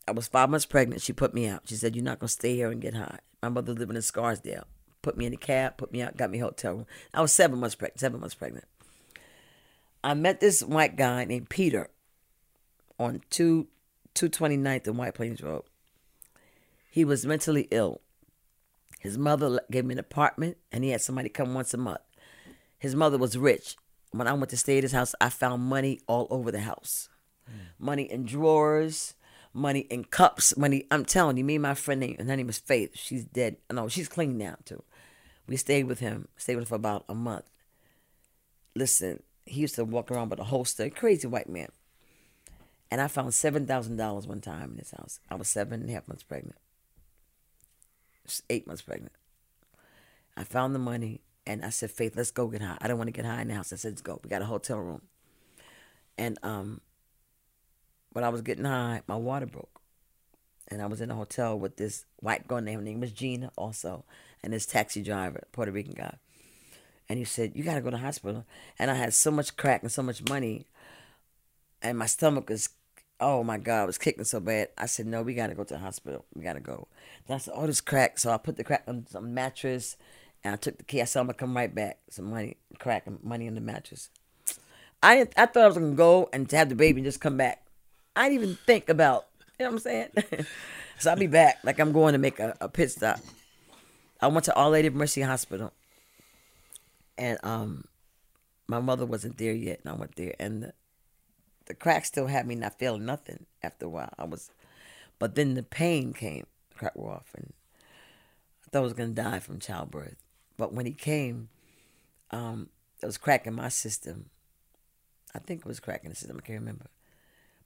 [0.08, 1.02] I was five months pregnant.
[1.02, 1.62] She put me out.
[1.66, 4.68] She said, "You're not gonna stay here and get high." My mother living in Scarsdale.
[5.02, 5.78] Put me in a cab.
[5.78, 6.18] Put me out.
[6.18, 6.86] Got me a hotel room.
[7.14, 8.00] I was seven months pregnant.
[8.00, 8.66] Seven months pregnant.
[10.04, 11.90] I met this white guy named Peter
[13.00, 13.68] on two
[14.14, 15.64] two twenty ninth and White Plains Road.
[16.90, 18.02] He was mentally ill.
[19.00, 22.02] His mother gave him an apartment, and he had somebody come once a month.
[22.80, 23.76] His mother was rich.
[24.12, 27.10] When I went to stay at his house, I found money all over the house.
[27.78, 29.14] Money in drawers,
[29.54, 30.86] money in cups, money.
[30.90, 32.92] I'm telling you, me and my friend, and her name is Faith.
[32.94, 33.58] She's dead.
[33.72, 34.84] No, she's clean now too.
[35.48, 36.28] We stayed with him.
[36.38, 37.46] Stayed with him for about a month.
[38.76, 40.90] Listen, he used to walk around with a holster.
[40.90, 41.70] Crazy white man.
[42.92, 45.20] And I found seven thousand dollars one time in his house.
[45.30, 46.58] I was seven and a half months pregnant.
[48.50, 49.14] Eight months pregnant.
[50.38, 52.78] I found the money and I said, Faith, let's go get high.
[52.82, 53.72] I don't want to get high in the house.
[53.72, 54.20] I said, let's go.
[54.24, 55.02] We got a hotel room.
[56.18, 56.82] And um
[58.14, 59.82] when I was getting high, my water broke.
[60.70, 63.52] and I was in a hotel with this white girl named her name was Gina
[63.58, 64.06] also,
[64.44, 66.18] and this taxi driver, Puerto Rican guy.
[67.10, 68.46] And he said, "You got to go to the hospital."
[68.80, 70.66] And I had so much crack and so much money,
[71.86, 72.70] and my stomach was,
[73.20, 74.70] oh my god, it was kicking so bad.
[74.78, 76.26] I said, "No, we got to go to the hospital.
[76.34, 76.88] We got to go."
[77.28, 79.96] And I said, "Oh, this crack." So I put the crack on some mattress,
[80.44, 81.02] and I took the key.
[81.02, 84.10] I said, "I'm gonna come right back." Some money, crack, and money in the mattress.
[85.02, 87.38] I didn't, I thought I was gonna go and have the baby and just come
[87.38, 87.66] back.
[88.16, 89.28] I didn't even think about,
[89.60, 90.10] you know what I'm saying?
[91.00, 93.20] so I'll be back, like I'm going to make a, a pit stop.
[94.22, 95.74] I went to Our Lady Mercy Hospital,
[97.18, 97.84] and um,
[98.68, 100.74] my mother wasn't there yet, and I went there, and the,
[101.66, 104.14] the crack still had me not feeling nothing after a while.
[104.18, 104.52] I was,
[105.20, 107.54] but then the pain came, the crack wore off, and
[108.66, 110.18] I thought I was gonna die from childbirth.
[110.58, 111.50] But when he came,
[112.32, 112.70] um,
[113.00, 114.30] there was crack in my system.
[115.34, 116.38] I think it was crack in the system.
[116.42, 116.86] I can't remember.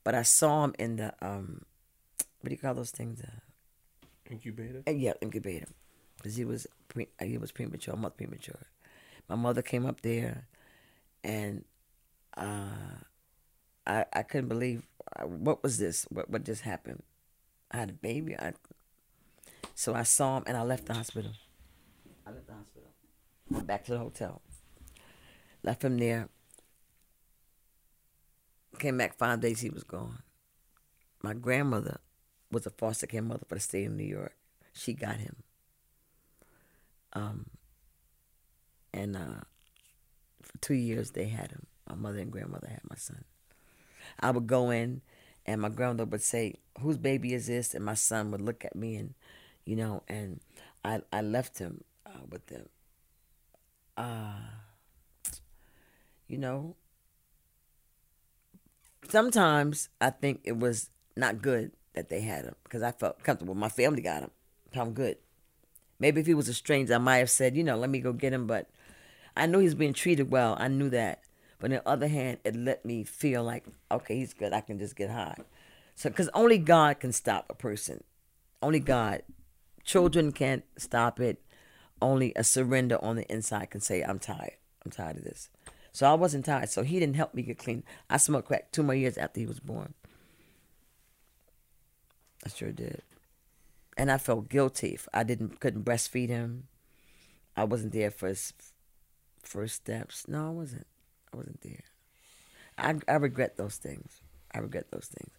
[0.03, 1.65] But I saw him in the um,
[2.41, 3.21] what do you call those things?
[3.21, 3.41] Uh,
[4.31, 4.83] Incubator.
[4.87, 5.67] uh, yeah, incubator,
[6.17, 7.93] because he was pre- uh, he was premature.
[7.95, 8.59] I'm not premature.
[9.27, 10.47] My mother came up there,
[11.23, 11.65] and
[12.37, 13.01] uh,
[13.89, 14.87] I I couldn't believe
[15.17, 16.05] uh, what was this?
[16.09, 17.03] What what just happened?
[17.71, 18.37] I had a baby.
[18.37, 18.53] I
[19.75, 21.31] so I saw him, and I left the hospital.
[22.25, 22.89] I left the hospital.
[23.49, 24.41] Went back to the hotel.
[25.63, 26.29] Left him there.
[28.77, 29.61] Came back five days.
[29.61, 30.19] He was gone.
[31.21, 31.99] My grandmother
[32.51, 34.35] was a foster care mother for the state of New York.
[34.73, 35.35] She got him.
[37.13, 37.47] Um,
[38.93, 39.41] and uh,
[40.41, 41.65] for two years they had him.
[41.89, 43.25] My mother and grandmother had my son.
[44.21, 45.01] I would go in,
[45.45, 48.75] and my grandmother would say, "Whose baby is this?" And my son would look at
[48.75, 49.13] me, and
[49.65, 50.41] you know, and
[50.83, 52.69] I I left him uh, with them.
[53.97, 54.39] Uh,
[56.27, 56.75] you know,
[59.09, 63.55] sometimes I think it was not good that they had him because I felt comfortable.
[63.55, 64.31] My family got him.
[64.73, 65.17] I'm good.
[65.99, 68.13] Maybe if he was a stranger, I might have said, you know, let me go
[68.13, 68.47] get him.
[68.47, 68.69] But
[69.35, 70.55] I knew he was being treated well.
[70.59, 71.23] I knew that.
[71.59, 74.53] But on the other hand, it let me feel like, okay, he's good.
[74.53, 75.35] I can just get high.
[75.95, 78.03] So, because only God can stop a person.
[78.61, 79.23] Only God.
[79.83, 81.41] Children can't stop it.
[82.01, 84.57] Only a surrender on the inside can say, I'm tired.
[84.85, 85.49] I'm tired of this.
[85.91, 86.69] So I wasn't tired.
[86.69, 87.83] So he didn't help me get clean.
[88.09, 89.93] I smoked crack two more years after he was born.
[92.45, 93.01] I sure did.
[93.97, 94.97] And I felt guilty.
[95.13, 96.67] I didn't couldn't breastfeed him.
[97.57, 98.53] I wasn't there for his
[99.43, 100.25] first steps.
[100.27, 100.87] No, I wasn't.
[101.33, 101.83] I wasn't there.
[102.77, 104.21] I I regret those things.
[104.53, 105.33] I regret those things.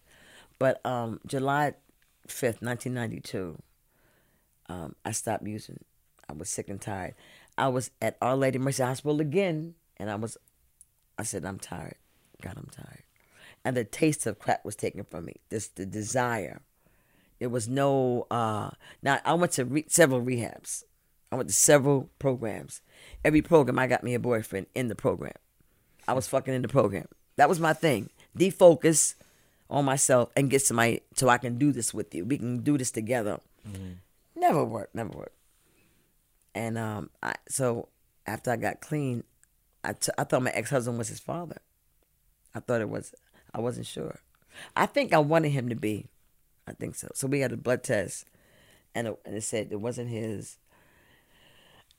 [0.59, 1.73] But um, July
[2.27, 3.61] fifth, nineteen ninety two,
[4.69, 5.83] um, I stopped using.
[6.29, 7.15] I was sick and tired.
[7.57, 10.37] I was at Our Lady Mercy Hospital again, and I was.
[11.17, 11.97] I said, I'm tired.
[12.41, 13.03] God, I'm tired.
[13.63, 15.35] And the taste of crack was taken from me.
[15.49, 16.61] This the desire.
[17.39, 18.27] It was no.
[18.31, 20.83] Uh, now I went to re- several rehabs.
[21.31, 22.81] I went to several programs.
[23.23, 25.33] Every program, I got me a boyfriend in the program.
[26.07, 27.05] I was fucking in the program.
[27.37, 28.09] That was my thing.
[28.37, 29.15] Defocus
[29.69, 32.25] on myself and get somebody so I can do this with you.
[32.25, 33.39] We can do this together.
[34.35, 34.95] Never worked.
[34.95, 35.37] Never worked.
[36.53, 37.87] And um, I, so
[38.25, 39.23] after I got clean,
[39.83, 41.57] I, t- I thought my ex husband was his father.
[42.53, 43.13] I thought it was.
[43.53, 44.19] I wasn't sure.
[44.75, 46.07] I think I wanted him to be.
[46.67, 47.07] I think so.
[47.13, 48.25] So we had a blood test,
[48.93, 50.57] and it, and it said it wasn't his.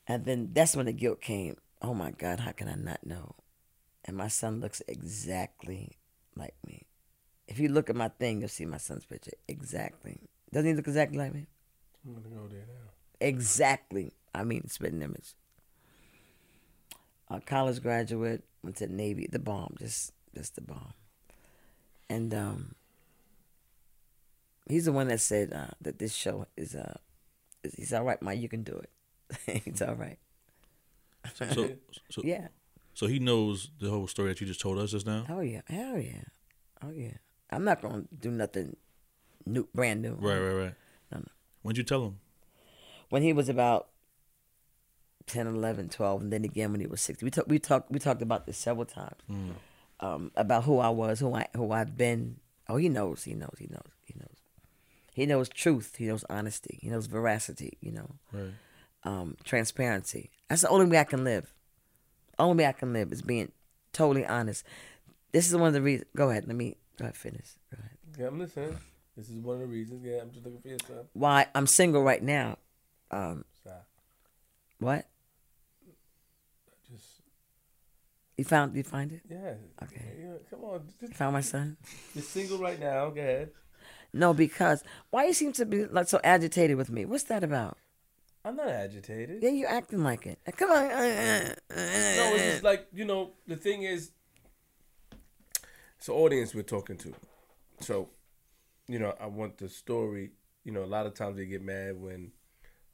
[0.06, 1.56] And then that's when the guilt came.
[1.80, 3.34] Oh my God, how can I not know?
[4.04, 5.96] And my son looks exactly
[6.36, 6.86] like me.
[7.46, 9.32] If you look at my thing, you'll see my son's picture.
[9.48, 10.18] Exactly.
[10.52, 11.46] Doesn't he look exactly like me?
[12.04, 12.90] I'm gonna go there now.
[13.20, 14.12] Exactly.
[14.34, 15.34] I mean, spitting image.
[17.30, 20.92] A college graduate, went to the Navy, the bomb, just just the bomb.
[22.10, 22.74] And um,
[24.68, 26.96] he's the one that said uh, that this show is uh,
[27.62, 28.40] is, he's all right, man.
[28.40, 29.62] You can do it.
[29.64, 30.18] he's all right.
[31.34, 31.70] So,
[32.10, 32.48] so, Yeah.
[32.94, 35.24] So he knows the whole story that you just told us just now.
[35.28, 35.62] Oh yeah.
[35.68, 36.24] Hell yeah.
[36.84, 37.14] Oh yeah.
[37.50, 38.76] I'm not gonna do nothing
[39.46, 40.14] new, brand new.
[40.14, 40.74] Right, right, right.
[41.10, 41.24] No, no.
[41.62, 42.18] When'd you tell him?
[43.10, 43.88] when he was about
[45.26, 47.24] 10, 11, 12, and then again when he was 60.
[47.24, 49.20] We talked we talked we talked about this several times.
[50.00, 52.38] Um, about who I was, who I who I've been.
[52.68, 54.36] Oh, he knows, he knows, he knows, he knows.
[55.14, 58.52] He knows truth, he knows honesty, he knows veracity, you know, Right.
[59.04, 60.30] um, transparency.
[60.48, 61.52] That's the only way I can live.
[62.42, 63.52] Only way I can live is being
[63.92, 64.64] totally honest.
[65.32, 66.08] This is one of the reasons.
[66.16, 67.56] Go ahead, let me go ahead, finish.
[67.70, 67.98] Go ahead.
[68.18, 68.76] Yeah, I'm listening.
[69.16, 70.04] This is one of the reasons.
[70.04, 71.06] Yeah, I'm just looking for yourself.
[71.12, 72.58] Why I'm single right now.
[73.10, 73.44] Um,
[74.78, 75.06] what?
[76.90, 77.04] Just
[78.36, 78.74] You found?
[78.74, 79.20] You find it?
[79.30, 79.54] yeah.
[79.82, 80.16] Okay.
[80.20, 80.80] Yeah, come on.
[80.98, 81.76] Just, You found my son?
[82.14, 83.10] you're single right now.
[83.10, 83.50] Go ahead.
[84.12, 87.04] No, because why you seem to be like so agitated with me?
[87.04, 87.78] What's that about?
[88.44, 89.42] I'm not agitated.
[89.42, 90.38] Yeah, you're acting like it.
[90.56, 90.88] Come on.
[90.88, 93.32] No, it's just like you know.
[93.46, 94.10] The thing is,
[95.98, 97.14] it's an audience we're talking to,
[97.80, 98.08] so
[98.88, 100.32] you know I want the story.
[100.64, 102.32] You know, a lot of times they get mad when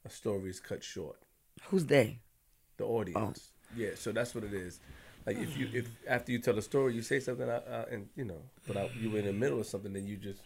[0.05, 1.17] a story is cut short.
[1.65, 2.21] Who's they?
[2.77, 3.75] The audience, oh.
[3.77, 3.91] yeah.
[3.95, 4.81] So that's what it is.
[5.27, 8.09] Like if you if after you tell a story, you say something, I, I, and
[8.17, 10.41] you know, but I, you were in the middle of something, then you just.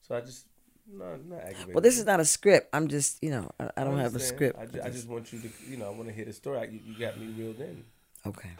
[0.00, 0.46] So I just
[0.92, 1.74] no, not aggravated.
[1.74, 2.68] Well, this is not a script.
[2.72, 4.58] I'm just, you know, I, I don't have a script.
[4.58, 6.58] I just, I just want you to, you know, I want to hear the story.
[6.58, 7.84] I, you, you got me reeled in.
[8.26, 8.50] okay.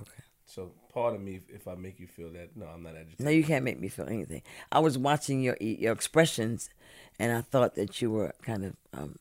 [0.00, 0.22] Okay.
[0.46, 2.56] So pardon me if, if I make you feel that.
[2.56, 3.20] No, I'm not agitated.
[3.20, 4.42] No, you can't make me feel anything.
[4.72, 6.70] I was watching your your expressions,
[7.18, 9.16] and I thought that you were kind of, um,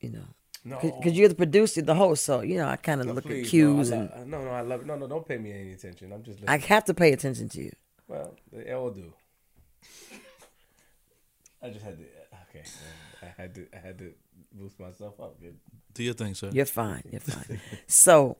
[0.00, 0.24] you know,
[0.64, 3.24] No, because you're the producer, the host, so you know, I kind of No, look
[3.24, 4.86] please, at cues, no, and no, no, I love it.
[4.86, 6.12] No, no, don't pay me any attention.
[6.12, 7.72] I'm just I have to pay attention to you.
[8.08, 9.12] well, they all do.
[11.62, 12.04] I just had to.
[12.48, 12.64] Okay,
[13.22, 13.66] I had to.
[13.74, 14.12] I had to
[14.52, 15.40] boost myself up.
[15.40, 15.56] Good.
[15.94, 16.50] Do your thing, sir.
[16.52, 17.02] You're fine.
[17.10, 17.60] You're fine.
[17.86, 18.36] so,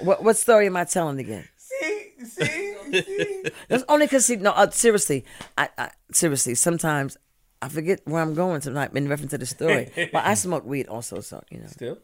[0.00, 1.48] what what story am I telling again?
[1.56, 3.44] See, see, see.
[3.68, 4.50] That's only because no.
[4.50, 5.24] Uh, seriously,
[5.56, 7.16] I, I seriously sometimes
[7.60, 9.90] I forget where I'm going tonight in reference to the story.
[10.12, 11.66] but I smoke weed also, so you know.
[11.66, 11.98] Still.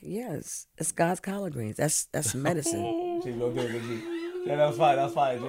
[0.00, 1.76] Yes, it's God's collard greens.
[1.76, 3.20] That's that's medicine.
[3.22, 4.02] G, don't do it, G.
[4.46, 4.96] Yeah, that was fine.
[4.96, 5.44] That was fine, G.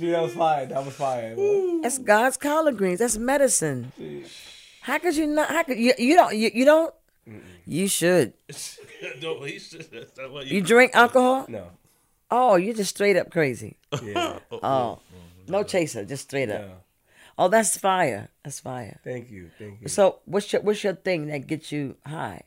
[0.00, 0.68] G, that was fine.
[0.70, 1.36] That was fine.
[1.36, 1.80] man.
[1.82, 3.00] That's God's collard greens.
[3.00, 3.92] That's medicine.
[4.80, 5.50] How could you not?
[5.50, 5.92] How could you?
[5.98, 6.34] You don't.
[6.34, 6.94] You, you don't.
[7.66, 8.32] You should.
[9.22, 9.90] no, he should.
[9.92, 11.44] That's not what You drink alcohol?
[11.48, 11.66] No.
[12.30, 13.76] Oh, you're just straight up crazy.
[14.02, 14.38] Yeah.
[14.50, 14.58] Oh.
[14.62, 14.98] oh,
[15.48, 16.62] no chaser, just straight up.
[16.62, 16.72] No.
[17.36, 18.30] Oh, that's fire.
[18.42, 19.00] That's fire.
[19.04, 19.50] Thank you.
[19.58, 19.88] Thank you.
[19.88, 22.42] So, what's your what's your thing that gets you high?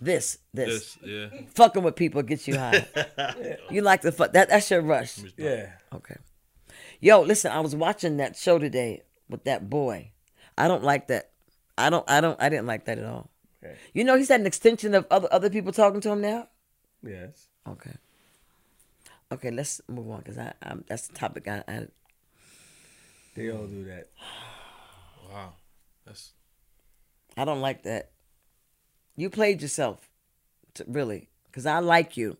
[0.00, 1.40] This, this, This, yeah.
[1.54, 2.86] fucking with people gets you high.
[3.70, 4.48] you like the fuck that?
[4.48, 5.18] That's your rush.
[5.36, 5.72] yeah.
[5.92, 6.16] Okay.
[7.00, 10.12] Yo, listen, I was watching that show today with that boy.
[10.56, 11.30] I don't like that.
[11.76, 12.08] I don't.
[12.08, 12.40] I don't.
[12.40, 13.30] I didn't like that at all.
[13.62, 13.76] Okay.
[13.92, 16.48] You know, he's had an extension of other other people talking to him now.
[17.02, 17.48] Yes.
[17.68, 17.92] Okay.
[19.30, 21.86] Okay, let's move on because I, I that's the topic I, I
[23.34, 24.08] They all do that.
[25.30, 25.52] Wow.
[26.06, 26.32] That's
[27.36, 28.10] I don't like that.
[29.18, 30.08] You played yourself,
[30.86, 32.36] really, because I like you,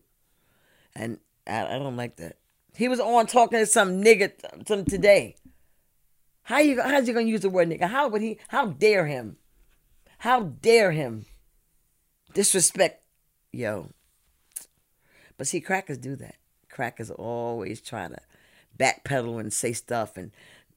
[0.95, 2.37] and I, I don't like that.
[2.73, 4.31] He was on talking to some nigga
[4.65, 5.35] some today.
[6.43, 7.89] How you how's he gonna use the word nigga?
[7.89, 8.39] How would he?
[8.47, 9.35] How dare him?
[10.19, 11.25] How dare him?
[12.33, 13.03] Disrespect,
[13.51, 13.89] yo.
[15.37, 16.35] But see, crackers do that.
[16.69, 18.21] Crackers always trying to
[18.77, 20.31] backpedal and say stuff and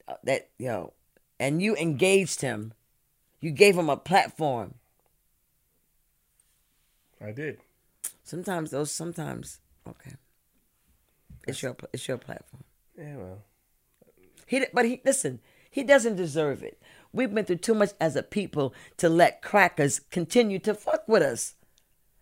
[0.09, 0.91] uh, that yo.
[1.39, 2.73] And you engaged him.
[3.39, 4.73] You gave him a platform.
[7.23, 7.59] I did.
[8.23, 8.91] Sometimes those.
[8.91, 10.15] Sometimes okay.
[11.47, 12.63] It's your it's your platform.
[12.97, 13.43] Yeah, well.
[14.45, 15.39] He but he listen.
[15.71, 16.81] He doesn't deserve it.
[17.11, 21.23] We've been through too much as a people to let crackers continue to fuck with
[21.23, 21.55] us.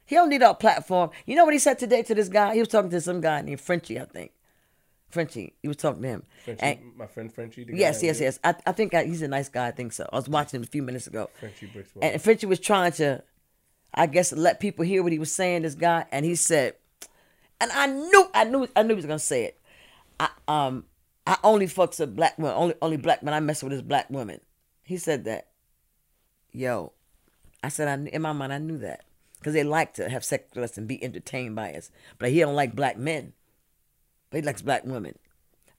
[0.06, 1.10] He don't need our platform.
[1.26, 2.54] You know what he said today to this guy?
[2.54, 4.32] He was talking to some guy named Frenchie, I think.
[5.10, 5.54] Frenchie.
[5.62, 6.24] He was talking to him.
[6.44, 7.64] Frenchie, And- my friend Frenchie.
[7.66, 8.40] the yes, yes, yes.
[8.44, 9.68] I, I think I, he's a nice guy.
[9.68, 10.10] I think so.
[10.12, 11.30] I was watching him a few minutes ago.
[11.40, 11.92] Frenchie Bricks.
[12.02, 13.24] And Frenchie was trying to,
[13.94, 15.64] I guess, let people hear what he was saying.
[15.64, 16.76] This guy, and he said,
[17.60, 19.60] and I knew, I knew, I knew he was gonna say it.
[20.20, 20.86] I um,
[21.28, 23.34] I only fucks a black woman, Only, only black men.
[23.34, 24.40] I mess with this black woman.
[24.84, 25.48] He said that.
[26.52, 26.92] Yo,
[27.64, 29.06] I said, I in my mind, I knew that
[29.40, 31.92] because they like to have sex with us and be entertained by us.
[32.20, 33.34] But he don't like black men.
[34.30, 35.18] But he likes black women.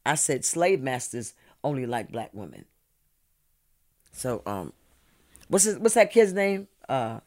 [0.05, 2.65] I said slave masters only like black women.
[4.13, 4.73] So um,
[5.49, 6.69] what's his, what's that kid's name?
[6.89, 7.21] Uh,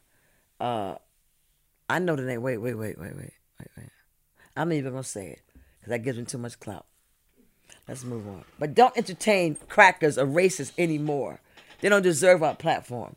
[0.60, 0.96] uh,
[1.88, 2.42] I know the name.
[2.42, 3.90] Wait, wait, wait, wait, wait, wait, wait.
[4.56, 5.42] I'm even gonna say it
[5.78, 6.86] because that gives him too much clout.
[7.88, 8.44] Let's move on.
[8.58, 11.40] But don't entertain crackers or racists anymore.
[11.80, 13.16] They don't deserve our platform.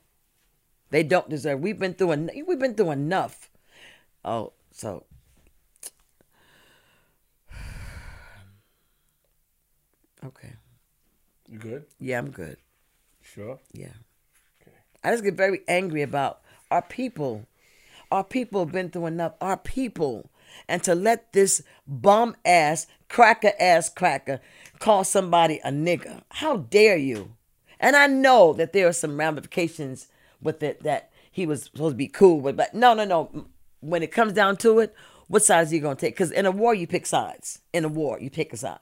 [0.91, 1.59] They don't deserve.
[1.61, 3.49] We've been through en- we've been through enough.
[4.25, 5.05] Oh, so
[10.25, 10.53] okay.
[11.47, 11.85] You good?
[11.99, 12.57] Yeah, I'm good.
[13.21, 13.59] Sure.
[13.71, 13.93] Yeah.
[14.61, 14.75] Okay.
[15.03, 16.41] I just get very angry about
[16.71, 17.47] our people.
[18.11, 19.33] Our people have been through enough.
[19.41, 20.29] Our people.
[20.67, 24.39] And to let this bum ass, cracker ass cracker
[24.79, 26.21] call somebody a nigger.
[26.29, 27.35] How dare you?
[27.79, 30.07] And I know that there are some ramifications
[30.41, 33.45] with it that he was supposed to be cool with, but no, no, no.
[33.81, 34.93] When it comes down to it,
[35.27, 36.15] what side is he going to take?
[36.15, 37.61] Because in a war, you pick sides.
[37.71, 38.79] In a war, you pick a side.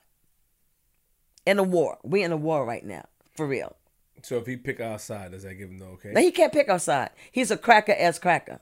[1.45, 1.97] In a war.
[2.03, 3.05] We're in a war right now.
[3.35, 3.75] For real.
[4.23, 6.11] So if he pick outside, does that give him the okay?
[6.11, 7.11] Now he can't pick outside.
[7.31, 8.59] He's a cracker ass cracker.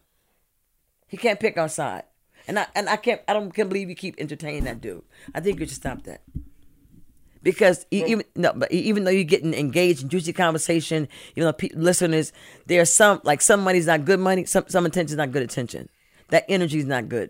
[1.07, 2.03] He can't pick outside.
[2.47, 5.03] And I and I can't I don't can't believe you keep entertaining that dude.
[5.33, 6.21] I think you should stop that.
[7.41, 11.53] Because e- even no, but even though you're getting engaged in juicy conversation, you know,
[11.53, 12.33] pe- listeners,
[12.65, 15.89] there's some like some money's not good money, some some attention's not good attention.
[16.29, 17.29] That energy's not good.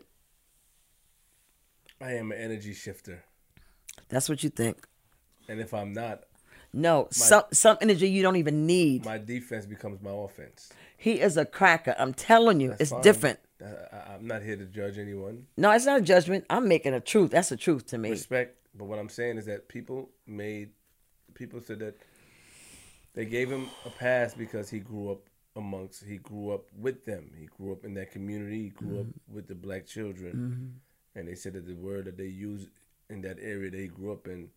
[2.02, 3.24] I am an energy shifter,
[4.10, 4.86] That's what you think.
[5.48, 6.24] and if I'm not,
[6.76, 9.06] No, some some energy you don't even need.
[9.06, 10.70] my defense becomes my offense.
[10.98, 11.96] He is a cracker.
[11.98, 13.02] I'm telling you, That's it's fine.
[13.02, 13.40] different.
[13.64, 15.48] I, I'm not here to judge anyone.
[15.56, 16.46] No, it's not a judgment.
[16.50, 17.32] I'm making a truth.
[17.32, 18.10] That's the truth to me.
[18.10, 20.72] Respect, but what I'm saying is that people made
[21.34, 21.96] people said that
[23.14, 25.20] they gave him a pass because he grew up
[25.56, 27.32] amongst he grew up with them.
[27.40, 28.64] He grew up in that community.
[28.64, 29.34] He grew up mm-hmm.
[29.34, 31.20] with the black children, mm-hmm.
[31.20, 32.68] and they said that the word that they use
[33.10, 34.50] in that area he grew up in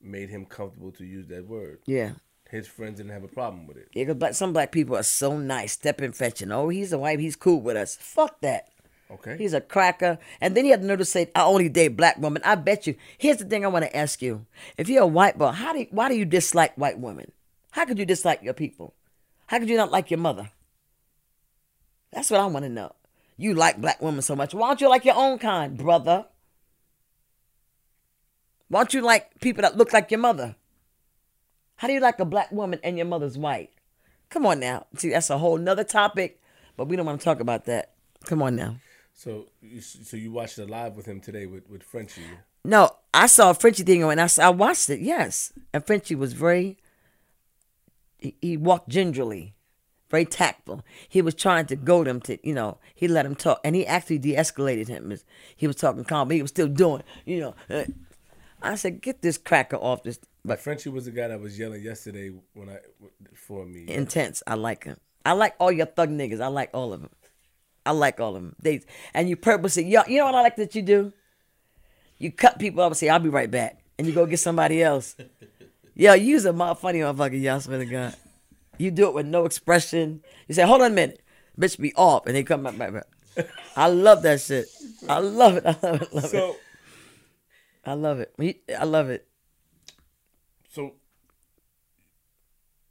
[0.00, 1.80] made him comfortable to use that word.
[1.86, 2.12] Yeah.
[2.50, 3.88] His friends didn't have a problem with it.
[3.92, 6.50] Yeah, 'cause black, some black people are so nice, stepping fetching.
[6.50, 7.96] Oh, he's a white, he's cool with us.
[7.96, 8.68] Fuck that.
[9.10, 9.36] Okay.
[9.38, 10.18] He's a cracker.
[10.40, 12.42] And then he had the nerve to say, I only date black women.
[12.44, 12.94] I bet you.
[13.16, 14.46] Here's the thing I want to ask you.
[14.76, 17.32] If you're a white boy, how do you, why do you dislike white women?
[17.70, 18.94] How could you dislike your people?
[19.46, 20.50] How could you not like your mother?
[22.12, 22.92] That's what I want to know.
[23.36, 24.52] You like black women so much.
[24.54, 26.26] Why don't you like your own kind, brother?
[28.68, 30.56] Why don't you like people that look like your mother?
[31.76, 33.70] How do you like a black woman and your mother's white?
[34.30, 34.86] Come on now.
[34.96, 36.40] See, that's a whole nother topic,
[36.76, 37.92] but we don't want to talk about that.
[38.24, 38.76] Come on now.
[39.14, 42.22] so you so you watched it live with him today with with Frenchie.
[42.64, 45.52] No, I saw a Frenchie thing and I, s- I watched it, yes.
[45.72, 46.76] And Frenchie was very,
[48.18, 49.54] he, he walked gingerly,
[50.10, 50.84] very tactful.
[51.08, 53.60] He was trying to goad him to, you know, he let him talk.
[53.64, 55.16] And he actually de escalated him.
[55.56, 57.54] He was talking calm, but he was still doing, you know.
[57.70, 57.84] Uh,
[58.62, 60.18] I said, get this cracker off this.
[60.44, 62.78] But Frenchie was the guy that was yelling yesterday when I
[63.34, 63.84] for me.
[63.88, 64.42] intense.
[64.46, 64.96] I like him.
[65.24, 66.40] I like all your thug niggas.
[66.40, 67.10] I like all of them.
[67.84, 68.56] I like all of them.
[68.60, 68.82] They
[69.14, 71.12] and you purposely, you you know what I like that you do?
[72.18, 74.82] You cut people up and say, "I'll be right back," and you go get somebody
[74.82, 75.16] else.
[75.94, 78.14] Yo, you's a mother funny motherfucker, y'all swear to God.
[78.78, 80.22] You do it with no expression.
[80.46, 81.22] You say, "Hold on a minute,
[81.58, 82.78] bitch, be off," and they come back.
[82.78, 83.48] back, back.
[83.76, 84.66] I love that shit.
[85.08, 85.66] I love it.
[85.66, 86.14] I love it.
[86.14, 86.60] Love it.
[87.84, 88.34] I love it.
[88.78, 89.26] I love it.
[90.68, 90.94] so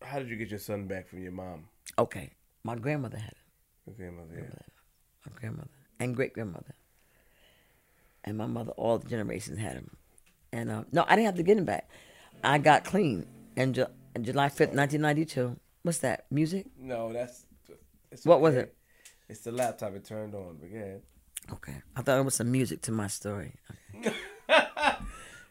[0.01, 1.65] how did you get your son back from your mom?
[1.99, 2.31] Okay,
[2.64, 3.38] my grandmother had it.
[3.85, 4.34] Your grandmother.
[4.35, 4.59] Yeah.
[5.26, 5.69] my grandmother
[5.99, 6.76] and great grandmother,
[8.23, 8.72] and my mother.
[8.77, 9.95] All the generations had him,
[10.51, 11.89] and uh, no, I didn't have to get him back.
[12.43, 15.57] I got clean in, Ju- in July fifth, nineteen ninety two.
[15.84, 16.26] What's that?
[16.31, 16.68] Music?
[16.80, 17.45] No, that's.
[18.11, 18.73] It's What was it?
[19.30, 19.93] It's the laptop.
[19.95, 20.57] It turned on.
[20.59, 20.95] But yeah.
[21.53, 23.53] Okay, I thought it was some music to my story.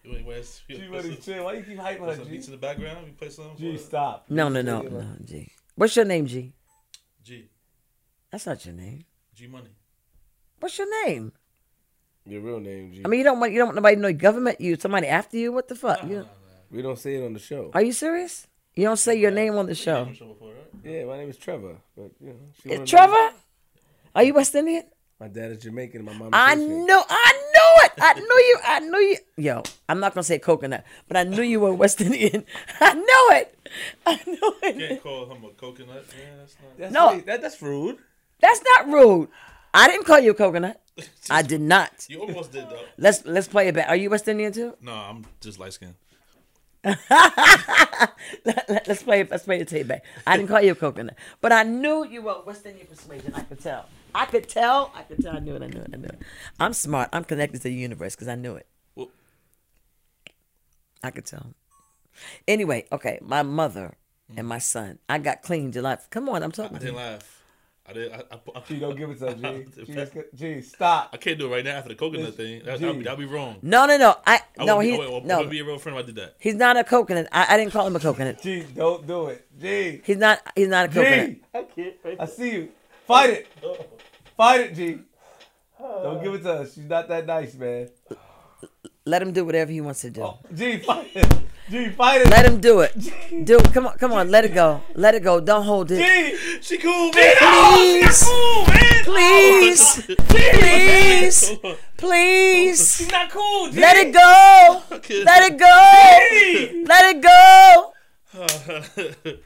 [0.09, 1.44] Wait, where's, G, where's some, chill.
[1.44, 2.36] Why you keep hyping where's her, some G?
[2.36, 3.05] beats in the background?
[3.06, 3.56] We play something.
[3.56, 4.27] G, for stop.
[4.28, 5.51] No, no, no, no, G.
[5.74, 6.52] What's your name, G?
[7.24, 7.48] G.
[8.31, 9.05] That's not your name.
[9.35, 9.70] G Money.
[10.60, 11.32] What's your name?
[12.24, 13.02] Your real name, G.
[13.05, 14.60] I mean, you don't want you don't want nobody to know your government.
[14.60, 15.52] You somebody after you?
[15.52, 16.02] What the fuck?
[16.05, 16.27] You-
[16.70, 17.70] we don't say it on the show.
[17.74, 18.47] are you serious?
[18.74, 20.09] You don't say your name on the show.
[20.12, 20.70] Show before, right?
[20.85, 21.77] Yeah, my name is Trevor.
[21.97, 23.31] But you know, she Is wanted- Trevor?
[24.14, 24.85] Are you West Indian?
[25.19, 26.05] My dad is Jamaican.
[26.05, 26.29] My mom.
[26.29, 26.87] Is I Haitian.
[26.87, 27.93] know, I knew it.
[27.99, 28.59] I knew you.
[28.65, 29.17] I knew you.
[29.39, 32.45] Yo, I'm not gonna say coconut, but I knew you were West Indian.
[32.81, 33.59] I knew it.
[34.07, 34.77] I knew it.
[34.77, 36.05] You Can't call him a coconut.
[36.11, 36.79] Yeah, that's not.
[36.79, 37.09] That's No.
[37.13, 37.97] wait, that, that's rude.
[38.41, 39.29] That's not rude.
[39.73, 40.81] I didn't call you a coconut.
[41.31, 42.07] I did not.
[42.09, 42.81] You almost did though.
[42.99, 43.89] Let's let's play it back.
[43.89, 44.75] Are you West Indian too?
[44.83, 45.95] No, I'm just light skinned.
[48.45, 49.31] Let- Let's play it.
[49.31, 50.05] Let's play the tape back.
[50.27, 53.33] I didn't call you a coconut, but I knew you were West Indian persuasion.
[53.35, 53.87] I could tell.
[54.15, 54.93] I could tell.
[54.95, 55.37] I could tell.
[55.37, 55.63] I knew it.
[55.63, 55.91] I knew it.
[55.93, 56.19] I knew it.
[56.61, 57.09] I'm smart.
[57.13, 58.67] I'm connected to the universe because I knew it.
[58.95, 59.11] Well-
[61.03, 61.55] I could tell.
[62.49, 63.19] Anyway, okay.
[63.23, 63.97] My mother
[64.37, 64.99] and my son.
[65.09, 65.99] I got clean July.
[66.11, 67.43] Come on, I'm talking to didn't laugh.
[67.89, 68.13] I did.
[68.13, 69.45] I, I, I, G, don't give it to her, G.
[69.47, 71.11] I- G, let's get- G, stop.
[71.13, 72.63] I can't do it right now after the coconut thing.
[72.65, 73.59] That, that'd, be, that'd be wrong.
[73.63, 74.17] No, no, no.
[74.27, 74.77] I I no.
[74.79, 75.39] would be, He I would, I no.
[75.41, 76.37] would be a real friend if I did that.
[76.41, 77.29] He's not a coconut.
[77.33, 78.43] I, I didn't call him a coconut.
[78.43, 79.47] G, don't do it.
[79.61, 80.01] G.
[80.05, 80.41] He's not.
[80.57, 81.27] He's not a coconut.
[81.29, 81.41] G.
[81.55, 82.21] I can't.
[82.21, 82.69] I see you.
[83.07, 83.47] Fight it.
[83.63, 83.77] Oh.
[84.37, 84.99] Fight it, G.
[85.79, 86.75] Don't give it to us.
[86.75, 87.89] She's not that nice, man.
[89.05, 90.23] Let him do whatever he wants to do.
[90.23, 91.33] Oh, G, fight it.
[91.71, 92.29] G, fight it.
[92.31, 92.93] Let him do it.
[93.45, 93.73] Do it.
[93.73, 94.31] Come on, come on.
[94.31, 94.83] Let it go.
[94.95, 95.41] Let it go.
[95.41, 95.99] Don't hold it.
[95.99, 96.61] G.
[96.63, 97.35] She cool, man.
[97.39, 98.23] Please.
[98.25, 99.05] Oh, cool, man.
[99.05, 100.07] Please.
[100.11, 101.59] Oh, Please.
[101.97, 102.97] Please.
[102.97, 103.81] She's not cool, G.
[103.81, 104.83] Let it go.
[104.93, 105.25] Okay.
[105.25, 106.85] Let it go.
[106.87, 107.93] Let it go.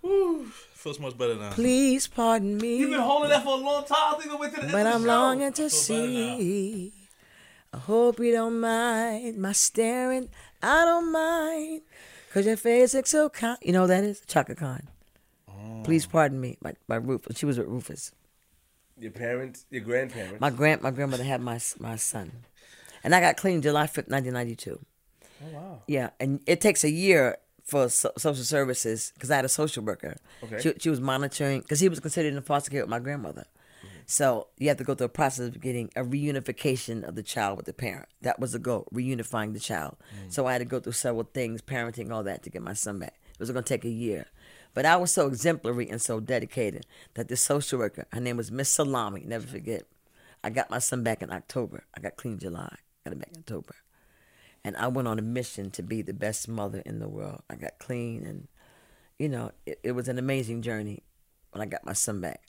[0.00, 1.50] Whew, feels much better now.
[1.50, 2.76] Please pardon me.
[2.78, 4.14] You've been holding that for a long time.
[4.14, 5.12] I think we went to the end but of I'm the show.
[5.20, 6.36] longing to feel better now.
[6.38, 6.92] see.
[7.72, 10.28] I hope you don't mind my staring.
[10.62, 11.82] I don't mind.
[12.32, 13.58] Cause your face looks so kind.
[13.62, 14.22] You know that is?
[14.26, 14.86] Chaka Khan.
[15.48, 15.82] Oh.
[15.84, 16.56] Please pardon me.
[16.62, 17.36] My, my Rufus.
[17.38, 18.12] She was with Rufus.
[18.98, 20.40] Your parents, your grandparents.
[20.40, 22.30] My grand my grandmother had my my son,
[23.02, 24.78] and I got clean July fifth, nineteen ninety two.
[25.42, 25.82] Oh wow.
[25.86, 29.82] Yeah, and it takes a year for so- social services because I had a social
[29.82, 30.16] worker.
[30.44, 30.60] Okay.
[30.60, 33.46] She, she was monitoring because he was considered in foster care with my grandmother.
[34.10, 37.56] So you have to go through a process of getting a reunification of the child
[37.56, 38.08] with the parent.
[38.22, 39.98] That was the goal, reunifying the child.
[40.12, 40.32] Mm.
[40.32, 42.98] So I had to go through several things, parenting, all that, to get my son
[42.98, 43.14] back.
[43.32, 44.26] It was going to take a year.
[44.74, 48.50] But I was so exemplary and so dedicated that the social worker, her name was
[48.50, 49.84] Miss Salami, never forget.
[50.42, 51.84] I got my son back in October.
[51.96, 52.74] I got clean July.
[53.04, 53.76] Got him back in October
[54.64, 57.42] and I went on a mission to be the best mother in the world.
[57.48, 58.46] I got clean, and
[59.18, 61.02] you know, it, it was an amazing journey
[61.52, 62.42] when I got my son back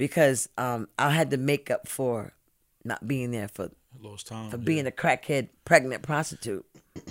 [0.00, 2.32] because um, I had to make up for
[2.82, 3.70] not being there for
[4.00, 4.50] Lost time.
[4.50, 6.64] for being a crackhead pregnant prostitute.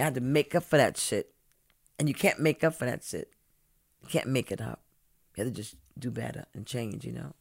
[0.00, 1.32] I had to make up for that shit,
[2.00, 3.30] and you can't make up for that shit.
[4.02, 4.80] You can't make it up.
[5.36, 7.04] You have to just do better and change.
[7.04, 7.34] You know.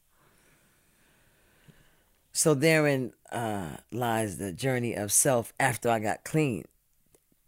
[2.32, 6.66] So therein uh, lies the journey of self after I got clean.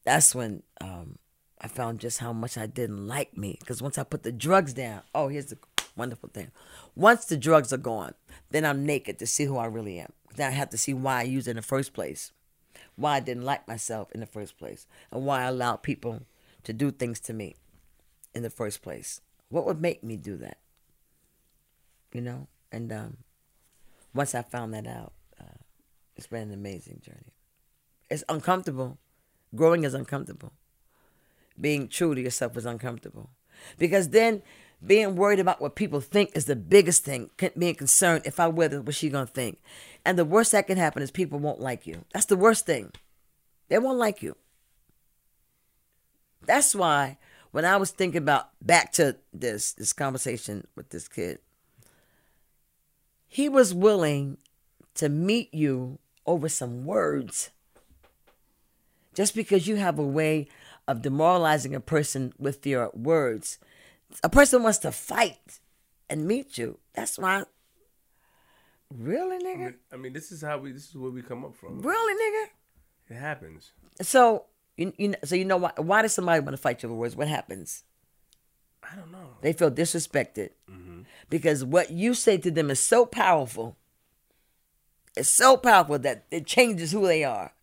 [0.03, 1.19] That's when um,
[1.61, 3.57] I found just how much I didn't like me.
[3.59, 5.59] Because once I put the drugs down, oh, here's the
[5.95, 6.51] wonderful thing.
[6.95, 8.13] Once the drugs are gone,
[8.51, 10.11] then I'm naked to see who I really am.
[10.35, 12.31] Then I have to see why I used it in the first place,
[12.95, 16.21] why I didn't like myself in the first place, and why I allowed people
[16.63, 17.55] to do things to me
[18.33, 19.21] in the first place.
[19.49, 20.57] What would make me do that?
[22.13, 22.47] You know?
[22.71, 23.17] And um,
[24.13, 25.59] once I found that out, uh,
[26.15, 27.33] it's been an amazing journey.
[28.09, 28.97] It's uncomfortable.
[29.55, 30.53] Growing is uncomfortable.
[31.59, 33.29] Being true to yourself is uncomfortable.
[33.77, 34.41] Because then
[34.85, 37.29] being worried about what people think is the biggest thing.
[37.57, 39.61] Being concerned if I wear this, what's she to think?
[40.05, 42.03] And the worst that can happen is people won't like you.
[42.13, 42.91] That's the worst thing.
[43.69, 44.35] They won't like you.
[46.45, 47.17] That's why
[47.51, 51.39] when I was thinking about back to this this conversation with this kid,
[53.27, 54.37] he was willing
[54.95, 57.51] to meet you over some words.
[59.13, 60.47] Just because you have a way
[60.87, 63.59] of demoralizing a person with your words.
[64.23, 65.59] A person wants to fight
[66.09, 66.79] and meet you.
[66.93, 67.43] That's why.
[68.95, 69.57] Really, I nigga?
[69.57, 70.71] mean, I mean, this is how we.
[70.71, 71.81] This is where we come up from.
[71.81, 73.15] Really, nigga?
[73.15, 73.71] It happens.
[74.01, 74.45] So
[74.77, 77.15] you, you so you know why why does somebody want to fight you over words?
[77.15, 77.83] What happens?
[78.83, 79.37] I don't know.
[79.41, 81.01] They feel disrespected mm-hmm.
[81.29, 83.77] because what you say to them is so powerful.
[85.15, 87.53] It's so powerful that it changes who they are.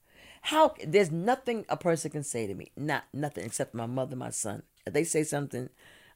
[0.43, 4.31] How there's nothing a person can say to me, not nothing except my mother, my
[4.31, 4.63] son.
[4.87, 5.69] If they say something,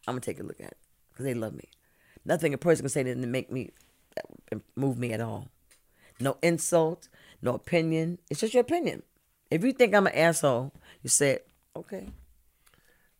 [0.06, 0.78] I'm gonna take a look at it
[1.12, 1.68] because they love me.
[2.24, 3.70] Nothing a person can say to make me
[4.76, 5.48] move me at all.
[6.20, 7.08] No insult,
[7.42, 8.18] no opinion.
[8.30, 9.02] It's just your opinion.
[9.50, 10.72] If you think I'm an asshole,
[11.02, 11.48] you say it.
[11.76, 12.08] Okay.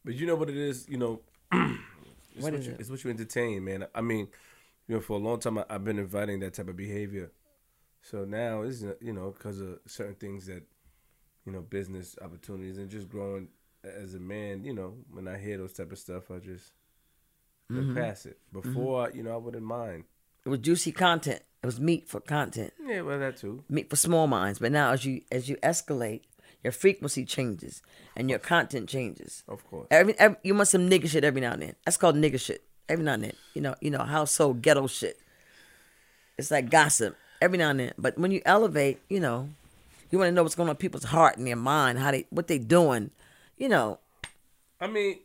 [0.04, 1.20] But you know what it is, you know.
[1.52, 2.80] it's What what, is you, it?
[2.80, 3.86] It's what you entertain, man.
[3.94, 4.28] I mean,
[4.88, 7.32] you know, for a long time I, I've been inviting that type of behavior.
[8.02, 10.62] So now it's you know because of certain things that,
[11.46, 13.48] you know, business opportunities and just growing
[13.86, 14.64] as a man.
[14.64, 16.72] You know, when I hear those type of stuff, I just
[17.72, 17.96] Mm-hmm.
[17.96, 18.38] pass it.
[18.52, 20.04] Before, you know, I wouldn't mind.
[20.44, 21.40] It was juicy content.
[21.62, 22.74] It was meat for content.
[22.86, 23.64] Yeah, well, that too.
[23.70, 24.58] Meat for small minds.
[24.58, 26.20] But now, as you as you escalate,
[26.62, 27.82] your frequency changes
[28.14, 29.44] and your content changes.
[29.48, 29.86] Of course.
[29.90, 31.74] Every, every you want some nigga shit every now and then.
[31.86, 32.62] That's called nigga shit.
[32.86, 35.18] Every now and then, you know, you know, household ghetto shit.
[36.36, 37.92] It's like gossip every now and then.
[37.96, 39.48] But when you elevate, you know,
[40.10, 42.26] you want to know what's going on in people's heart and their mind, how they
[42.28, 43.10] what they doing.
[43.56, 44.00] You know,
[44.80, 45.20] I mean,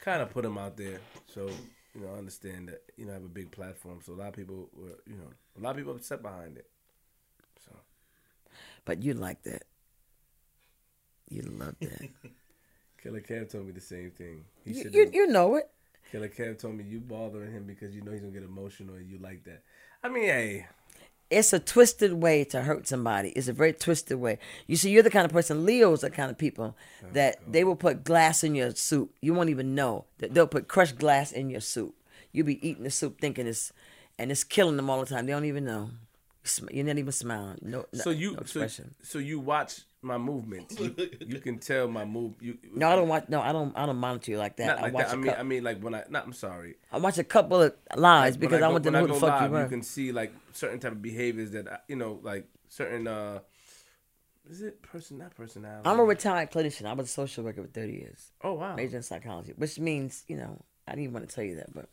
[0.00, 1.00] kind of put him out there,
[1.32, 1.48] so
[1.94, 4.28] you know, I understand that you know I have a big platform, so a lot
[4.28, 6.66] of people were, you know, a lot of people upset behind it.
[7.64, 7.72] So
[8.84, 9.64] but you like that.
[11.30, 12.08] You love that.
[13.02, 14.44] Killer Kev told me the same thing.
[14.64, 15.70] He you, you you know it.
[16.10, 19.08] Killer Kev told me you bothering him because you know he's gonna get emotional and
[19.08, 19.62] you like that.
[20.02, 20.66] I mean, hey,
[21.30, 23.30] it's a twisted way to hurt somebody.
[23.30, 24.38] It's a very twisted way.
[24.66, 25.64] You see, you're the kind of person.
[25.64, 26.76] Leo's the kind of people
[27.12, 29.14] that they will put glass in your soup.
[29.20, 31.94] You won't even know that they'll put crushed glass in your soup.
[32.32, 33.72] You'll be eating the soup thinking it's,
[34.18, 35.26] and it's killing them all the time.
[35.26, 35.90] They don't even know.
[36.70, 37.58] You're not even smiling.
[37.62, 38.68] No, so you no so,
[39.02, 40.78] so you watch my movements.
[40.78, 40.94] You,
[41.26, 42.34] you can tell my move.
[42.40, 43.24] You no, I don't watch.
[43.28, 43.76] No, I don't.
[43.76, 44.66] I don't monitor you like that.
[44.66, 45.06] Not I like watch.
[45.06, 45.10] that.
[45.10, 46.04] I a mean, cou- I mean, like when I.
[46.08, 46.24] Not.
[46.26, 46.76] I'm sorry.
[46.92, 49.14] I watch a couple of lies Like, because I, go- want to when know who
[49.14, 49.62] the fuck live, you were.
[49.64, 53.06] You can see like certain type of behaviors that I- you know, like certain.
[53.08, 53.40] uh
[54.50, 55.18] Is it person?
[55.18, 55.88] Not personality.
[55.88, 56.86] I'm a retired clinician.
[56.86, 58.32] I was a social worker for 30 years.
[58.42, 58.76] Oh wow.
[58.76, 61.72] major in psychology, which means, you know, I didn't even want to tell you that,
[61.74, 61.88] but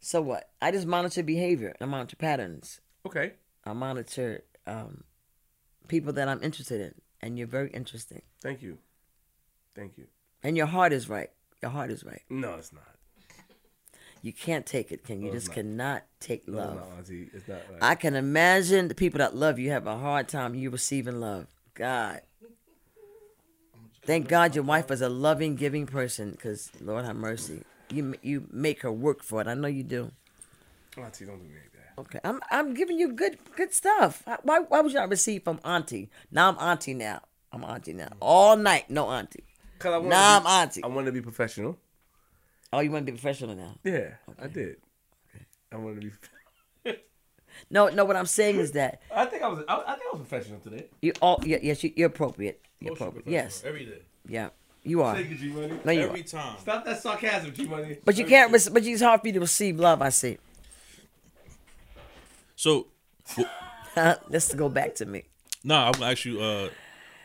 [0.00, 0.50] so what?
[0.62, 1.74] I just monitor behavior.
[1.80, 2.80] I monitor patterns.
[3.06, 3.32] Okay.
[3.64, 5.04] I monitor um,
[5.88, 8.22] people that I'm interested in, and you're very interesting.
[8.40, 8.78] Thank you.
[9.74, 10.06] Thank you.
[10.42, 11.30] And your heart is right.
[11.62, 12.22] Your heart is right.
[12.30, 12.84] No, it's not.
[14.22, 15.54] You can't take it, can You No, just not.
[15.54, 16.74] cannot take love.
[16.76, 17.30] no, Auntie.
[17.32, 17.60] It's not.
[17.70, 17.82] Right.
[17.82, 21.46] I can imagine the people that love you have a hard time you receiving love.
[21.74, 22.20] God.
[24.04, 27.62] Thank God your wife is a loving, giving person, because Lord have mercy.
[27.90, 29.46] You you make her work for it.
[29.46, 30.10] I know you do.
[30.96, 31.77] Auntie, don't do me like that.
[31.98, 34.22] Okay, I'm I'm giving you good good stuff.
[34.42, 36.08] Why why would you not receive from Auntie?
[36.30, 37.20] Now I'm Auntie now.
[37.52, 38.10] I'm Auntie now.
[38.20, 39.42] All night, no Auntie.
[39.78, 40.84] Cause I wanna Now be- I'm Auntie.
[40.84, 41.76] I want to be professional.
[42.72, 43.74] Oh, you want to be professional now?
[43.82, 44.10] Yeah,
[44.40, 44.76] I did.
[45.34, 45.44] Okay.
[45.72, 46.12] I want to be.
[47.70, 48.04] No, no.
[48.04, 49.64] What I'm saying is that I think I was.
[49.68, 50.86] I, I think I was professional today.
[51.02, 52.60] you all yeah, yes you, you're appropriate.
[52.78, 53.26] You're Most appropriate.
[53.28, 53.98] Yes, Every day.
[54.28, 54.50] yeah,
[54.84, 55.16] you are.
[55.16, 55.80] Thank you, G Money.
[55.84, 56.24] No, you Every are.
[56.24, 56.56] time.
[56.60, 57.98] Stop that sarcasm, G Money.
[58.04, 58.52] But you can't.
[58.52, 60.00] rec- But it's hard for you to receive love.
[60.02, 60.38] I see.
[62.58, 62.88] So,
[64.28, 65.22] Let's go back to me.
[65.62, 66.40] nah, I'm gonna ask you.
[66.40, 66.70] Uh,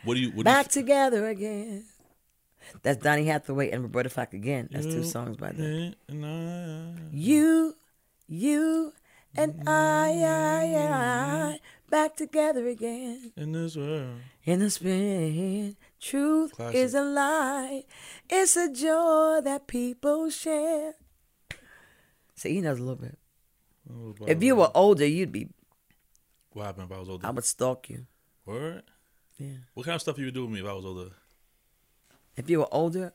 [0.04, 0.28] what do you?
[0.28, 1.86] What do you Back together again.
[2.84, 4.68] That's Donny Hathaway and Roberta Flack again.
[4.70, 5.96] That's two songs by them.
[7.10, 7.74] You,
[8.28, 8.92] you,
[9.36, 11.58] and I, I, I,
[11.90, 14.20] back together again in this world.
[14.44, 15.76] in the spring.
[16.00, 16.76] Truth Classic.
[16.76, 17.82] is a lie.
[18.30, 20.94] It's a joy that people share.
[22.36, 23.18] See, he knows a little bit.
[24.26, 25.48] If you were older, you'd be.
[26.52, 27.26] what happened if I was older?
[27.26, 28.06] I would stalk you.
[28.46, 28.82] Word?
[29.38, 29.48] Yeah.
[29.74, 31.10] What kind of stuff you would do with me if I was older?
[32.36, 33.12] If you were older,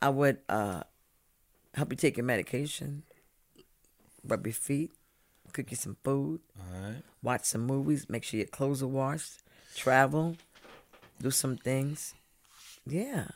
[0.00, 0.82] I would uh,
[1.74, 3.02] help you take your medication,
[4.26, 4.92] rub your feet,
[5.52, 7.02] cook you some food, All right.
[7.22, 9.42] watch some movies, make sure your clothes are washed,
[9.74, 10.36] travel,
[11.20, 12.14] do some things.
[12.86, 13.28] Yeah.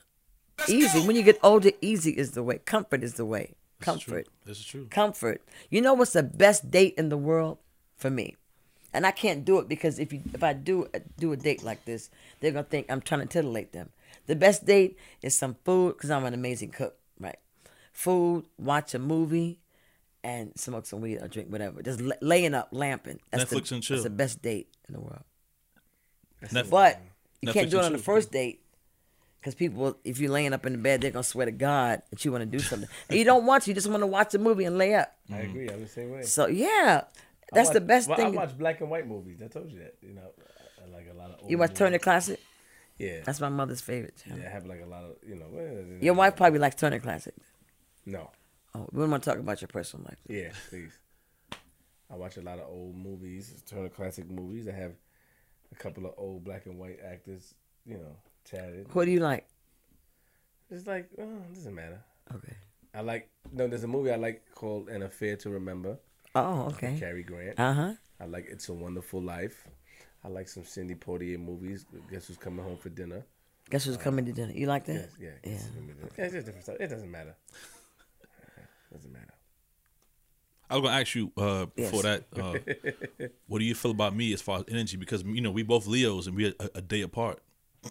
[0.68, 1.00] easy.
[1.06, 2.58] When you get older, easy is the way.
[2.58, 3.54] Comfort is the way.
[3.80, 4.28] This is Comfort.
[4.44, 4.86] This is true.
[4.90, 5.42] Comfort.
[5.70, 7.58] You know what's the best date in the world
[7.96, 8.36] for me?
[8.92, 11.62] And I can't do it because if you if I do uh, do a date
[11.62, 13.90] like this, they're gonna think I'm trying to titillate them.
[14.26, 17.38] The best date is some food because I'm an amazing cook, right?
[17.92, 19.60] Food, watch a movie,
[20.22, 21.82] and smoke some weed or drink whatever.
[21.82, 23.20] Just la- laying up, lamping.
[23.30, 23.96] That's Netflix the, and chill.
[23.96, 25.22] That's the best date in the world.
[26.42, 26.70] Netflix.
[26.70, 27.00] But
[27.40, 28.60] you Netflix can't do it on the first date
[29.40, 32.24] because people, if you're laying up in the bed, they're gonna swear to God that
[32.24, 32.88] you want to do something.
[33.08, 33.70] and you don't want to.
[33.70, 35.14] You just want to watch a movie and lay up.
[35.30, 35.50] I mm.
[35.50, 35.68] agree.
[35.70, 36.22] I'm the same way.
[36.22, 37.04] So yeah,
[37.52, 38.26] that's watch- the best well, thing.
[38.26, 39.42] I watch black and white movies.
[39.42, 39.94] I told you that.
[40.02, 40.30] You know,
[40.84, 41.40] I like a lot of.
[41.42, 41.98] Old you watch Turner.
[41.98, 42.38] Classic?
[42.98, 43.20] Yeah.
[43.24, 44.20] That's my mother's favorite.
[44.22, 44.40] channel.
[44.40, 45.46] yeah, I have like a lot of you know.
[45.50, 47.34] well, Your wife probably likes Turner Classic.
[48.04, 48.30] No.
[48.74, 50.18] Oh, we don't want to talk about your personal life.
[50.28, 50.92] Yeah, please.
[52.12, 54.68] I watch a lot of old movies, Turner classic movies.
[54.68, 54.92] I have
[55.72, 57.54] a couple of old black and white actors,
[57.86, 58.16] you know,
[58.50, 58.88] chatted.
[58.94, 59.46] What do you like?
[60.70, 62.00] It's like, oh, it doesn't matter.
[62.34, 62.54] Okay.
[62.94, 63.66] I like no.
[63.68, 65.98] There's a movie I like called An Affair to Remember.
[66.34, 66.96] Oh, okay.
[66.98, 67.58] Cary Grant.
[67.58, 67.92] Uh huh.
[68.20, 69.66] I like It's a Wonderful Life.
[70.24, 71.86] I like some Sidney Poitier movies.
[72.10, 73.24] Guess who's coming home for dinner?
[73.70, 74.52] Guess who's coming to dinner?
[74.52, 74.94] You like that?
[74.94, 75.50] Yes, yeah, Yeah.
[75.52, 76.10] Guess Who's Coming to Dinner.
[76.18, 76.76] Yeah, It's just different stuff.
[76.80, 77.34] It doesn't matter.
[77.52, 79.34] it doesn't matter.
[80.68, 82.22] I was gonna ask you uh, before Yes.
[82.32, 82.40] that.
[82.40, 84.96] Uh, what do you feel about me as far as energy?
[84.96, 87.40] Because you know we both Leos and we're a, a day apart.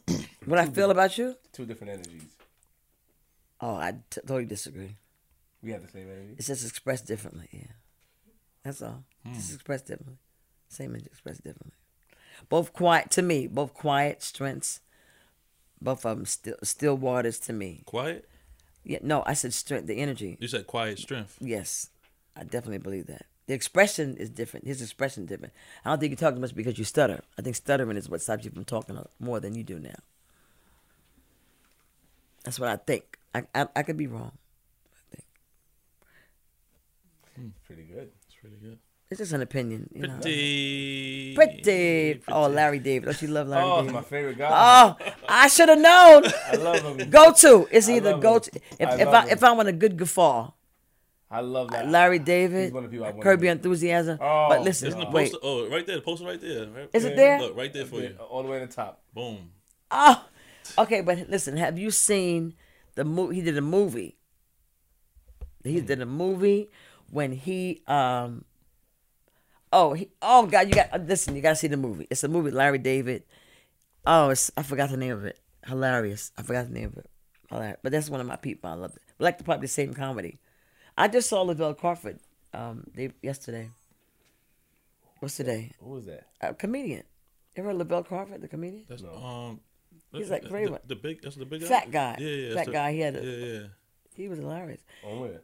[0.46, 1.36] What I feel about you?
[1.52, 2.24] Two different energies.
[3.62, 4.96] Oh, I t- totally disagree.
[5.62, 6.36] We have the same energy.
[6.38, 7.50] It's just expressed differently.
[7.52, 7.74] Yeah,
[8.64, 9.04] that's all.
[9.26, 9.34] Hmm.
[9.34, 10.18] Just expressed differently.
[10.70, 11.76] Same energy expressed differently.
[12.48, 13.48] Both quiet to me.
[13.48, 14.80] Both quiet strengths.
[15.82, 17.84] Both of them still still waters to me.
[17.86, 18.30] Quiet.
[18.86, 19.88] Yeah, no, I said strength.
[19.88, 20.38] The energy.
[20.40, 21.38] You said quiet strength.
[21.42, 21.90] Yes,
[22.36, 23.26] I definitely believe that.
[23.48, 24.68] The expression is different.
[24.68, 25.54] His expression is different.
[25.84, 27.22] I don't think you talk as much because you stutter.
[27.38, 29.96] I think stuttering is what stops you from talking more than you do now.
[32.44, 33.18] That's what I think.
[33.36, 34.32] I I, I could be wrong.
[34.94, 35.26] I think
[37.36, 37.48] hmm.
[37.66, 38.10] Pretty good.
[38.28, 38.80] It's really good.
[39.10, 39.90] it's just an opinion.
[39.94, 40.16] You know.
[40.22, 41.36] Pretty.
[41.36, 42.22] Pretty.
[42.28, 43.06] Oh, Larry David.
[43.06, 43.94] Don't you love Larry Oh, David?
[43.94, 44.50] my favorite guy.
[44.52, 46.24] Oh, I should have known.
[46.48, 47.10] I love him.
[47.10, 47.68] Go to.
[47.72, 48.52] It's I either love go to.
[48.80, 50.52] If I if love I if I want a good guffaw,
[51.32, 51.88] I love that.
[51.88, 53.52] Larry David, He's one of the people I wanna Kirby meet.
[53.52, 54.18] Enthusiasm.
[54.20, 55.32] Oh, but listen, Isn't the wait.
[55.32, 55.38] poster?
[55.44, 55.98] Oh, right there.
[55.98, 56.66] The poster right there.
[56.68, 57.40] Right, Is it there?
[57.40, 58.16] Look, right there for you.
[58.30, 59.02] All the way to the top.
[59.14, 59.52] Boom.
[59.92, 60.26] Oh,
[60.78, 61.02] okay.
[61.02, 62.56] But listen, have you seen
[62.96, 63.36] the movie?
[63.36, 64.18] He did a movie.
[65.64, 66.70] He did a movie
[67.10, 68.46] when he um.
[69.72, 70.68] Oh, he, oh God!
[70.68, 71.36] You got listen.
[71.36, 72.08] You got to see the movie.
[72.10, 72.52] It's a movie.
[72.52, 73.24] Larry David.
[74.06, 75.40] Oh, it's, I forgot the name of it.
[75.68, 76.32] Hilarious.
[76.38, 77.10] I forgot the name of it.
[77.50, 77.78] Hilarious.
[77.84, 78.70] But that's one of my people.
[78.70, 79.02] I love it.
[79.20, 80.40] We like to probably the same comedy.
[80.98, 82.20] I just saw Lavell Crawford
[82.54, 83.70] um they, yesterday.
[85.20, 85.72] What's today?
[85.82, 86.28] Who was that?
[86.42, 87.04] A comedian.
[87.56, 88.86] You ever heard Lavell Crawford, the comedian?
[88.88, 89.14] That's No.
[89.14, 89.60] um.
[90.12, 91.22] He's like the, very the, much- the big.
[91.22, 91.68] That's the big guy.
[91.68, 92.16] Fat guy.
[92.20, 92.48] Yeah, yeah.
[92.50, 93.68] Fat that's the- guy, he had a- Yeah, yeah.
[94.16, 94.82] He was hilarious.
[95.06, 95.42] On where?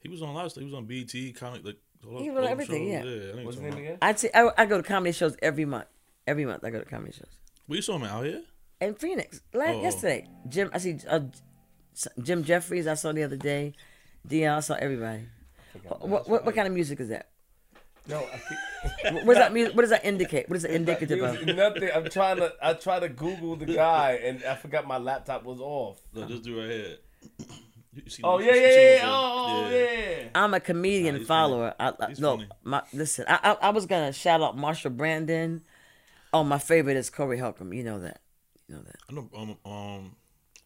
[0.00, 0.60] He was on a lot of stuff.
[0.62, 1.64] He was on BT comic.
[1.64, 1.76] Like,
[2.06, 3.04] all- He was on everything, shows.
[3.06, 3.10] yeah.
[3.12, 3.70] yeah I think What's his so.
[3.70, 3.98] name again?
[4.02, 5.86] I'd say I, I go to comedy shows every month.
[6.26, 7.30] Every month I go to comedy shows.
[7.68, 8.42] We saw him out here.
[8.80, 9.82] In Phoenix, last, Oh.
[9.82, 10.70] yesterday, Jim.
[10.74, 11.20] I see uh,
[12.22, 12.86] Jim Jefferies.
[12.86, 13.72] I saw the other day.
[14.26, 14.56] Dion.
[14.58, 15.22] I saw everybody.
[15.72, 17.28] Forgot What, what what kind of music is that?
[18.08, 18.40] No, I.
[19.24, 19.66] What does that mean?
[19.72, 20.48] What does that indicate?
[20.48, 21.56] What is it indicative It of?
[21.56, 21.90] nothing.
[21.92, 22.52] I'm trying to.
[22.62, 25.98] I try to Google the guy, and I forgot my laptop was off.
[26.12, 26.96] Look, this dude right here.
[28.22, 28.46] Oh him?
[28.46, 29.02] yeah, yeah, yeah.
[29.04, 30.28] Oh, yeah.
[30.34, 31.74] I'm a comedian Nah, he's follower.
[31.80, 33.24] I, I, no, my listen.
[33.28, 35.62] I, I I was gonna shout out Marshall Brandon.
[36.32, 37.72] Oh, my favorite is Corey Holcomb.
[37.72, 38.20] You know that.
[38.68, 38.96] You know that.
[39.08, 40.16] I know um um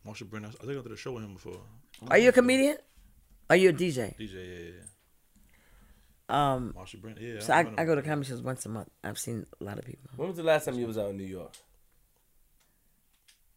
[0.04, 0.52] Marshall Brandon.
[0.60, 1.60] I think I did a show with him before.
[2.08, 2.76] Are you a comedian?
[3.48, 4.16] Are you a DJ?
[4.18, 4.70] DJ, yeah, yeah.
[6.30, 7.24] Um, Marshall Brandon.
[7.24, 7.40] Yeah.
[7.40, 7.74] so I, met.
[7.78, 8.90] I go to comedy shows once a month.
[9.02, 10.10] I've seen a lot of people.
[10.16, 11.52] When was the last time you was out in New York?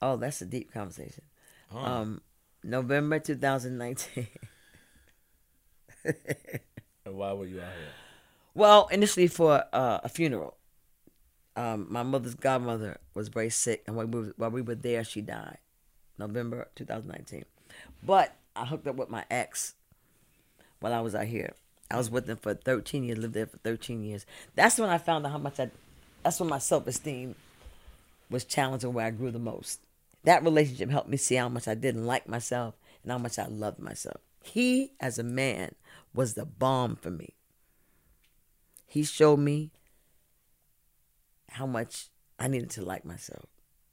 [0.01, 1.23] Oh, that's a deep conversation.
[1.71, 1.79] Huh.
[1.79, 2.21] Um,
[2.63, 4.27] November 2019.
[7.05, 7.89] And why were you out here?
[8.53, 10.55] Well, initially for uh, a funeral.
[11.55, 15.03] Um, my mother's godmother was very sick, and while we, were, while we were there,
[15.03, 15.57] she died.
[16.17, 17.45] November 2019.
[18.03, 19.73] But I hooked up with my ex
[20.79, 21.53] while I was out here.
[21.91, 24.25] I was with him for 13 years, lived there for 13 years.
[24.55, 25.69] That's when I found out how much I,
[26.23, 27.35] that's when my self esteem
[28.29, 29.79] was challenged and where I grew the most.
[30.23, 33.45] That relationship helped me see how much I didn't like myself and how much I
[33.45, 34.21] loved myself.
[34.43, 35.75] He, as a man,
[36.13, 37.35] was the bomb for me.
[38.87, 39.71] He showed me
[41.49, 42.07] how much
[42.39, 43.45] I needed to like myself.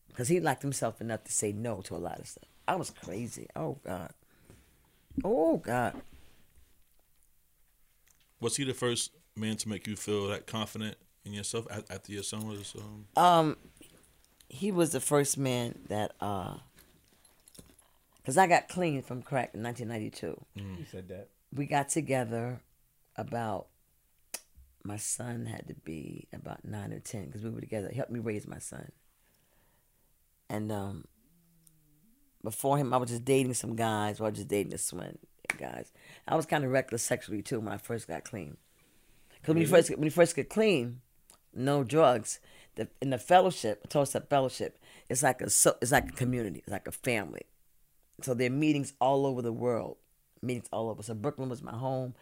[0.08, 2.48] Because he liked himself enough to say no to a lot of stuff.
[2.66, 3.48] I was crazy.
[3.56, 4.12] Oh, God.
[5.24, 6.00] Oh, God.
[8.40, 12.12] Was he the first man to make you feel that confident in yourself a- after
[12.12, 12.74] your son was?
[12.76, 13.56] Um, Um,
[14.48, 16.56] he was the first man that, uh,
[18.16, 20.44] because I got clean from crack in 1992.
[20.56, 21.28] You said that.
[21.54, 22.60] we got together
[23.16, 23.66] about
[24.84, 27.88] my son had to be about nine or ten because we were together.
[27.90, 28.92] He helped me raise my son.
[30.48, 31.04] And um,
[32.42, 35.18] before him, I was just dating some guys, or I was just dating the swing
[35.60, 35.92] guys.
[36.26, 38.56] I was kind of reckless sexually too when I first got clean.
[39.34, 41.00] Because when you first when you first get clean,
[41.54, 42.40] no drugs.
[42.76, 44.78] The, in the fellowship, step fellowship,
[45.08, 47.42] it's like a so, it's like a community, it's like a family.
[48.22, 49.96] So there are meetings all over the world,
[50.40, 51.02] meetings all over.
[51.02, 52.14] So Brooklyn was my home,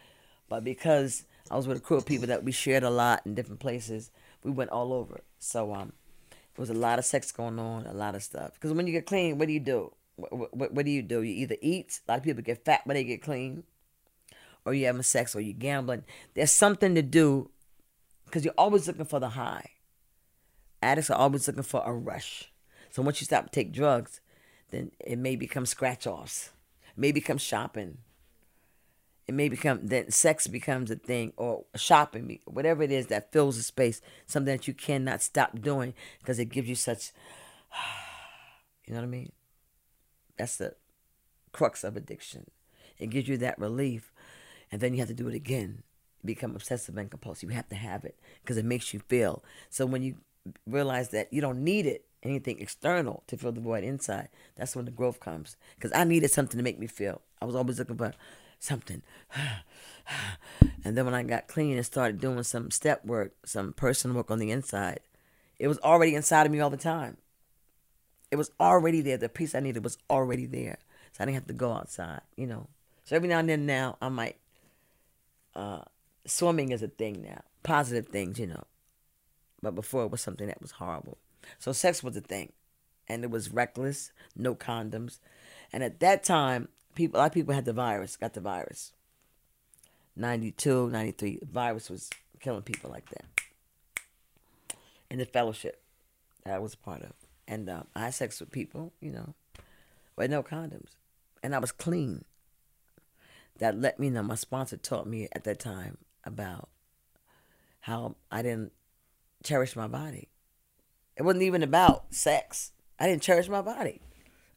[0.49, 3.35] but because I was with a crew of people that we shared a lot in
[3.35, 4.11] different places,
[4.43, 5.21] we went all over.
[5.37, 5.93] So um,
[6.29, 8.53] there was a lot of sex going on, a lot of stuff.
[8.55, 9.93] Because when you get clean, what do you do?
[10.19, 11.21] What, what, do you do?
[11.21, 11.99] You either eat.
[12.07, 13.63] A lot of people get fat when they get clean,
[14.65, 16.03] or you having sex, or you gambling.
[16.33, 17.49] There's something to do,
[18.25, 19.71] because you're always looking for the high.
[20.81, 22.51] Addicts are always looking for a rush.
[22.91, 24.21] So once you stop to take drugs,
[24.71, 26.51] then it may become scratch offs.
[26.95, 27.97] It may become shopping.
[29.27, 33.57] It may become then sex becomes a thing or shopping, whatever it is that fills
[33.57, 37.11] the space, something that you cannot stop doing because it gives you such
[38.87, 39.31] you know what I mean?
[40.39, 40.73] That's the
[41.51, 42.49] crux of addiction.
[42.97, 44.11] It gives you that relief
[44.71, 45.83] and then you have to do it again.
[46.23, 47.49] Become obsessive and compulsive.
[47.49, 49.43] You have to have it because it makes you feel.
[49.69, 50.15] So when you
[50.65, 54.85] realize that you don't need it, anything external to fill the void inside, that's when
[54.85, 55.57] the growth comes.
[55.75, 57.21] Because I needed something to make me feel.
[57.41, 58.13] I was always looking for
[58.59, 59.01] something.
[60.83, 64.31] and then when I got clean and started doing some step work, some personal work
[64.31, 65.01] on the inside,
[65.57, 67.17] it was already inside of me all the time.
[68.31, 69.17] It was already there.
[69.17, 70.77] The piece I needed was already there.
[71.13, 72.67] So I didn't have to go outside, you know.
[73.03, 74.37] So every now and then now I might
[75.55, 75.81] uh
[76.25, 77.41] swimming is a thing now.
[77.63, 78.63] Positive things, you know.
[79.61, 81.17] But before it was something that was horrible.
[81.57, 82.53] So sex was a thing.
[83.07, 85.19] And it was reckless, no condoms.
[85.73, 88.93] And at that time, people a lot of people had the virus, got the virus.
[90.15, 93.25] 92, 93, the virus was killing people like that.
[95.09, 95.81] In the fellowship
[96.43, 97.13] that I was part of.
[97.49, 99.33] And um, I had sex with people, you know,
[100.15, 100.91] with no condoms.
[101.41, 102.23] And I was clean.
[103.57, 104.21] That let me know.
[104.21, 106.69] My sponsor taught me at that time about
[107.81, 108.71] how I didn't
[109.43, 110.29] cherish my body.
[111.17, 112.71] It wasn't even about sex.
[112.99, 113.99] I didn't cherish my body.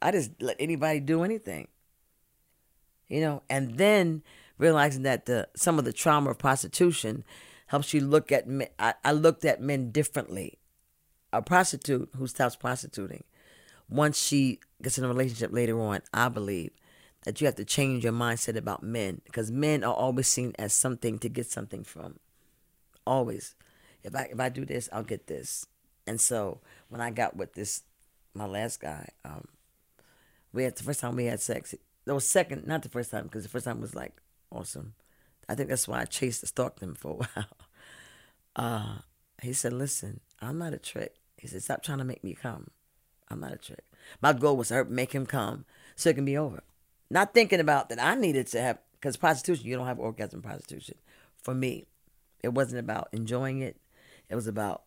[0.03, 1.69] I just let anybody do anything.
[3.09, 4.23] You know, and then
[4.59, 7.25] realizing that the some of the trauma of prostitution
[7.67, 8.69] helps you look at men.
[8.79, 10.59] I, I looked at men differently.
[11.33, 13.25] A prostitute who stops prostituting,
[13.89, 16.73] once she gets in a relationship later on, I believe
[17.25, 20.73] that you have to change your mindset about men because men are always seen as
[20.73, 22.19] something to get something from.
[23.07, 23.55] Always.
[24.03, 25.67] If I if I do this, I'll get this.
[26.07, 27.83] And so when I got with this,
[28.35, 29.47] my last guy, um,
[30.53, 31.75] we had the first time we had sex.
[32.05, 34.95] That was second, not the first time, because the first time was like awesome.
[35.49, 37.47] I think that's why I chased, stalked him for a while.
[38.57, 38.99] Uh,
[39.41, 42.71] he said, "Listen, I'm not a trick." He said, "Stop trying to make me come.
[43.29, 43.85] I'm not a trick.
[44.21, 45.65] My goal was to make him come
[45.97, 46.63] so it can be over.
[47.11, 50.95] Not thinking about that I needed to have because prostitution, you don't have orgasm prostitution.
[51.43, 51.87] For me,
[52.45, 53.77] It wasn't about enjoying it.
[54.29, 54.83] It was about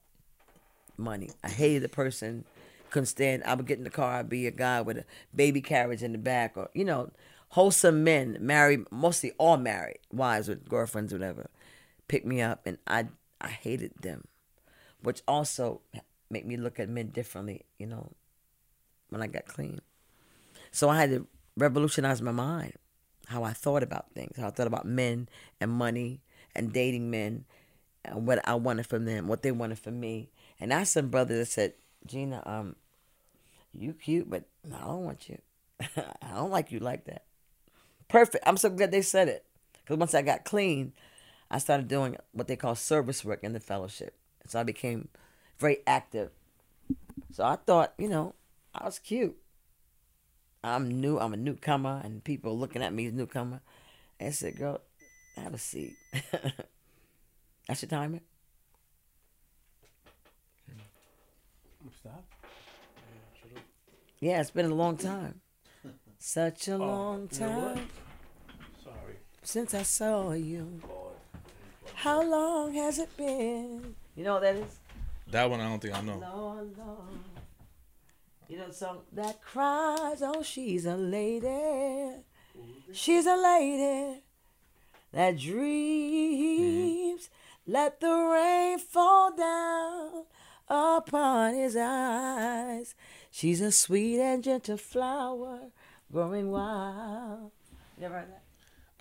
[0.97, 1.31] money.
[1.43, 2.45] I hated the person.
[2.89, 3.43] Couldn't stand.
[3.43, 4.13] I would get in the car.
[4.13, 5.05] I'd be a guy with a
[5.35, 7.11] baby carriage in the back, or you know,
[7.49, 11.49] wholesome men, married, mostly all married, wives with girlfriends, whatever,
[12.07, 13.07] pick me up, and I
[13.41, 14.23] I hated them,
[15.01, 15.81] which also
[16.29, 17.65] made me look at men differently.
[17.77, 18.11] You know,
[19.09, 19.79] when I got clean,
[20.71, 21.27] so I had to
[21.57, 22.73] revolutionize my mind,
[23.27, 25.29] how I thought about things, how I thought about men
[25.59, 26.21] and money
[26.55, 27.45] and dating men,
[28.03, 30.29] and what I wanted from them, what they wanted from me.
[30.59, 31.73] And I had some brother that said,
[32.05, 32.75] Gina, um,
[33.73, 34.43] you cute, but
[34.73, 35.39] I don't want you.
[35.81, 37.23] I don't like you like that.
[38.07, 38.43] Perfect.
[38.47, 39.45] I'm so glad they said it.
[39.83, 40.93] Because once I got clean,
[41.49, 44.15] I started doing what they call service work in the fellowship.
[44.47, 45.09] So I became
[45.59, 46.31] very active.
[47.31, 48.35] So I thought, you know,
[48.73, 49.35] I was cute.
[50.63, 51.19] I'm new.
[51.19, 53.61] I'm a newcomer, and people looking at me as newcomer.
[54.19, 54.81] I said, "Girl,
[55.35, 55.95] have a seat."
[57.67, 58.21] That's your timer.
[61.99, 62.23] Stop.
[64.19, 65.41] Yeah, it's been a long time.
[66.17, 67.89] Such a long you know time
[68.83, 69.17] Sorry.
[69.43, 70.81] since I saw you.
[71.93, 73.95] How long has it been?
[74.15, 74.79] You know what that is?
[75.31, 76.17] That one I don't think I know.
[76.17, 77.19] Lord, Lord.
[78.47, 82.21] You know the song that cries, oh, she's a lady.
[82.93, 84.21] She's a lady
[85.11, 87.29] that dreams.
[87.65, 90.25] Let the rain fall down
[90.67, 92.93] upon his eyes.
[93.31, 95.71] She's a sweet and gentle flower
[96.11, 97.51] growing wild.
[97.99, 98.43] You ever heard that?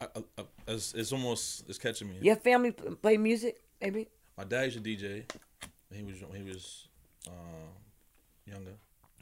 [0.00, 2.16] I, I, I, it's, it's almost it's catching me.
[2.22, 4.08] Your family play music, maybe?
[4.36, 5.24] My dad used to DJ.
[5.94, 6.88] He was he was
[7.28, 7.30] uh,
[8.46, 8.72] younger.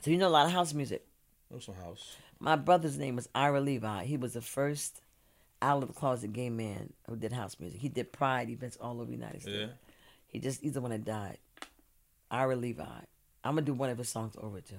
[0.02, 1.06] So you know a lot of house music.
[1.48, 2.16] There was some house.
[2.40, 4.04] My brother's name was Ira Levi.
[4.04, 5.02] He was the first
[5.60, 7.80] out of the closet gay man who did house music.
[7.80, 9.58] He did pride events all over the United States.
[9.60, 9.66] Yeah.
[10.26, 11.38] He just he's the one that died.
[12.30, 12.82] Ira Levi.
[13.44, 14.76] I'm gonna do one of his songs over too.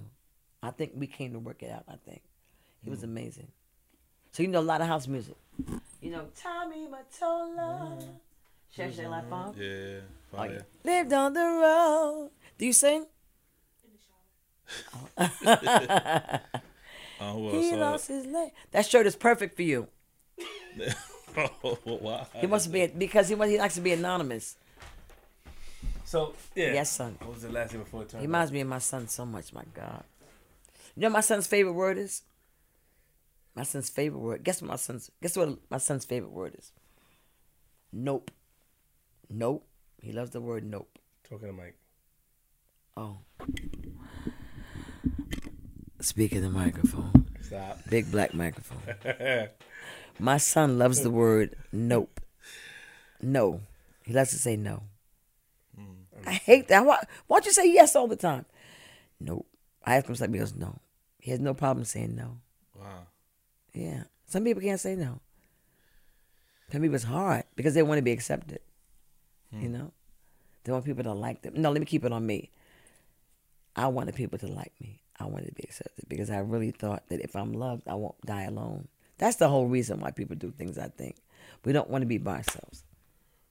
[0.61, 1.83] I think we came to work it out.
[1.87, 2.21] I think
[2.81, 3.47] he was amazing.
[4.31, 5.35] So you know a lot of house music.
[6.01, 6.87] You know Tommy
[7.19, 8.13] Share
[8.75, 9.55] Share Life Farm.
[9.57, 9.99] Yeah.
[10.33, 10.51] Oh, Fire.
[10.53, 10.61] yeah.
[10.91, 12.31] Lived on the road.
[12.57, 13.05] Do you sing?
[15.17, 15.27] Uh,
[17.19, 17.53] who else?
[17.53, 18.51] He Uh, lost his leg.
[18.71, 19.87] That shirt is perfect for you.
[21.37, 22.27] oh, wow.
[22.39, 24.55] He wants to be because he wants, he likes to be anonymous.
[26.05, 26.73] So yeah.
[26.73, 27.15] Yes, son.
[27.19, 28.21] What was the last thing before it turned?
[28.21, 29.53] He reminds me of my son so much.
[29.53, 30.03] My God.
[30.95, 32.23] You know what my son's favorite word is?
[33.55, 34.43] My son's favorite word.
[34.43, 36.71] Guess what my son's guess what my son's favorite word is?
[37.91, 38.31] Nope.
[39.33, 39.65] Nope.
[39.99, 40.99] He loves the word nope.
[41.27, 41.75] Talking to Mike.
[42.95, 43.17] Oh.
[45.99, 47.25] Speak of the microphone.
[47.41, 47.79] Stop.
[47.89, 49.49] Big black microphone.
[50.19, 52.19] My son loves the word nope.
[53.23, 53.61] No.
[54.03, 54.83] He loves to say no.
[55.75, 56.27] Hmm.
[56.27, 56.85] I hate that.
[56.85, 58.45] Why, why don't you say yes all the time?
[59.19, 59.47] Nope.
[59.83, 60.77] I ask him something, he goes, no.
[61.19, 62.37] He has no problem saying no.
[62.79, 63.07] Wow.
[63.73, 64.03] Yeah.
[64.27, 65.21] Some people can't say no.
[66.71, 68.59] Some people it's hard because they want to be accepted.
[69.61, 69.91] You know?
[70.63, 71.53] They want people to like them.
[71.57, 72.49] No, let me keep it on me.
[73.75, 74.99] I wanted people to like me.
[75.19, 78.19] I wanted to be accepted because I really thought that if I'm loved, I won't
[78.25, 78.87] die alone.
[79.17, 81.17] That's the whole reason why people do things, I think.
[81.63, 82.83] We don't want to be by ourselves.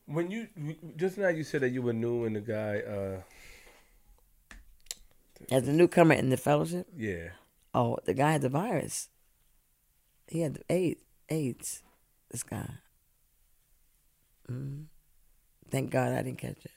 [0.07, 0.49] When you
[0.97, 3.21] just now you said that you were new and the guy, uh,
[5.51, 7.31] As a newcomer in the fellowship, yeah,
[7.73, 9.09] oh, the guy had the virus.
[10.27, 11.03] He had the AIDS.
[11.29, 11.83] AIDS.
[12.31, 12.69] This guy.
[14.51, 14.87] Mm.
[15.73, 16.71] Thank God I didn't catch it.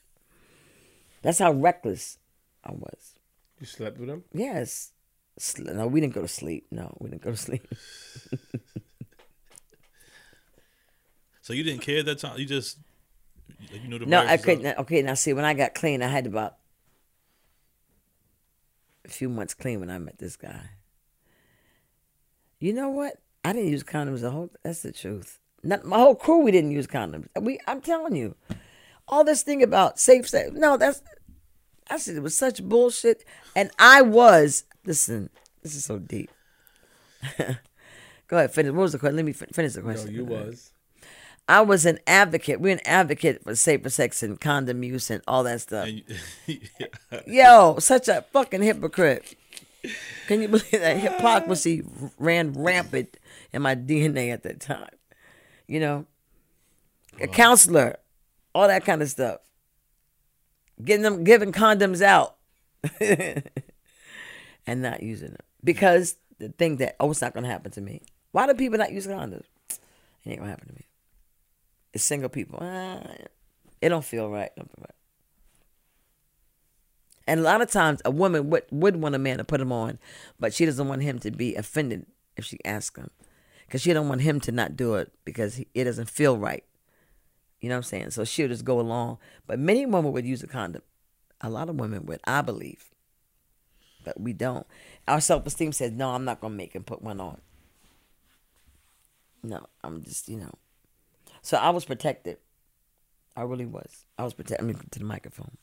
[1.22, 2.18] That's how reckless
[2.64, 3.14] I was.
[3.60, 4.24] you slept with him.
[4.32, 4.92] Yes.
[5.58, 6.66] No, we didn't go to sleep.
[6.70, 7.66] No, we didn't go to sleep.
[11.46, 12.40] So you didn't care at that time?
[12.40, 12.76] You just
[13.70, 14.66] you knew the No, I couldn't.
[14.66, 14.78] up.
[14.78, 16.56] Uh, okay, now see, when I got clean, I had about
[19.04, 20.70] a few months clean when I met this guy.
[22.58, 23.18] You know what?
[23.44, 24.50] I didn't use condoms the whole.
[24.64, 25.38] That's the truth.
[25.62, 26.38] Not my whole crew.
[26.38, 27.28] We didn't use condoms.
[27.40, 27.60] We.
[27.68, 28.34] I'm telling you,
[29.08, 30.50] all this thing about safe sex.
[30.52, 31.02] No, that's.
[31.88, 33.24] I said it was such bullshit,
[33.54, 34.64] and I was.
[34.84, 35.30] Listen,
[35.62, 36.30] this is so deep.
[38.28, 38.72] Go ahead, finish.
[38.72, 39.16] What was the question?
[39.16, 40.06] Let me fin- finish the question.
[40.06, 40.72] No, you was.
[41.48, 42.60] I was an advocate.
[42.60, 45.88] We're an advocate for safer sex and condom use and all that stuff.
[47.26, 49.36] Yo, such a fucking hypocrite.
[50.26, 51.84] Can you believe that hypocrisy
[52.18, 53.16] ran rampant
[53.52, 54.88] in my DNA at that time?
[55.68, 56.06] You know,
[57.20, 57.96] a counselor,
[58.56, 59.40] all that kind of stuff.
[60.82, 62.36] Getting them, giving condoms out,
[63.00, 63.44] and
[64.66, 68.02] not using them because the thing that oh, it's not gonna happen to me.
[68.32, 69.44] Why do people not use condoms?
[69.68, 70.86] It ain't gonna happen to me.
[71.92, 72.58] It's single people.
[72.62, 73.00] Ah,
[73.80, 74.50] It don't feel right.
[74.56, 74.94] Don't feel right.
[77.26, 79.72] And a lot of times, a woman would would want a man to put him
[79.72, 79.98] on,
[80.40, 82.06] but she doesn't want him to be offended
[82.36, 83.10] if she asks him,
[83.66, 86.64] because she don't want him to not do it because he, it doesn't feel right.
[87.60, 88.10] You know what I'm saying?
[88.10, 89.18] So she'll just go along.
[89.46, 90.82] But many women would use a condom.
[91.40, 92.90] A lot of women would, I believe.
[94.04, 94.66] But we don't.
[95.08, 97.40] Our self esteem says, no, I'm not gonna make him put one on.
[99.42, 100.52] No, I'm just, you know.
[101.42, 102.38] So I was protected.
[103.36, 104.06] I really was.
[104.18, 104.64] I was protected.
[104.64, 105.56] I mean, to the microphone.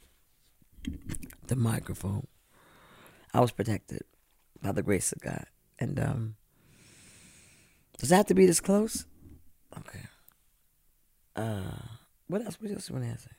[1.48, 2.28] The microphone.
[3.34, 4.04] I was protected
[4.62, 5.46] by the grace of God.
[5.80, 6.36] And um
[7.98, 9.06] does it have to be this close?
[9.78, 10.02] Okay.
[11.36, 11.62] Uh
[12.28, 12.60] what else?
[12.60, 13.32] What else you want to answer?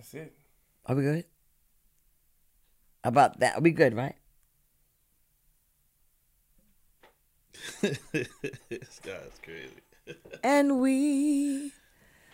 [0.00, 0.32] That's it.
[0.86, 1.24] Are we good?
[3.04, 3.56] About that?
[3.56, 4.16] Are we good, right?
[7.82, 9.74] this guy's crazy.
[10.42, 11.72] And we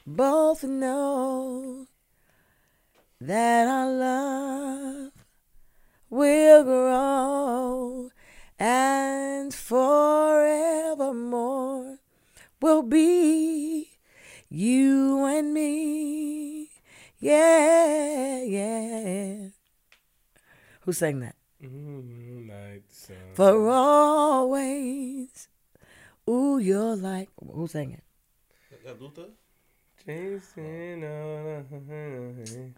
[0.07, 1.89] both know
[3.21, 5.13] that our love
[6.09, 8.11] will grow
[20.87, 21.35] Who sang that?
[21.63, 23.17] Mm, night sun.
[23.35, 25.49] For always.
[26.31, 27.29] Ooh, you're like.
[27.43, 28.05] Who sang it?
[28.85, 29.31] That Luther?
[30.05, 31.67] Chasing on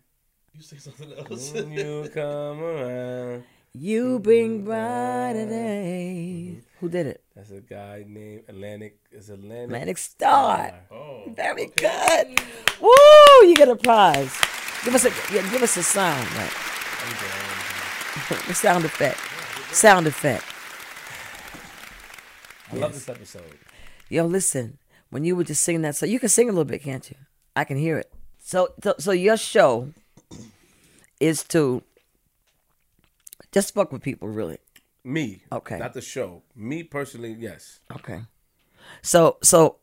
[0.55, 1.53] You say something else?
[1.53, 3.45] when you come around.
[3.75, 6.65] You bring brighter days.
[6.81, 7.23] Who did it?
[7.37, 8.99] That's a guy named Atlantic.
[9.13, 9.67] It's Atlantic.
[9.67, 10.73] Atlantic Starr.
[10.91, 12.41] oh, Very good.
[12.81, 12.91] Woo!
[13.47, 14.33] You get a prize.
[14.85, 17.68] Give us a yeah, give us a sound, right?
[18.47, 19.19] The sound effect.
[19.75, 20.45] Sound effect.
[22.73, 23.59] I love this episode.
[24.09, 24.79] Yo, listen.
[25.11, 27.17] When you were just singing that, song, you can sing a little bit, can't you?
[27.57, 28.13] I can hear it.
[28.39, 29.93] So, so, so your show
[31.19, 31.83] is to
[33.53, 34.59] just fuck with people, really.
[35.05, 35.43] Me.
[35.51, 35.79] Okay.
[35.79, 36.43] Not the show.
[36.55, 37.81] Me personally, yes.
[37.95, 38.21] Okay.
[39.03, 39.77] So so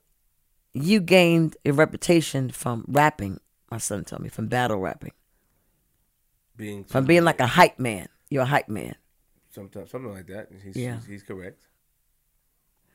[0.73, 3.39] you gained a reputation from rapping,
[3.71, 5.13] my son told me, from battle rapping.
[6.57, 8.07] Being From being like a hype man.
[8.29, 8.95] You're a hype man.
[9.49, 10.49] sometimes something like that.
[10.63, 10.95] He's, Yeah.
[10.97, 11.67] he's, he's correct.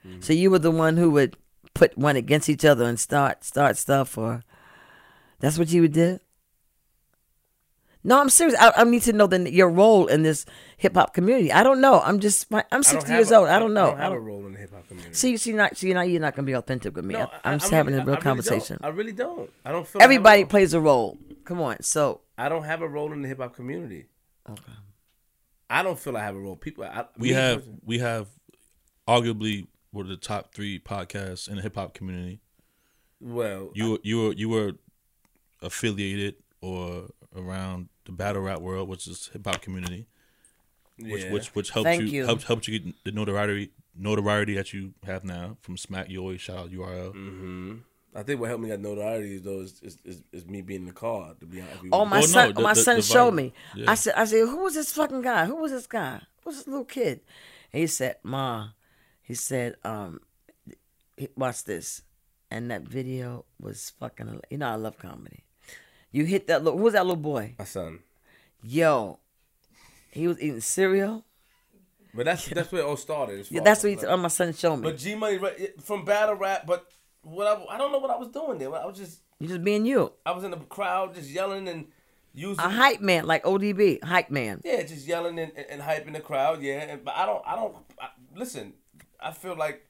[0.06, 0.20] Mm-hmm.
[0.20, 1.36] So you were the one who would
[1.74, 4.42] put one against each other and start start stuff or
[5.40, 6.18] that's what you would do?
[8.02, 8.58] No, I'm serious.
[8.58, 10.46] I, I need to know the, your role in this
[10.78, 11.52] hip hop community.
[11.52, 12.00] I don't know.
[12.00, 13.48] I'm just I'm 60 years a- old.
[13.48, 13.88] I don't know.
[13.88, 15.14] I don't have I a don't- role in the hip hop community.
[15.14, 17.12] See, see, not, see, now you're not gonna be authentic with me.
[17.14, 18.78] No, I, am just having really- a real really conversation.
[18.80, 18.90] don't.
[18.90, 19.50] I really don't.
[19.66, 20.00] I don't feel.
[20.00, 21.18] A Everybody plays a role.
[21.44, 21.82] Come on.
[21.82, 24.06] So, I don't have a role in the hip hop community.
[24.48, 24.62] okay.
[25.70, 26.56] I don't feel I have a role.
[26.56, 28.28] People, I, we have personally- we have
[29.06, 32.40] arguably one of the top three podcasts in the hip hop community.
[33.20, 34.72] Well, You were you were you were
[35.62, 40.06] affiliated or around the battle rap world, which is hip hop community,
[40.98, 41.32] which yeah.
[41.32, 42.26] which which helped Thank you, you.
[42.26, 46.08] helped helped you get the notoriety notoriety that you have now from Smack.
[46.08, 47.14] You always shout out URL.
[47.14, 47.74] Mm-hmm.
[48.14, 50.80] I think what helped me get notoriety is though is, is, is, is me being
[50.80, 51.34] in the car.
[51.38, 53.52] To be honest, Oh, my Well, no, son, the- my the- son the showed me.
[53.76, 53.90] Yeah.
[53.90, 55.46] I said, I said, who was this fucking guy?
[55.46, 56.20] Who was this guy?
[56.44, 57.20] Who's this little kid?
[57.72, 58.68] And he said, Ma,
[59.22, 60.20] he said, um,
[61.16, 62.02] he- watch this.
[62.50, 65.44] And that video was fucking, you know, I love comedy.
[66.10, 67.54] You hit that little, who was that little boy?
[67.58, 68.00] my son.
[68.64, 69.20] Yo,
[70.10, 71.24] he was eating cereal.
[72.12, 73.46] But that's that's where it all started.
[73.52, 74.82] Yeah, that's what he, like- oh, my son showed me.
[74.90, 75.38] But G Money
[75.80, 76.90] from battle rap, but
[77.22, 78.74] what I, I don't know what I was doing there.
[78.74, 80.12] I was just You just being you.
[80.24, 81.86] I was in the crowd just yelling and
[82.32, 84.60] using A hype man, like ODB, hype man.
[84.64, 86.62] yeah, just yelling and, and, and hyping the crowd.
[86.62, 88.74] Yeah, and, but I don't I don't I, listen.
[89.20, 89.86] I feel like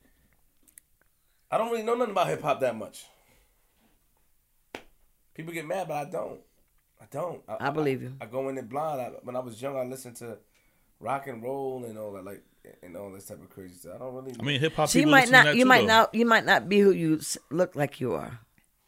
[1.51, 3.05] I don't really know nothing about hip hop that much.
[5.35, 6.41] People get mad, but I don't.
[7.01, 7.43] I don't.
[7.49, 8.13] I believe you.
[8.21, 9.01] I, go in it blind.
[9.01, 10.37] I, when I was young, I listened to
[10.99, 12.43] rock and roll and all that, like
[12.83, 13.97] and all this type of crazy stuff.
[13.97, 14.35] I don't really.
[14.39, 14.89] I mean, hip hop.
[14.89, 15.87] So you might not, you too, might though.
[15.87, 17.21] not, you might not be who you
[17.51, 18.41] look like you are.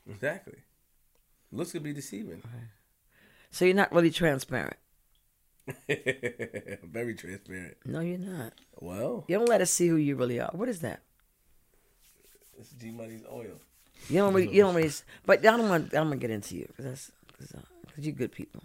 [0.09, 0.59] exactly.
[1.51, 2.43] Looks could be deceiving.
[3.51, 4.77] So you're not really transparent.
[5.89, 7.77] Very transparent.
[7.85, 8.55] No, you're not.
[8.81, 10.51] Well, You don't let us see who you really are.
[10.53, 11.03] What is that?
[12.59, 13.61] it's G Money's oil.
[14.09, 14.91] You don't really, you don't really.
[15.27, 15.95] But I don't want.
[15.95, 17.61] I'm gonna get into you because that's because uh,
[17.99, 18.63] you're good people.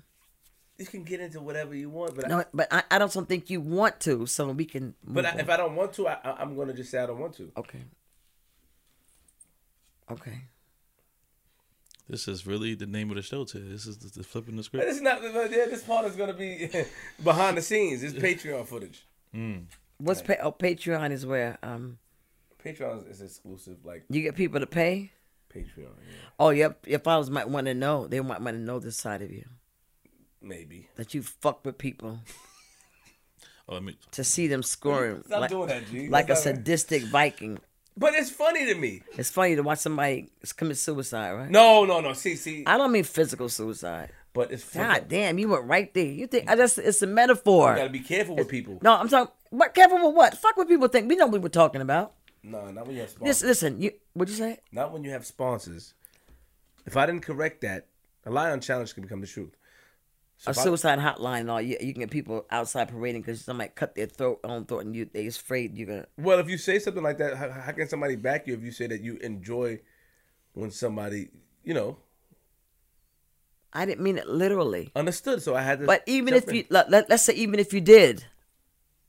[0.78, 3.62] You can get into whatever you want, but I, but I, I don't think you
[3.62, 4.94] want to, so we can.
[5.04, 5.40] but I, on.
[5.40, 7.52] if I don't want to, I, I- I'm gonna just say I don't want to.
[7.58, 7.82] okay.
[10.12, 10.41] Okay.
[12.10, 13.44] This is really the name of the show.
[13.44, 13.68] Today.
[13.70, 14.86] This is the, the flipping the script.
[14.86, 15.22] This is not.
[15.22, 16.70] Yeah, this part is gonna be
[17.24, 18.04] behind the scenes.
[18.04, 19.06] It's Patreon footage.
[19.98, 21.98] What's pa- oh, Patreon is where um
[22.64, 23.78] Patreon is exclusive.
[23.84, 25.12] Like you get people to pay.
[25.54, 25.66] Patreon.
[25.78, 26.14] Yeah.
[26.40, 28.08] Oh, your your followers might want to know.
[28.08, 29.44] They might want to know this side of you
[30.41, 30.89] Maybe.
[30.95, 32.19] that you fuck with people
[33.69, 33.97] Oh, let me.
[34.11, 36.07] to see them scoring Stop like, doing that, G.
[36.07, 36.57] like a That's not right.
[36.57, 37.59] sadistic Viking.
[37.97, 39.01] But it's funny to me.
[39.18, 41.49] It's funny to watch somebody commit suicide, right?
[41.49, 42.14] No, no, no.
[42.14, 42.64] See, see.
[42.65, 44.11] I don't mean physical suicide.
[44.34, 44.88] but it's funny.
[44.99, 46.05] God damn, you went right there.
[46.05, 47.72] You think I just it's a metaphor.
[47.72, 48.77] You gotta be careful with people.
[48.84, 49.34] No, I'm talking.
[49.49, 50.38] What careful with what?
[50.38, 51.09] Fuck what people think.
[51.09, 52.14] We know what we're talking about.
[52.43, 53.43] No, not when you have This, sponsors.
[53.47, 53.81] listen.
[53.81, 54.59] You what'd you say?
[54.72, 55.93] Not when you have sponsors.
[56.85, 57.88] If I didn't correct that,
[58.26, 59.57] a lie unchallenged can become the truth.
[60.39, 61.61] So A I- suicide hotline and all.
[61.61, 64.95] You, you can get people outside parading because somebody cut their throat own throat and
[64.95, 66.05] you they afraid you're gonna.
[66.18, 68.72] well, if you say something like that, how, how can somebody back you if you
[68.72, 69.80] say that you enjoy
[70.53, 71.30] when somebody,
[71.64, 71.97] you know,
[73.73, 74.91] I didn't mean it literally.
[74.95, 75.41] understood?
[75.41, 75.85] So I had to.
[75.85, 76.55] But even if in.
[76.55, 78.26] you let, let's say even if you did,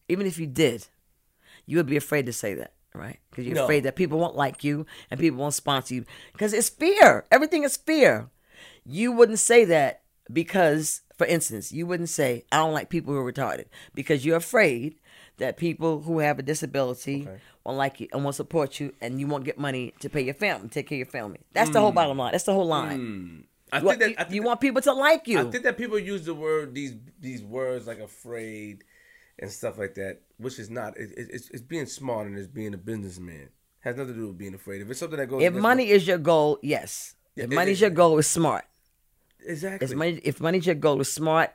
[0.08, 0.86] even if you did,
[1.66, 3.18] you would be afraid to say that, right?
[3.30, 3.64] Because you're No.
[3.64, 7.24] afraid that people won't like you and people won't sponsor you because it's fear.
[7.30, 8.30] Everything is fear.
[8.84, 10.02] You wouldn't say that
[10.32, 14.36] because, for instance, you wouldn't say I don't like people who are retarded because you're
[14.36, 14.94] afraid
[15.38, 17.28] that people who have a disability
[17.64, 20.34] won't like you and won't support you and you won't get money to pay your
[20.34, 21.40] family, take care of your family.
[21.52, 21.96] That's the whole hmm.
[21.96, 22.32] bottom line.
[22.32, 22.96] That's the whole line.
[22.98, 23.40] Hmm.
[23.70, 25.40] I You, think that you- I think you that- want people to like you.
[25.40, 28.84] I think that people use the word these these words like afraid
[29.38, 30.96] and stuff like that, which is not.
[30.96, 33.50] It, it, it's, it's being smart and it's being a businessman.
[33.80, 34.80] Has nothing to do with being afraid.
[34.82, 35.42] If it's something that goes.
[35.42, 37.14] If money is your goal, yes.
[37.36, 38.64] Yeah, If it- money's it- your goal, it's smart.
[39.44, 39.84] Exactly.
[39.86, 41.50] If money, if money's your goal, it's smart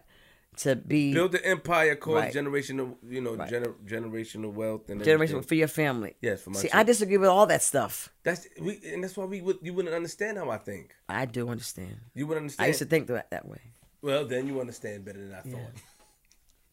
[0.58, 2.34] to be build the empire, cause Right.
[2.34, 3.50] generational, you know, Right.
[3.52, 5.42] gener- generational wealth and generational everything.
[5.44, 6.16] for your family.
[6.22, 8.10] Yes, for my See, I disagree with all that stuff.
[8.24, 10.94] That's we, and that's why we would you wouldn't understand how I think.
[11.10, 11.98] I do understand.
[12.14, 12.66] You would understand.
[12.66, 13.62] I used to think that that way.
[14.02, 15.72] well, then you understand better than I thought.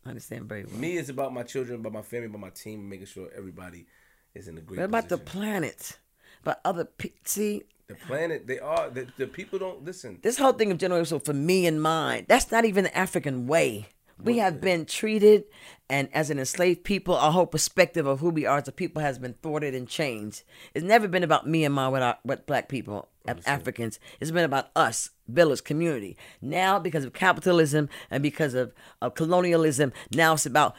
[0.05, 0.77] I understand very well.
[0.77, 3.87] Me, is about my children, about my family, about my team, making sure everybody
[4.35, 4.79] is in a great.
[4.81, 5.99] What about the planet?
[6.43, 6.87] But other
[7.25, 8.47] see the planet?
[8.47, 10.19] They are the, the people don't listen.
[10.23, 12.25] this whole thing of generational for me and mine.
[12.29, 13.89] That's not even the African way.
[14.23, 15.45] We have been treated,
[15.89, 19.01] and as an enslaved people, our whole perspective of who we are as a people
[19.01, 20.43] has been thwarted and changed.
[20.75, 23.99] It's never been about me and my with, our, with black people, Af- Africans.
[24.21, 26.19] It's been about us, village community.
[26.43, 30.75] Now, because of capitalism and because of, of colonialism, now it's about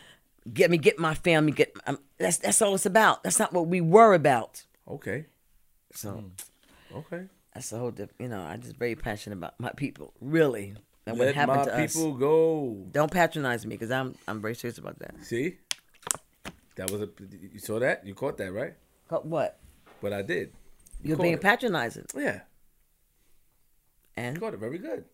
[0.54, 1.74] get me, get my family, get.
[1.88, 3.24] Um, that's that's all it's about.
[3.24, 4.66] That's not what we were about.
[4.88, 5.26] Okay,
[5.96, 6.26] So
[6.96, 7.24] okay.
[7.54, 7.92] that's the whole.
[7.92, 11.58] diff- You know, I'm just very passionate about my people, really, and what Let happened
[11.60, 11.94] my to us.
[11.96, 12.86] people go.
[12.92, 15.16] Don't patronize me because I'm I'm very serious about that.
[15.24, 15.58] See,
[16.76, 17.10] that was a.
[17.54, 18.06] You saw that?
[18.06, 18.74] You caught that, right?
[19.08, 19.60] But what?
[20.02, 20.54] But I did.
[21.04, 21.42] You're being it.
[21.42, 22.42] patronizing, Yeah,
[24.16, 25.06] and caught it very good.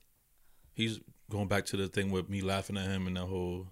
[0.73, 0.99] He's
[1.29, 3.67] going back to the thing with me laughing at him and the whole.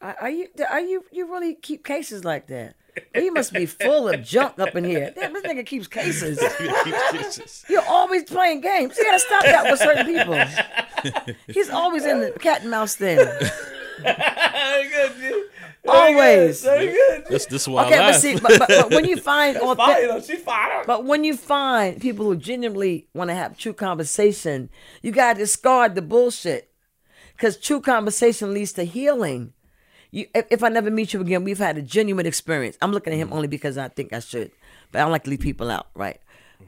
[0.00, 2.74] are, are you are you you really keep cases like that?
[3.14, 5.12] He must be full of junk up in here.
[5.14, 6.38] Damn, this nigga keeps cases.
[7.68, 8.96] You're always playing games.
[8.96, 11.34] You gotta stop that with certain people.
[11.46, 13.16] He's always in the cat and mouse thing.
[14.02, 15.44] very good, G.
[15.86, 16.62] Always.
[16.62, 17.24] Very good.
[17.28, 18.16] This this is why Okay, I but laugh.
[18.16, 20.20] see, but, but, but when you find Fire, authentic, though.
[20.20, 20.86] She fired.
[20.86, 24.68] But when you find people who genuinely want to have true conversation,
[25.02, 26.70] you got to discard the bullshit.
[27.34, 29.52] Because true conversation leads to healing.
[30.10, 32.78] You, if, if I never meet you again, we've had a genuine experience.
[32.80, 34.50] I'm looking at him only because I think I should.
[34.90, 36.20] But I don't like to leave people out, right?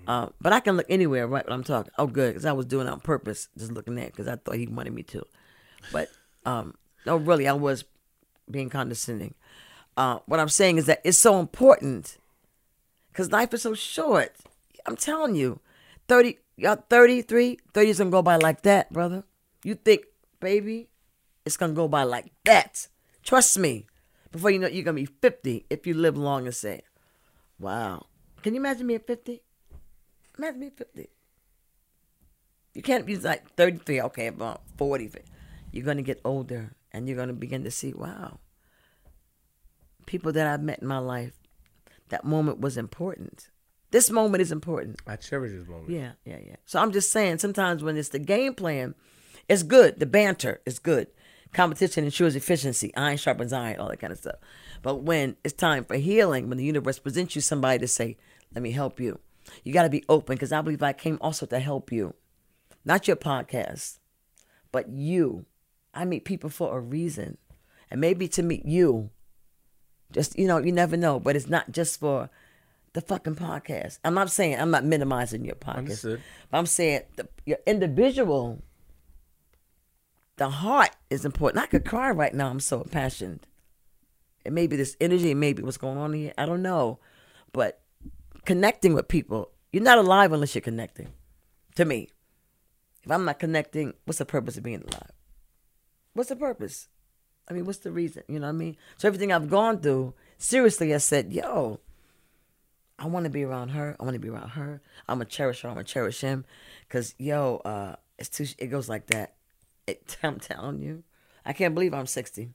[0.07, 1.45] Uh, but I can look anywhere, right?
[1.45, 1.93] When I'm talking.
[1.99, 2.31] Oh, good.
[2.31, 4.93] Because I was doing it on purpose, just looking at because I thought he wanted
[4.93, 5.25] me to.
[5.93, 6.11] But,
[6.45, 6.75] um,
[7.07, 7.85] no, really, I was
[8.51, 9.35] being condescending.
[9.97, 12.19] Uh, what I'm saying is that it's so important
[13.13, 14.35] because life is so short.
[14.87, 15.61] I'm telling you,
[16.09, 19.25] 30, y'all 33, 30 is going to go by like that, brother.
[19.63, 20.05] You think,
[20.41, 20.89] baby,
[21.45, 22.89] it's going to go by like that.
[23.31, 23.87] Trust me.
[24.33, 26.83] Before you know it, you're going to be 50 if you live long and say,
[27.61, 28.07] wow.
[28.43, 29.41] Can you imagine me at 50?
[30.37, 31.09] Imagine me at 50.
[32.75, 35.13] You can't be like 33, okay, about 40.
[35.71, 38.41] You're going to get older and you're going to begin to see, wow,
[40.07, 41.35] people that I've met in my life,
[42.09, 43.49] that moment was important.
[43.93, 44.99] This moment is important.
[45.07, 45.91] I cherish this moment.
[45.91, 46.57] Yeah, yeah, yeah.
[46.67, 48.97] So I'm just saying, sometimes when it's the game plan,
[49.49, 50.01] it's good.
[50.01, 51.07] The banter is good.
[51.53, 52.95] Competition ensures efficiency.
[52.97, 54.37] Iron sharpens iron, all that kind of stuff.
[54.83, 58.17] But when it's time for healing, when the universe presents you somebody to say,
[58.55, 59.19] let me help you,
[59.65, 62.15] you got to be open because I believe I came also to help you.
[62.85, 63.99] Not your podcast,
[64.73, 65.47] but you.
[65.93, 67.37] I meet people for a reason.
[67.91, 69.11] And maybe to meet you,
[70.13, 72.31] just, you know, you never know, but it's not just for
[72.93, 73.99] the fucking podcast.
[74.05, 75.77] I'm not saying, I'm not minimizing your podcast.
[75.79, 76.23] Understood.
[76.51, 78.63] But I'm saying the, your individual,
[80.41, 81.63] the heart is important.
[81.63, 82.49] I could cry right now.
[82.49, 83.47] I'm so impassioned.
[84.43, 86.33] It may be this energy, it may be what's going on here.
[86.39, 86.99] I don't know.
[87.53, 87.83] But
[88.47, 91.09] connecting with people, you're not alive unless you're connecting.
[91.75, 92.09] to me.
[93.05, 95.11] If I'm not connecting, what's the purpose of being alive?
[96.15, 96.89] What's the purpose?
[97.47, 98.23] I mean, what's the reason?
[98.27, 98.79] You know what I mean?
[98.97, 101.81] So everything I've gone through, seriously, I said, yo,
[102.99, 103.95] I want to be around her.
[104.01, 104.81] I want to be around her.
[105.07, 105.69] I'm gonna cherish her.
[105.69, 106.47] I'm gonna cherish him,
[106.89, 108.47] cause yo, uh, it's too.
[108.59, 109.35] It goes like that.
[110.23, 111.05] I'm telling you,
[111.45, 112.51] I can't believe I'm 60.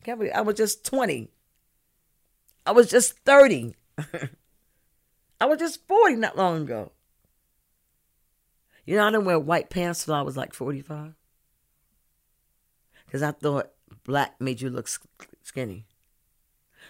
[0.00, 1.30] I can't believe I was just 20.
[2.66, 3.74] I was just 30.
[5.40, 6.92] I was just 40 not long ago.
[8.84, 11.14] You know, I didn't wear white pants till I was like 45.
[13.04, 13.70] Because I thought
[14.04, 14.88] black made you look
[15.42, 15.86] skinny.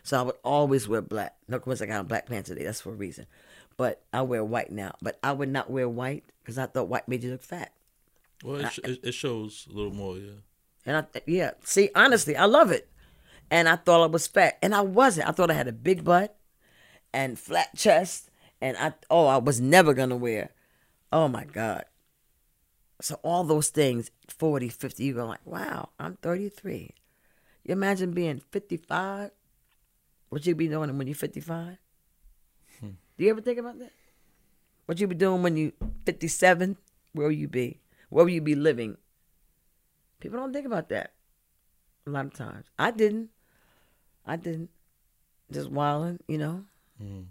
[0.02, 1.36] So I would always wear black.
[1.48, 2.64] No, course I got a black pants today.
[2.64, 3.26] That's for a reason.
[3.76, 4.94] But I wear white now.
[5.02, 7.72] But I would not wear white because I thought white made you look fat.
[8.44, 10.32] Well, it, sh- it, shows a little more, yeah.
[10.86, 12.88] And I, yeah, see, honestly, I love it.
[13.50, 15.28] And I thought I was fat, and I wasn't.
[15.28, 16.36] I thought I had a big butt
[17.12, 20.50] and flat chest, and I, oh, I was never gonna wear.
[21.12, 21.84] Oh my God.
[23.00, 26.94] So all those things, 40, 50, you go like, wow, I'm 33.
[27.64, 29.30] You imagine being 55?
[30.28, 31.78] What you be doing when you're 55?
[32.80, 32.86] Hmm.
[33.16, 33.92] Do you ever think about that?
[34.86, 35.72] What you be doing when you
[36.04, 36.76] 57?
[37.12, 37.80] Where will you be?
[38.08, 38.96] Where will you be living?
[40.20, 41.12] People don't think about that
[42.06, 42.66] a lot of times.
[42.78, 43.30] I didn't.
[44.26, 44.70] I didn't.
[45.52, 46.64] Just wilding, you know.
[47.02, 47.26] Mm.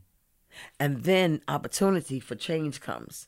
[0.80, 3.28] And then opportunity for change comes.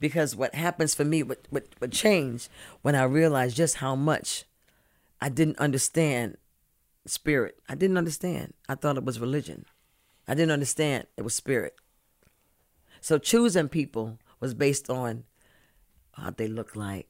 [0.00, 2.48] Because what happens for me with, with, with change,
[2.82, 4.44] when I realized just how much
[5.20, 6.36] I didn't understand
[7.06, 7.58] spirit.
[7.68, 8.54] I didn't understand.
[8.68, 9.64] I thought it was religion.
[10.26, 11.74] I didn't understand it was spirit.
[13.00, 15.24] So choosing people was based on
[16.18, 17.08] how they look like,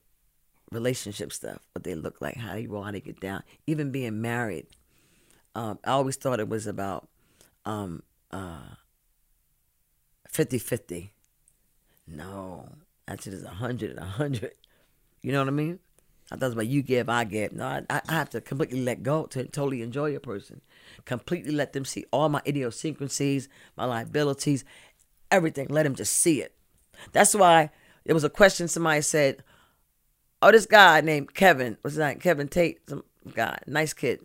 [0.71, 4.21] relationship stuff, what they look like, how they roll, how they get down, even being
[4.21, 4.67] married.
[5.55, 7.09] Um, I always thought it was about
[7.65, 8.75] um, uh,
[10.33, 11.11] 50-50.
[12.07, 12.69] No,
[13.07, 14.53] actually it's 100 and 100.
[15.23, 15.79] You know what I mean?
[16.31, 17.53] I thought it was about you give, I give.
[17.53, 20.61] No, I, I have to completely let go to totally enjoy a person.
[21.07, 24.65] Completely let them see all my idiosyncrasies, my liabilities,
[25.31, 25.69] everything.
[25.69, 26.55] Let them just see it.
[27.13, 27.71] That's why
[28.09, 29.45] there was a question somebody said,
[30.41, 32.19] oh, this guy named Kevin, his name?
[32.19, 33.05] Kevin Tate, some
[33.35, 34.25] guy, nice kid.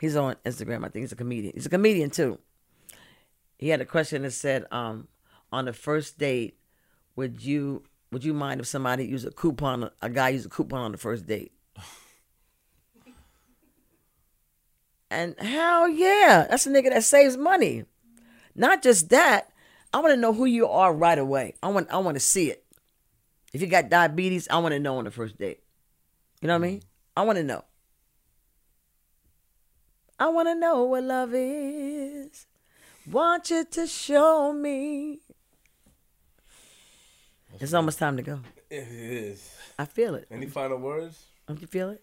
[0.00, 0.86] He's on Instagram.
[0.86, 1.52] I think he's a comedian.
[1.54, 2.38] He's a comedian too.
[3.58, 5.08] He had a question that said, um,
[5.52, 6.56] on the first date,
[7.14, 10.80] would you would you mind if somebody used a coupon, a guy used a coupon
[10.80, 11.52] on the first date?
[15.10, 17.84] And hell yeah, that's a nigga that saves money.
[18.54, 19.50] Not just that,
[19.92, 21.54] I want to know who you are right away.
[21.62, 22.64] I want I want to see it.
[23.52, 25.60] If you got diabetes, I want to know on the first date.
[26.40, 26.78] You know what I mean?
[26.78, 26.88] Mm-hmm.
[27.16, 27.64] I want to know.
[30.18, 32.46] I want to know what love is.
[33.10, 35.20] Want you to show me.
[37.60, 38.40] It's almost time to go.
[38.70, 39.50] It is.
[39.78, 40.26] I feel it.
[40.30, 41.24] Any final words?
[41.46, 42.02] Don't you feel it?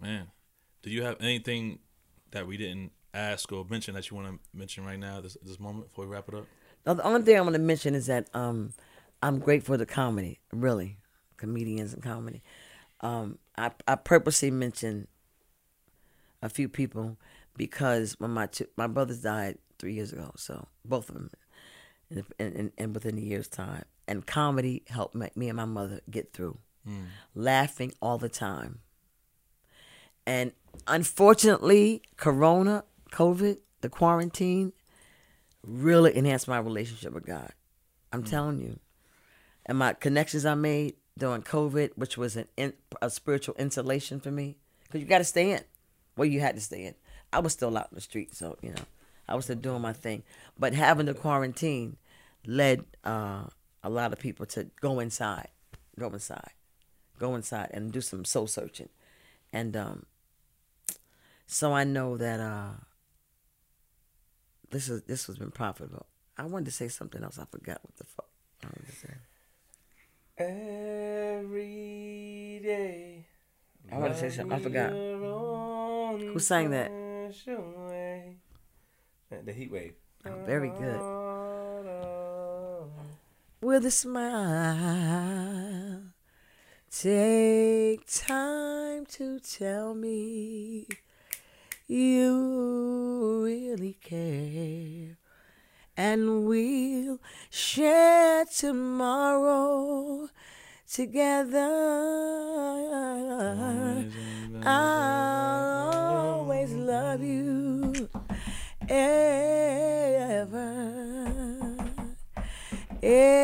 [0.00, 0.28] Man,
[0.82, 1.78] do you have anything
[2.32, 5.60] that we didn't ask or mention that you want to mention right now, this this
[5.60, 6.46] moment, before we wrap it up?
[6.86, 8.72] Now, the only thing I want to mention is that um,
[9.22, 10.98] I'm grateful to the comedy, really,
[11.36, 12.42] comedians and comedy.
[13.00, 15.06] Um, I, I purposely mentioned
[16.40, 17.16] a few people
[17.56, 21.30] because when my two, my brothers died three years ago, so both of them,
[22.10, 26.00] and and, and within a year's time, and comedy helped make me and my mother
[26.10, 26.58] get through,
[27.34, 28.80] laughing all the time.
[30.26, 30.52] And
[30.86, 34.72] unfortunately, Corona, COVID, the quarantine,
[35.66, 37.52] really enhanced my relationship with God.
[38.12, 38.78] I'm telling you.
[39.64, 44.30] And my connections I made during COVID, which was an in, a spiritual insulation for
[44.30, 45.60] me, because you got to stay in.
[46.16, 46.94] Well, you had to stay in.
[47.32, 48.82] I was still out in the street, so you know,
[49.28, 50.22] I was still doing my thing.
[50.58, 51.96] But having the quarantine
[52.46, 53.44] led uh,
[53.82, 55.48] a lot of people to go inside,
[55.98, 56.50] go inside,
[57.18, 58.88] go inside, and do some soul searching.
[59.52, 60.06] And um,
[61.46, 62.72] so I know that uh,
[64.72, 66.06] this is this has been profitable.
[66.36, 67.38] I wanted to say something else.
[67.38, 68.28] I forgot what the fuck
[68.64, 69.14] I wanted to say.
[71.38, 73.26] Every day.
[73.92, 74.58] I want to say something.
[74.58, 74.90] I forgot.
[74.92, 76.90] Who sang that?
[79.30, 79.94] The Heatwave.
[80.24, 81.00] Oh, very good.
[83.60, 84.92] With a smile,
[86.90, 90.86] take time to tell me
[91.92, 95.18] you really care.
[95.96, 97.18] And we'll
[97.50, 100.28] share tomorrow
[100.90, 101.58] together.
[104.64, 108.08] I'll always love you
[108.88, 109.52] ever.
[113.02, 113.42] ever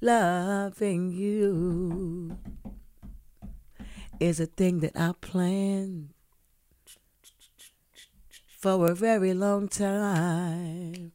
[0.00, 2.36] loving you
[4.20, 6.10] is a thing that I planned
[8.58, 11.12] for a very long time.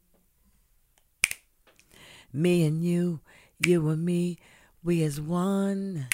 [2.32, 3.20] Me and you,
[3.64, 4.36] you and me,
[4.82, 6.08] we as one.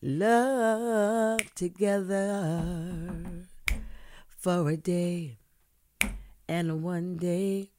[0.00, 2.62] Love together
[4.28, 5.38] for a day
[6.48, 7.72] and one day.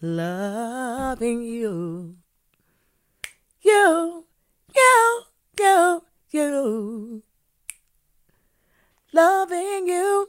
[0.00, 2.16] Loving you,
[3.60, 4.24] you,
[4.74, 5.22] you,
[5.58, 6.02] you,
[6.32, 7.22] you.
[9.12, 10.28] Loving you,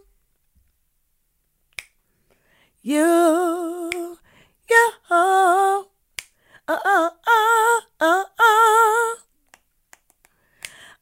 [2.82, 4.18] you,
[4.70, 4.90] you.
[5.10, 5.88] Oh,
[6.68, 9.18] oh, oh, oh, oh.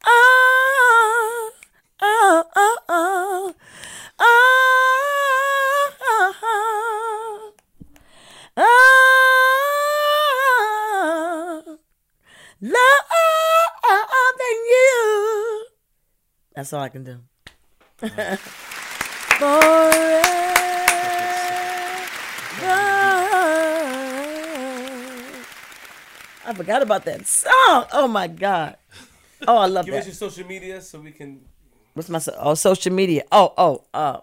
[0.04, 1.52] Oh,
[2.02, 3.54] oh, oh, oh,
[8.56, 8.62] oh, oh,
[12.60, 12.74] loving
[14.70, 15.66] you.
[16.54, 17.18] That's all I can do.
[24.42, 25.32] Forever.
[26.44, 27.86] I forgot about that song.
[27.92, 28.76] Oh my God.
[29.46, 29.90] Oh, I love that.
[29.92, 31.40] Give us your social media so we can.
[31.94, 33.22] What's my so- oh social media?
[33.30, 34.20] Oh oh uh,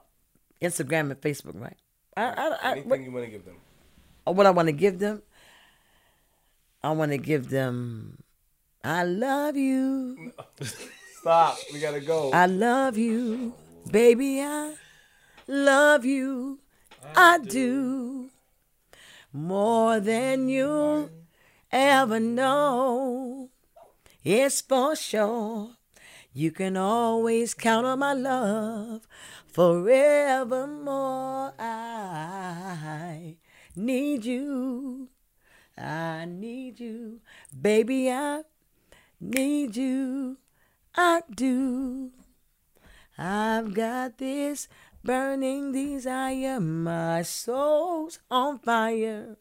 [0.61, 1.77] Instagram and Facebook, right?
[2.17, 3.55] I, I, I, Anything what, you want to give them.
[4.27, 5.21] oh, what I want to give them?
[6.83, 8.23] I want to give them.
[8.83, 10.33] I love you.
[11.19, 11.57] Stop.
[11.73, 12.31] We gotta go.
[12.31, 13.53] I love you,
[13.91, 14.41] baby.
[14.41, 14.75] I
[15.47, 16.59] love you.
[17.13, 18.29] I do
[19.33, 21.09] more than you
[21.73, 23.49] ever know.
[24.23, 25.71] It's for sure.
[26.31, 29.05] You can always count on my love
[29.45, 31.53] forevermore.
[31.59, 33.35] I
[33.75, 35.09] need you.
[35.77, 37.19] I need you.
[37.61, 38.43] Baby, I
[39.19, 40.37] need you.
[40.95, 42.11] I do.
[43.17, 44.67] I've got this
[45.03, 46.59] burning desire.
[46.59, 49.37] My soul's on fire.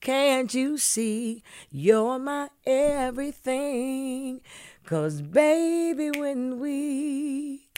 [0.00, 4.40] Can't you see you're my everything?
[4.84, 7.68] Cause baby, when we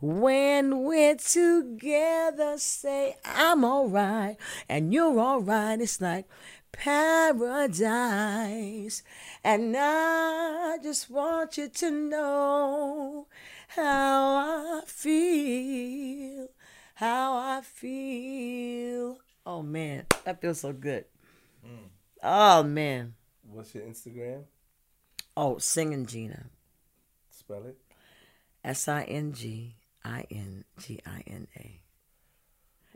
[0.00, 4.36] when we're together, say I'm alright
[4.68, 5.80] and you're alright.
[5.80, 6.26] It's like
[6.78, 8.22] paradise.
[9.44, 13.26] And I just want you to know
[13.68, 16.48] how I feel.
[16.94, 19.18] How I feel.
[19.44, 21.04] Oh man, that feels so good.
[21.64, 21.86] Hmm.
[22.22, 23.14] Oh man.
[23.50, 24.44] What's your Instagram?
[25.36, 26.46] Oh, singing Gina.
[27.30, 27.76] Spell it.
[28.64, 31.80] S I N G I N G I N A.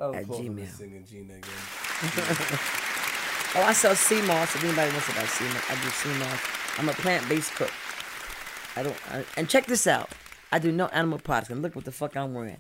[0.03, 0.69] At Gmail.
[0.69, 2.59] singing Gina again.
[3.55, 4.55] Oh, I sell sea moss.
[4.55, 6.41] If anybody wants to buy sea moss, I do sea moss.
[6.79, 7.71] I'm a plant-based cook.
[8.77, 8.97] I don't.
[9.13, 10.09] I, and check this out.
[10.51, 11.51] I do no animal products.
[11.51, 12.57] And look what the fuck I'm wearing.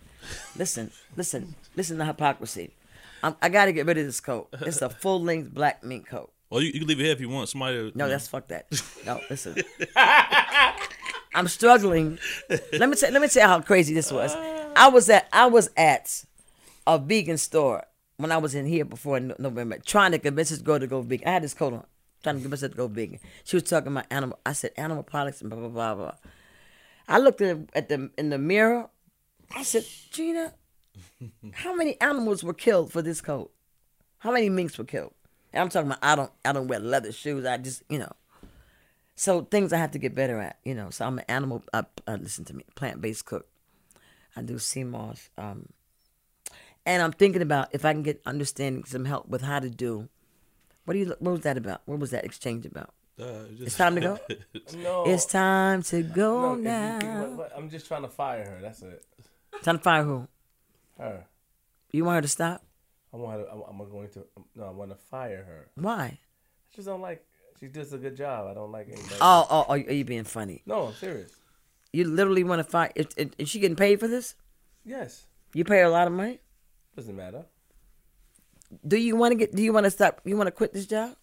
[0.54, 2.74] Listen, listen, listen to hypocrisy.
[3.22, 4.48] I'm, I got to get rid of this coat.
[4.60, 6.30] It's a full-length black mink coat.
[6.50, 7.48] Well, you, you can leave it here if you want.
[7.48, 7.78] Somebody.
[7.88, 8.66] Uh, no, that's fuck that.
[9.06, 9.56] No, listen.
[11.34, 12.18] I'm struggling.
[12.50, 13.10] Let me tell.
[13.10, 14.34] Let me tell you how crazy this was.
[14.76, 15.26] I was at.
[15.32, 16.24] I was at
[16.86, 17.84] a vegan store
[18.16, 21.02] when I was in here before No- November, trying to convince this girl to go
[21.02, 21.28] vegan.
[21.28, 21.84] I had this coat on,
[22.22, 23.20] trying to convince her to go vegan.
[23.44, 24.38] She was talking about animal.
[24.44, 26.14] I said animal products and blah blah blah blah.
[27.08, 28.88] I looked at, at the in the mirror.
[29.54, 30.54] I said, Gina,
[31.52, 33.52] how many animals were killed for this coat?
[34.18, 35.12] How many minks were killed?
[35.52, 37.44] And I'm talking about I don't I don't wear leather shoes.
[37.44, 38.12] I just you know.
[39.14, 40.90] So things I have to get better at, you know.
[40.90, 41.62] So I'm an animal.
[41.72, 43.46] Uh, listen to me, plant based cook.
[44.34, 45.68] I do sea moss, um,
[46.86, 50.08] and I'm thinking about if I can get understanding some help with how to do.
[50.84, 51.14] What do you?
[51.20, 51.82] What was that about?
[51.86, 52.90] What was that exchange about?
[53.20, 54.18] Uh, It's time to go.
[54.76, 55.04] No.
[55.04, 57.20] It's time to go no, if you- now.
[57.22, 58.58] what- what- I'm just trying to fire her.
[58.60, 59.04] That's it.
[59.62, 60.26] Time to fire who?
[60.98, 61.26] Her.
[61.92, 62.62] You want her to stop?
[63.12, 63.46] I want her.
[63.52, 64.24] I'm, I'm going to.
[64.56, 65.68] No, I want to fire her.
[65.76, 66.02] Why?
[66.04, 66.18] I
[66.74, 67.24] just don't like.
[67.60, 68.48] She does a good job.
[68.50, 69.14] I don't like anybody.
[69.20, 70.62] Oh, oh, oh, are you being funny?
[70.66, 71.30] No, I'm serious.
[71.92, 72.90] You literally want to fire?
[72.96, 74.34] Is, is, is she getting paid for this?
[74.84, 75.26] Yes.
[75.54, 76.40] You pay her a lot of money.
[76.96, 77.44] Doesn't matter.
[78.86, 79.54] Do you want to get?
[79.54, 80.20] Do you want to stop?
[80.24, 81.14] You want to quit this job?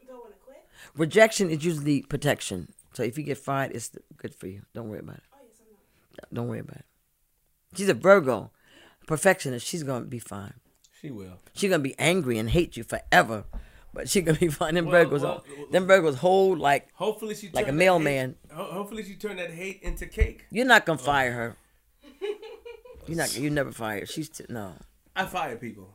[0.00, 0.64] You don't want to quit?
[0.96, 2.72] Rejection is usually protection.
[2.94, 4.62] So if you get fired, it's good for you.
[4.74, 5.22] Don't worry about it.
[5.32, 6.24] Oh, yes, I know.
[6.32, 6.84] Don't worry about it.
[7.76, 8.50] She's a Virgo,
[9.06, 9.66] perfectionist.
[9.66, 10.54] She's gonna be fine.
[11.00, 11.38] She will.
[11.54, 13.44] She's gonna be angry and hate you forever,
[13.92, 14.74] but she's gonna be fine.
[14.74, 18.36] Them Well, Virgos, well, them Virgos hold like Hopefully she Like a mailman.
[18.48, 20.46] hate- Hopefully she turned that hate into cake.
[20.50, 21.56] you're not gonna fire her.
[23.08, 23.36] You're not.
[23.36, 24.08] You never fired.
[24.08, 24.74] She's t- no.
[25.16, 25.94] I fire people.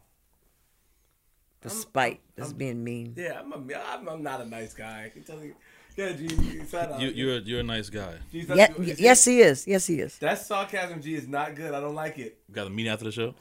[1.62, 3.14] Despite just being mean.
[3.16, 5.06] Yeah, I'm, a, I'm, I'm not a nice guy.
[5.06, 5.56] I can tell you.
[5.96, 6.28] Yeah, G,
[6.70, 6.96] shout out.
[6.96, 8.16] Uh, you, you're you're a nice guy.
[8.32, 9.66] G, Yeah, that's- yes, he is.
[9.68, 10.18] Yes, he is.
[10.18, 11.74] That sarcasm, G, is not good.
[11.74, 12.40] I don't like it.
[12.52, 13.36] Got a meeting after the show.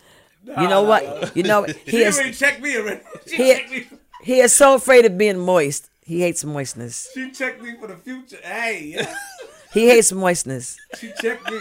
[0.47, 1.35] You know what?
[1.37, 2.17] You know he She is.
[2.19, 3.01] already checked me already.
[3.27, 3.87] She He- checked me.
[4.23, 5.91] He is so afraid of being moist.
[6.05, 7.09] He hates moistness.
[7.15, 8.39] She checked me for the future.
[8.43, 9.15] Hey, yeah.
[9.73, 10.77] He hates moistness.
[11.01, 11.59] she checked me.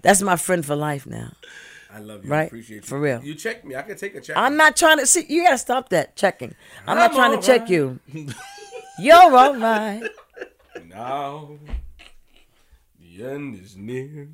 [0.00, 1.32] That's my friend for life now.
[1.92, 2.30] I love you.
[2.30, 2.46] Right?
[2.46, 2.82] Appreciate you.
[2.82, 3.22] For real.
[3.22, 3.76] You check me.
[3.76, 4.36] I can take a check.
[4.36, 5.26] I'm not trying to see.
[5.28, 6.54] You gotta stop that checking.
[6.86, 8.00] I'm not I'm trying to check you.
[8.98, 10.02] You're all right.
[10.88, 11.58] now.
[13.00, 14.28] The end is near.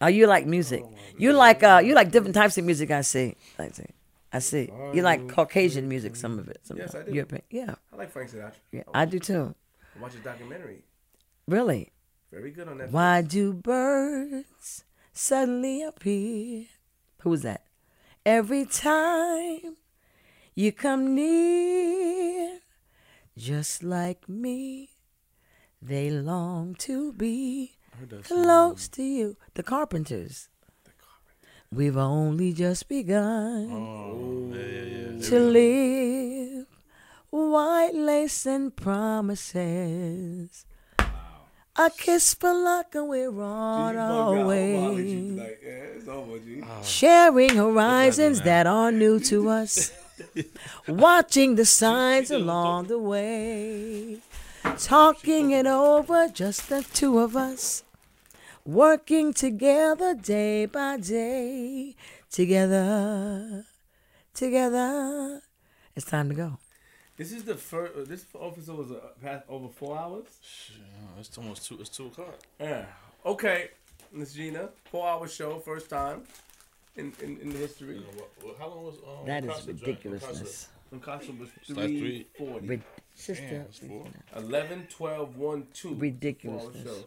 [0.00, 0.84] Oh, you like music?
[1.18, 2.90] You like uh, you like different types of music.
[2.90, 3.34] I see.
[3.58, 3.86] I see.
[4.32, 4.70] I see.
[4.94, 6.60] You like Caucasian music, some of it.
[6.62, 7.12] Some Yes, I do.
[7.12, 7.42] European.
[7.50, 8.52] Yeah, I like Frank Sinatra.
[8.70, 9.54] yeah, I do too.
[10.00, 10.84] Watch his documentary.
[11.48, 11.90] Really?
[12.32, 12.90] Very good on that.
[12.92, 16.66] Why do birds suddenly appear?
[17.22, 17.64] Who's that?
[18.24, 19.76] Every time
[20.54, 22.60] you come near,
[23.36, 24.90] just like me,
[25.82, 27.72] they long to be
[28.24, 29.36] close to you.
[29.54, 30.48] The Carpenters.
[31.72, 35.28] We've only just begun Oh, yeah, yeah, yeah.
[35.28, 36.66] to live
[37.30, 40.64] white lace and promises.
[41.76, 45.56] A kiss for luck and we're on our way.
[45.62, 49.92] Yeah, over, Sharing horizons that are new to us.
[50.88, 54.18] Watching the signs along the way.
[54.78, 57.82] Talking it over, just the two of us.
[58.66, 61.94] Working together day by day.
[62.30, 63.64] Together.
[64.34, 65.40] Together.
[65.96, 66.58] It's time to go.
[67.20, 67.92] This is the first.
[67.94, 70.24] Uh, this episode was uh, past over four hours.
[70.72, 71.76] Oh, it's almost two.
[71.78, 72.38] It's two o'clock.
[72.58, 72.86] Yeah.
[73.26, 73.68] Okay,
[74.10, 76.22] Miss Gina, four hour show, first time
[76.96, 78.02] in in, in history.
[78.58, 80.68] How long was um, That is ridiculousness.
[80.92, 82.66] And Costa was three- three forty.
[82.66, 82.82] Rid-
[83.14, 84.06] sister, Damn, four.
[84.36, 85.94] 11, 12, 1, 2.
[85.96, 87.04] Ridiculousness.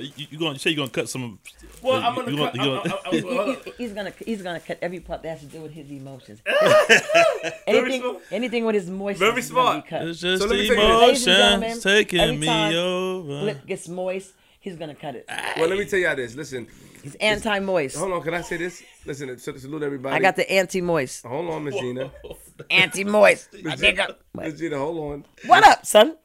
[0.00, 0.10] Four-hour show.
[0.12, 1.38] But you, you gonna you say you gonna cut some?
[1.82, 2.54] Well, you- I'm gonna you cut.
[2.54, 3.56] you I'm- gonna- I'm- I'm- He- hold he- on.
[3.64, 6.40] he- he's gonna he's gonna cut every part that has to do with his emotions.
[7.66, 9.18] Anything anything with his moisture.
[9.30, 9.84] Very smart.
[9.90, 11.00] It's just So let me tell you this.
[11.00, 13.32] Ladies and gentlemen, emotions taking every me over.
[13.32, 14.32] Lip gets moist.
[14.60, 15.24] He's gonna cut it.
[15.56, 16.34] Well, let me tell y'all this.
[16.34, 16.66] Listen,
[17.02, 17.96] He's anti-moist.
[17.96, 18.22] hold on.
[18.22, 18.82] Can I say this?
[19.06, 20.14] Listen, salute everybody.
[20.16, 21.24] I got the anti-moist.
[21.24, 22.10] Hold on, Miss Gina.
[22.70, 23.52] Anti-moist.
[23.62, 24.16] Miss Gina,
[24.56, 25.24] Gina, hold on.
[25.46, 26.16] What up, son?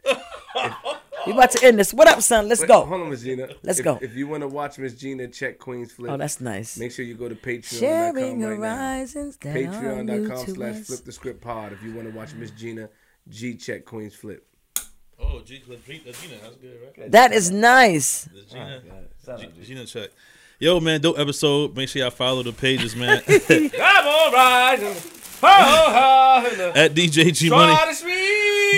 [1.25, 1.93] we about to end this.
[1.93, 2.47] What up, son?
[2.49, 2.85] Let's Wait, go.
[2.85, 3.47] Hold on, Miss Gina.
[3.63, 3.97] Let's If- go.
[4.01, 6.77] If you want to watch Miss Gina check Queens Flip, Oh, that's nice.
[6.77, 8.75] make sure you go to Patreon.com Sharing right now.
[8.75, 10.87] horizons that are new Patreon.com to slash us.
[10.87, 12.89] flip the script pod if you want to watch Miss Gina
[13.29, 14.45] G check Queens Flip.
[15.17, 16.03] Oh, G, G, Gina,
[16.41, 17.11] that's good, right?
[17.11, 18.25] That is nice.
[18.25, 18.81] The Gina,
[19.37, 20.09] G, Gina check.
[20.59, 21.75] Yo, man, dope episode.
[21.75, 23.21] Make sure y'all follow the pages, man.
[23.27, 24.79] I'm all right.
[25.43, 27.73] At DJ G Money.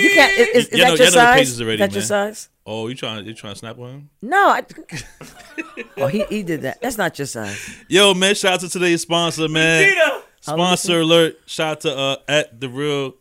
[0.02, 0.38] You can't.
[0.38, 1.36] Is, is, is You know- that your you know the size?
[1.38, 2.48] pages already, that your size?
[2.66, 4.10] Oh, you trying you trying to snap on him?
[4.20, 4.48] No.
[4.48, 4.62] I,
[5.96, 6.82] oh, he he did that.
[6.82, 7.76] That's not your size.
[7.88, 9.94] Yo, man, shout out to today's sponsor, man.
[10.40, 11.38] Sponsor alert.
[11.46, 13.14] Shout out to uh at the real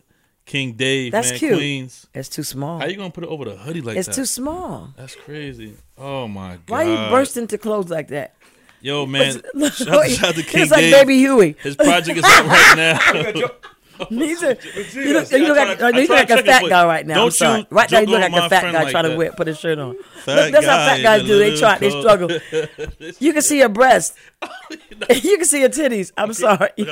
[0.48, 1.58] King Dave, That's man, cute.
[1.58, 2.08] Queens.
[2.14, 2.80] It's too small.
[2.80, 4.12] How you gonna put it over the hoodie like It's that?
[4.12, 4.94] It's too small.
[4.96, 5.76] That's crazy.
[5.98, 6.70] Oh my god.
[6.70, 8.34] Why you burst into clothes like that?
[8.80, 9.42] Yo, man.
[9.54, 10.94] Look, shout, out- shout out to King It's like Dave.
[10.94, 11.58] Baby Huey.
[11.62, 12.76] His project is out right
[13.36, 13.48] now.
[14.10, 14.58] He's a,
[14.94, 17.14] you look, you look like, to- you look like a fat guy right now.
[17.14, 17.60] I'm don't sorry.
[17.60, 19.18] you Right now, you look like a fat guy like trying to that.
[19.18, 19.96] wear, put his shirt on.
[19.96, 21.40] Look, that's how fat guys do.
[21.40, 22.30] They little try, they struggle.
[23.20, 24.16] You can see your breast.
[25.10, 26.12] you can see your titties.
[26.18, 26.70] I'm sorry.
[26.78, 26.84] Go.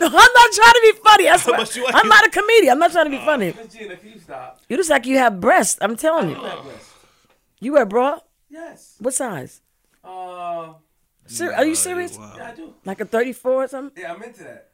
[0.00, 1.28] no, I'm not trying to be funny.
[1.28, 1.58] I swear.
[1.58, 2.72] much you like I'm not a comedian.
[2.72, 3.52] I'm not trying to be funny.
[3.56, 4.60] Miss can you stop?
[4.68, 5.78] You just like you have breasts.
[5.80, 6.38] I'm telling you.
[7.60, 8.20] You wear bra?
[8.48, 8.96] Yes.
[8.98, 9.60] What size?
[10.04, 10.74] Uh,
[11.26, 12.16] Ser- are you serious?
[12.18, 12.74] yeah, I do.
[12.84, 14.02] Like a 34 or something?
[14.02, 14.70] Yeah, I'm into that.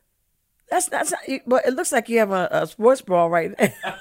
[0.70, 3.74] That's that's not, but it looks like you have a, a sports bra right there.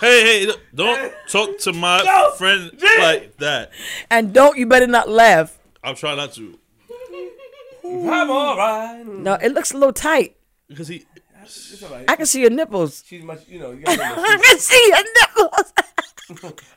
[0.00, 2.02] hey, hey, don't talk to my
[2.36, 3.70] friend like that.
[4.10, 5.56] and don't you better not laugh.
[5.84, 6.58] I'm trying not to.
[7.84, 9.04] I'm all right.
[9.06, 10.36] No, it looks a little tight.
[10.68, 11.04] Because he.
[11.44, 12.04] It's all right.
[12.08, 13.02] I can see your nipples.
[13.06, 13.72] She's much, you know.
[13.72, 15.04] You gotta know I can see your
[15.46, 15.72] nipples.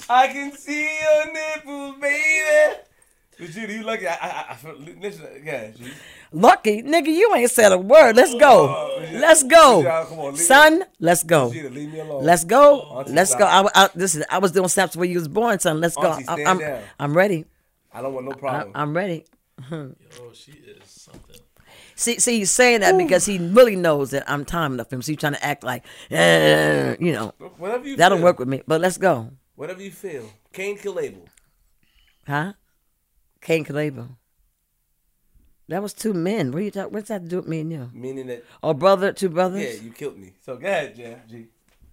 [0.09, 2.77] I can see your nipples, baby.
[3.37, 4.07] But Gina, you lucky.
[4.07, 5.91] I, I, I feel, listen, yeah, G.
[6.31, 8.15] Lucky, nigga, you ain't said a word.
[8.15, 8.97] Let's go.
[9.13, 10.05] Let's Yeah, go.
[10.09, 11.51] come on, leave- Son, let's go.
[11.51, 12.23] Gina, leave me alone.
[12.23, 12.81] Let's go.
[12.81, 13.39] Auntie, Let's go.
[13.45, 13.71] stop.
[13.75, 15.81] I, I, listen, I was doing snaps where you was born, son.
[15.81, 16.11] Let's go.
[16.11, 16.81] I, I'm, down.
[16.99, 17.45] I'm ready.
[17.93, 18.71] I don't want no problem.
[18.75, 19.25] I'm ready.
[19.71, 19.91] Oh,
[20.33, 21.35] she is something.
[21.97, 25.01] See, see, he's saying that because he really knows that I'm time enough for him.
[25.01, 28.25] So he's trying to act like, eh, you know, Whatever you that'll feel.
[28.25, 28.63] work with me.
[28.67, 29.31] But let's go.
[29.55, 30.29] Whatever you feel.
[30.51, 30.99] Cain kill.
[32.27, 32.53] Huh?
[33.45, 34.07] Cain and Abel.
[35.67, 36.51] That was two men.
[36.51, 36.93] What are you talking?
[36.93, 37.89] What's that to do with me and you?
[37.93, 39.61] Meaning that, Or brother, two brothers?
[39.77, 40.33] yeah, you killed me.
[40.43, 41.19] So go ahead, Jam.
[41.29, 41.47] G.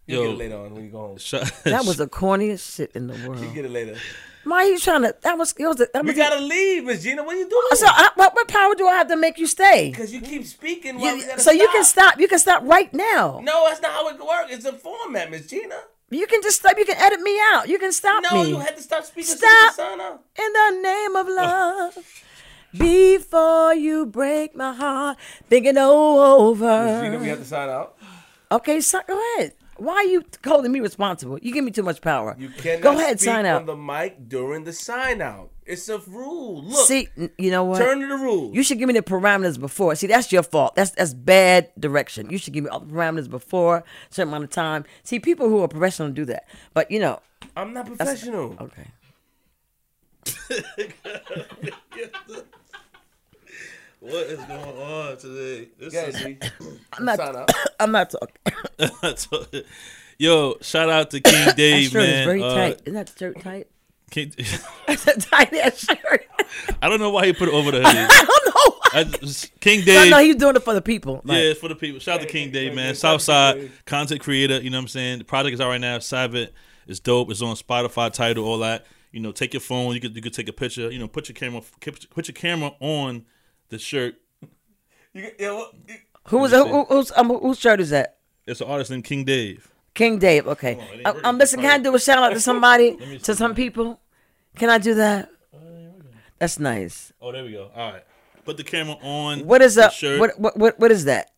[0.06, 0.22] You Yo.
[0.24, 1.18] get it later on when you go home.
[1.18, 3.40] Shout- That was the corniest shit in the world.
[3.42, 3.96] You get it later.
[4.44, 5.14] Why are you trying to?
[5.20, 5.54] That was.
[5.58, 5.76] It was.
[5.76, 7.22] That We was gotta leave, Miss Gina.
[7.22, 7.62] What are you doing?
[7.74, 9.90] so, I, what, what power do I have to make you stay?
[9.90, 10.98] Because you keep speaking.
[10.98, 12.18] While we You, gotta so you can stop.
[12.18, 13.40] You can stop right now.
[13.44, 14.48] No, that's not how it works.
[14.52, 15.78] It's a format, Miss Gina.
[16.12, 16.76] You can just stop.
[16.78, 17.68] You can edit me out.
[17.68, 18.50] You can stop No, me.
[18.50, 19.36] you had to stop speaking.
[19.36, 19.48] Stop.
[19.50, 20.22] you can sign out.
[20.38, 21.98] In the name of love,
[22.76, 25.18] before you break my heart,
[25.48, 26.84] thinking all over.
[26.86, 27.96] Miss Gina, we have to sign out.
[28.50, 29.54] Okay, so, go ahead.
[29.76, 31.38] Why are you holding me responsible?
[31.40, 32.36] You give me too much power.
[32.38, 33.66] You cannot go ahead, sign on out.
[33.66, 35.50] the mic during the sign out.
[35.64, 36.62] It's a rule.
[36.64, 37.08] Look, See,
[37.38, 37.78] you know what?
[37.78, 38.54] turn to the rules.
[38.54, 39.94] You should give me the parameters before.
[39.94, 40.74] See, that's your fault.
[40.74, 42.30] That's that's bad direction.
[42.30, 44.84] You should give me all the parameters before certain amount of time.
[45.04, 47.20] See, people who are professional do that, but you know,
[47.56, 48.56] I'm not professional.
[48.60, 48.88] okay.
[54.00, 55.68] what is going on today?
[55.78, 56.66] This Go ahead, G.
[56.92, 57.18] I'm not.
[57.18, 57.50] Sign out.
[57.80, 59.62] I'm not talking.
[60.18, 62.18] Yo, shout out to King That Dave, shirt man.
[62.20, 62.80] is very Uh, tight.
[62.84, 63.68] Isn't that shirt tight?
[64.12, 64.32] King-
[64.86, 66.26] That's a tight ass shirt.
[66.80, 67.88] I don't know why he put it over the hoodie.
[67.88, 68.76] I don't know.
[68.78, 69.00] Why.
[69.00, 70.10] I just, King No, Dave.
[70.10, 71.22] no, he's doing it for the people.
[71.24, 71.98] Yeah, it's for the people.
[71.98, 72.86] Shout out to King Dave, yeah, man.
[72.88, 74.60] yeah, shout Southside King content creator.
[74.60, 75.18] You know what I'm saying?
[75.18, 75.98] The project is out right now.
[75.98, 76.50] Savit.
[76.86, 77.30] It's dope.
[77.30, 78.86] It's on Spotify, Tidal, all that.
[79.12, 79.94] You know, take your phone.
[79.94, 80.90] You could you could take a picture.
[80.90, 81.62] You know, put your camera
[82.10, 83.24] put your camera on
[83.70, 84.16] the shirt.
[85.14, 85.94] You, yeah, what, you,
[86.28, 88.18] who was who, who- who's um, whose shirt is that?
[88.46, 89.68] It's an artist named King Dave.
[89.94, 90.46] King Dave.
[90.48, 90.72] Okay.
[90.72, 91.58] it ain't Um, working.
[91.58, 94.00] um, can I do a shout out to somebody, to some people?
[94.56, 95.28] Can I do that?
[96.38, 97.12] That's nice.
[97.20, 97.70] Oh, there we go.
[97.74, 98.02] All right.
[98.44, 99.46] Put the camera on.
[99.46, 99.92] What is the up?
[100.20, 101.30] What, what what what is that?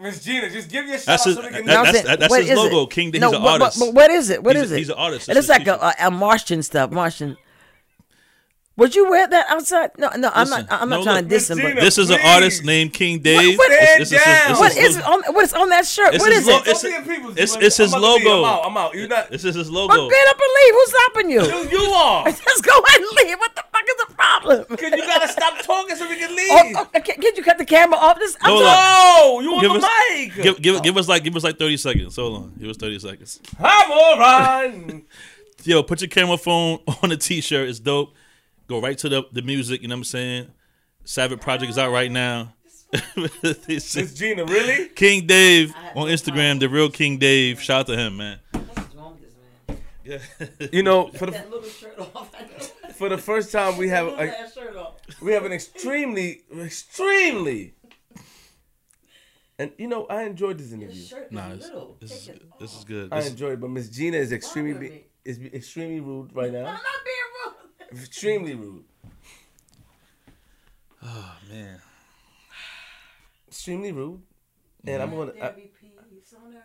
[0.00, 1.84] Miss Gina, just give your shout That's out his- so we that- know.
[1.84, 2.90] That's- that's his logo, it?
[2.90, 3.80] King No, He's an but- but- artist.
[3.80, 4.42] But, what is it?
[4.42, 4.78] What He's is a- it?
[4.78, 5.28] he's an artist.
[5.28, 6.90] It looks like a, a, a Martian stuff.
[6.90, 7.36] Martian.
[8.80, 9.90] Would you wear that outside?
[9.98, 10.80] No, no, I'm Listen, not.
[10.82, 11.58] I'm not trying to diss him.
[11.60, 12.26] But This is an Please.
[12.26, 13.58] artist named King Dave.
[13.58, 14.50] what- It's- it's- Stand it's- down.
[14.52, 14.96] it's what his
[15.28, 15.34] on?
[15.34, 16.14] What is on that shirt?
[16.14, 16.60] It's What his is lo- it?
[16.62, 17.66] it's- Don't be in people's it's- view.
[17.66, 18.24] it's his I'm about to leave.
[18.24, 18.38] logo.
[18.44, 18.66] I'm out.
[18.66, 18.94] I'm out.
[18.94, 19.30] You're not.
[19.30, 20.08] This is his But logo.
[20.08, 20.74] get up and leave.
[20.74, 21.42] Who's stopping you?
[21.42, 22.24] You, you are.
[22.48, 23.38] Just go ahead and leave.
[23.38, 24.64] What the fuck is the problem?
[24.64, 26.76] Cause you gotta stop talking so we can oh, leave.
[26.76, 28.18] Oh, oh, can, can you cut the camera off?
[28.18, 28.34] This.
[28.40, 28.76] I'm Hold sorry.
[29.20, 30.34] no, you on Give the us- mic.
[30.42, 32.16] Give, give, give us like give us like thirty seconds.
[32.16, 33.40] Hold on, give us thirty seconds.
[33.62, 35.04] I'm alright.
[35.64, 37.68] Yo, put your camera phone on the t-shirt.
[37.68, 38.14] It's dope.
[38.70, 39.82] Go right to the, the music.
[39.82, 40.46] You know what I'm saying?
[41.02, 42.54] Savage Project is out right now.
[43.42, 44.88] This Miss is Gina, really?
[44.90, 47.60] King Dave on Instagram, the real King Dave.
[47.60, 48.38] Shout out to him, man.
[48.52, 49.76] What's wrong with
[50.06, 50.16] this
[50.60, 50.68] man?
[50.72, 52.32] You know, for the That little shirt off.
[52.94, 54.94] for the first time we have a, that shirt off.
[55.20, 57.74] we have an extremely extremely
[59.58, 61.02] and you know I enjoyed this interview.
[61.02, 63.12] Shirt Nah, this, this, is, this is good.
[63.12, 66.52] I This enjoyed, it, but Miss Gina is extremely Bother is extremely rude right I'm
[66.52, 66.80] now.
[67.90, 68.04] Not being rude.
[68.06, 68.84] Extremely rude.
[71.02, 71.80] oh man.
[73.48, 74.22] Extremely rude.
[74.86, 75.18] And I'm mm-hmm.
[75.18, 76.62] gonna I, There be peace on earth.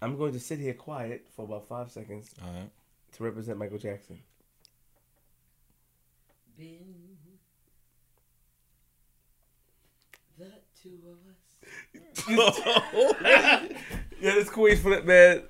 [0.00, 2.70] I'm going to sit here quiet for about five seconds All right.
[3.12, 4.18] to represent Michael Jackson.
[6.56, 7.16] Been
[10.38, 10.46] the
[10.80, 11.38] two of us.
[14.22, 15.42] Yeah, this Queens flip, man.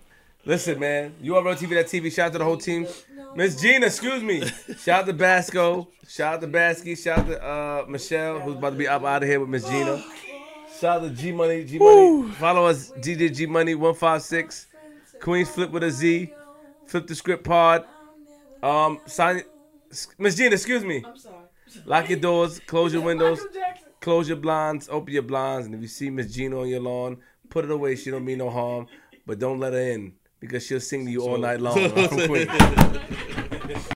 [0.47, 1.15] Listen, man.
[1.21, 1.71] You are on TV.
[1.71, 2.11] That TV.
[2.11, 2.87] Shout out to the whole team.
[3.35, 4.45] Miss Gina, excuse me.
[4.79, 5.89] Shout out to Basco.
[6.07, 6.95] Shout out to Basky.
[6.95, 9.67] Shout out to uh, Michelle, who's about to be up out of here with Miss
[9.67, 10.05] Gina.
[10.79, 11.65] Shout out to G Money.
[11.65, 12.31] G Money.
[12.33, 14.67] Follow us, DJ G Money one five six.
[15.21, 16.33] Queens flip with a Z.
[16.87, 17.87] Flip the script pod.
[18.63, 19.43] Um, sign.
[20.19, 21.03] Miss Gina, excuse me.
[21.07, 21.37] I'm sorry.
[21.87, 22.61] Lock your doors.
[22.61, 23.41] Close your windows.
[24.01, 27.19] Close your blinds, open your blinds, and if you see Miss Gina on your lawn,
[27.49, 27.95] put it away.
[27.95, 28.89] She don't mean no harm,
[29.25, 31.79] but don't let her in because she'll sing to you all night long.
[31.79, 32.51] I'm from Queens.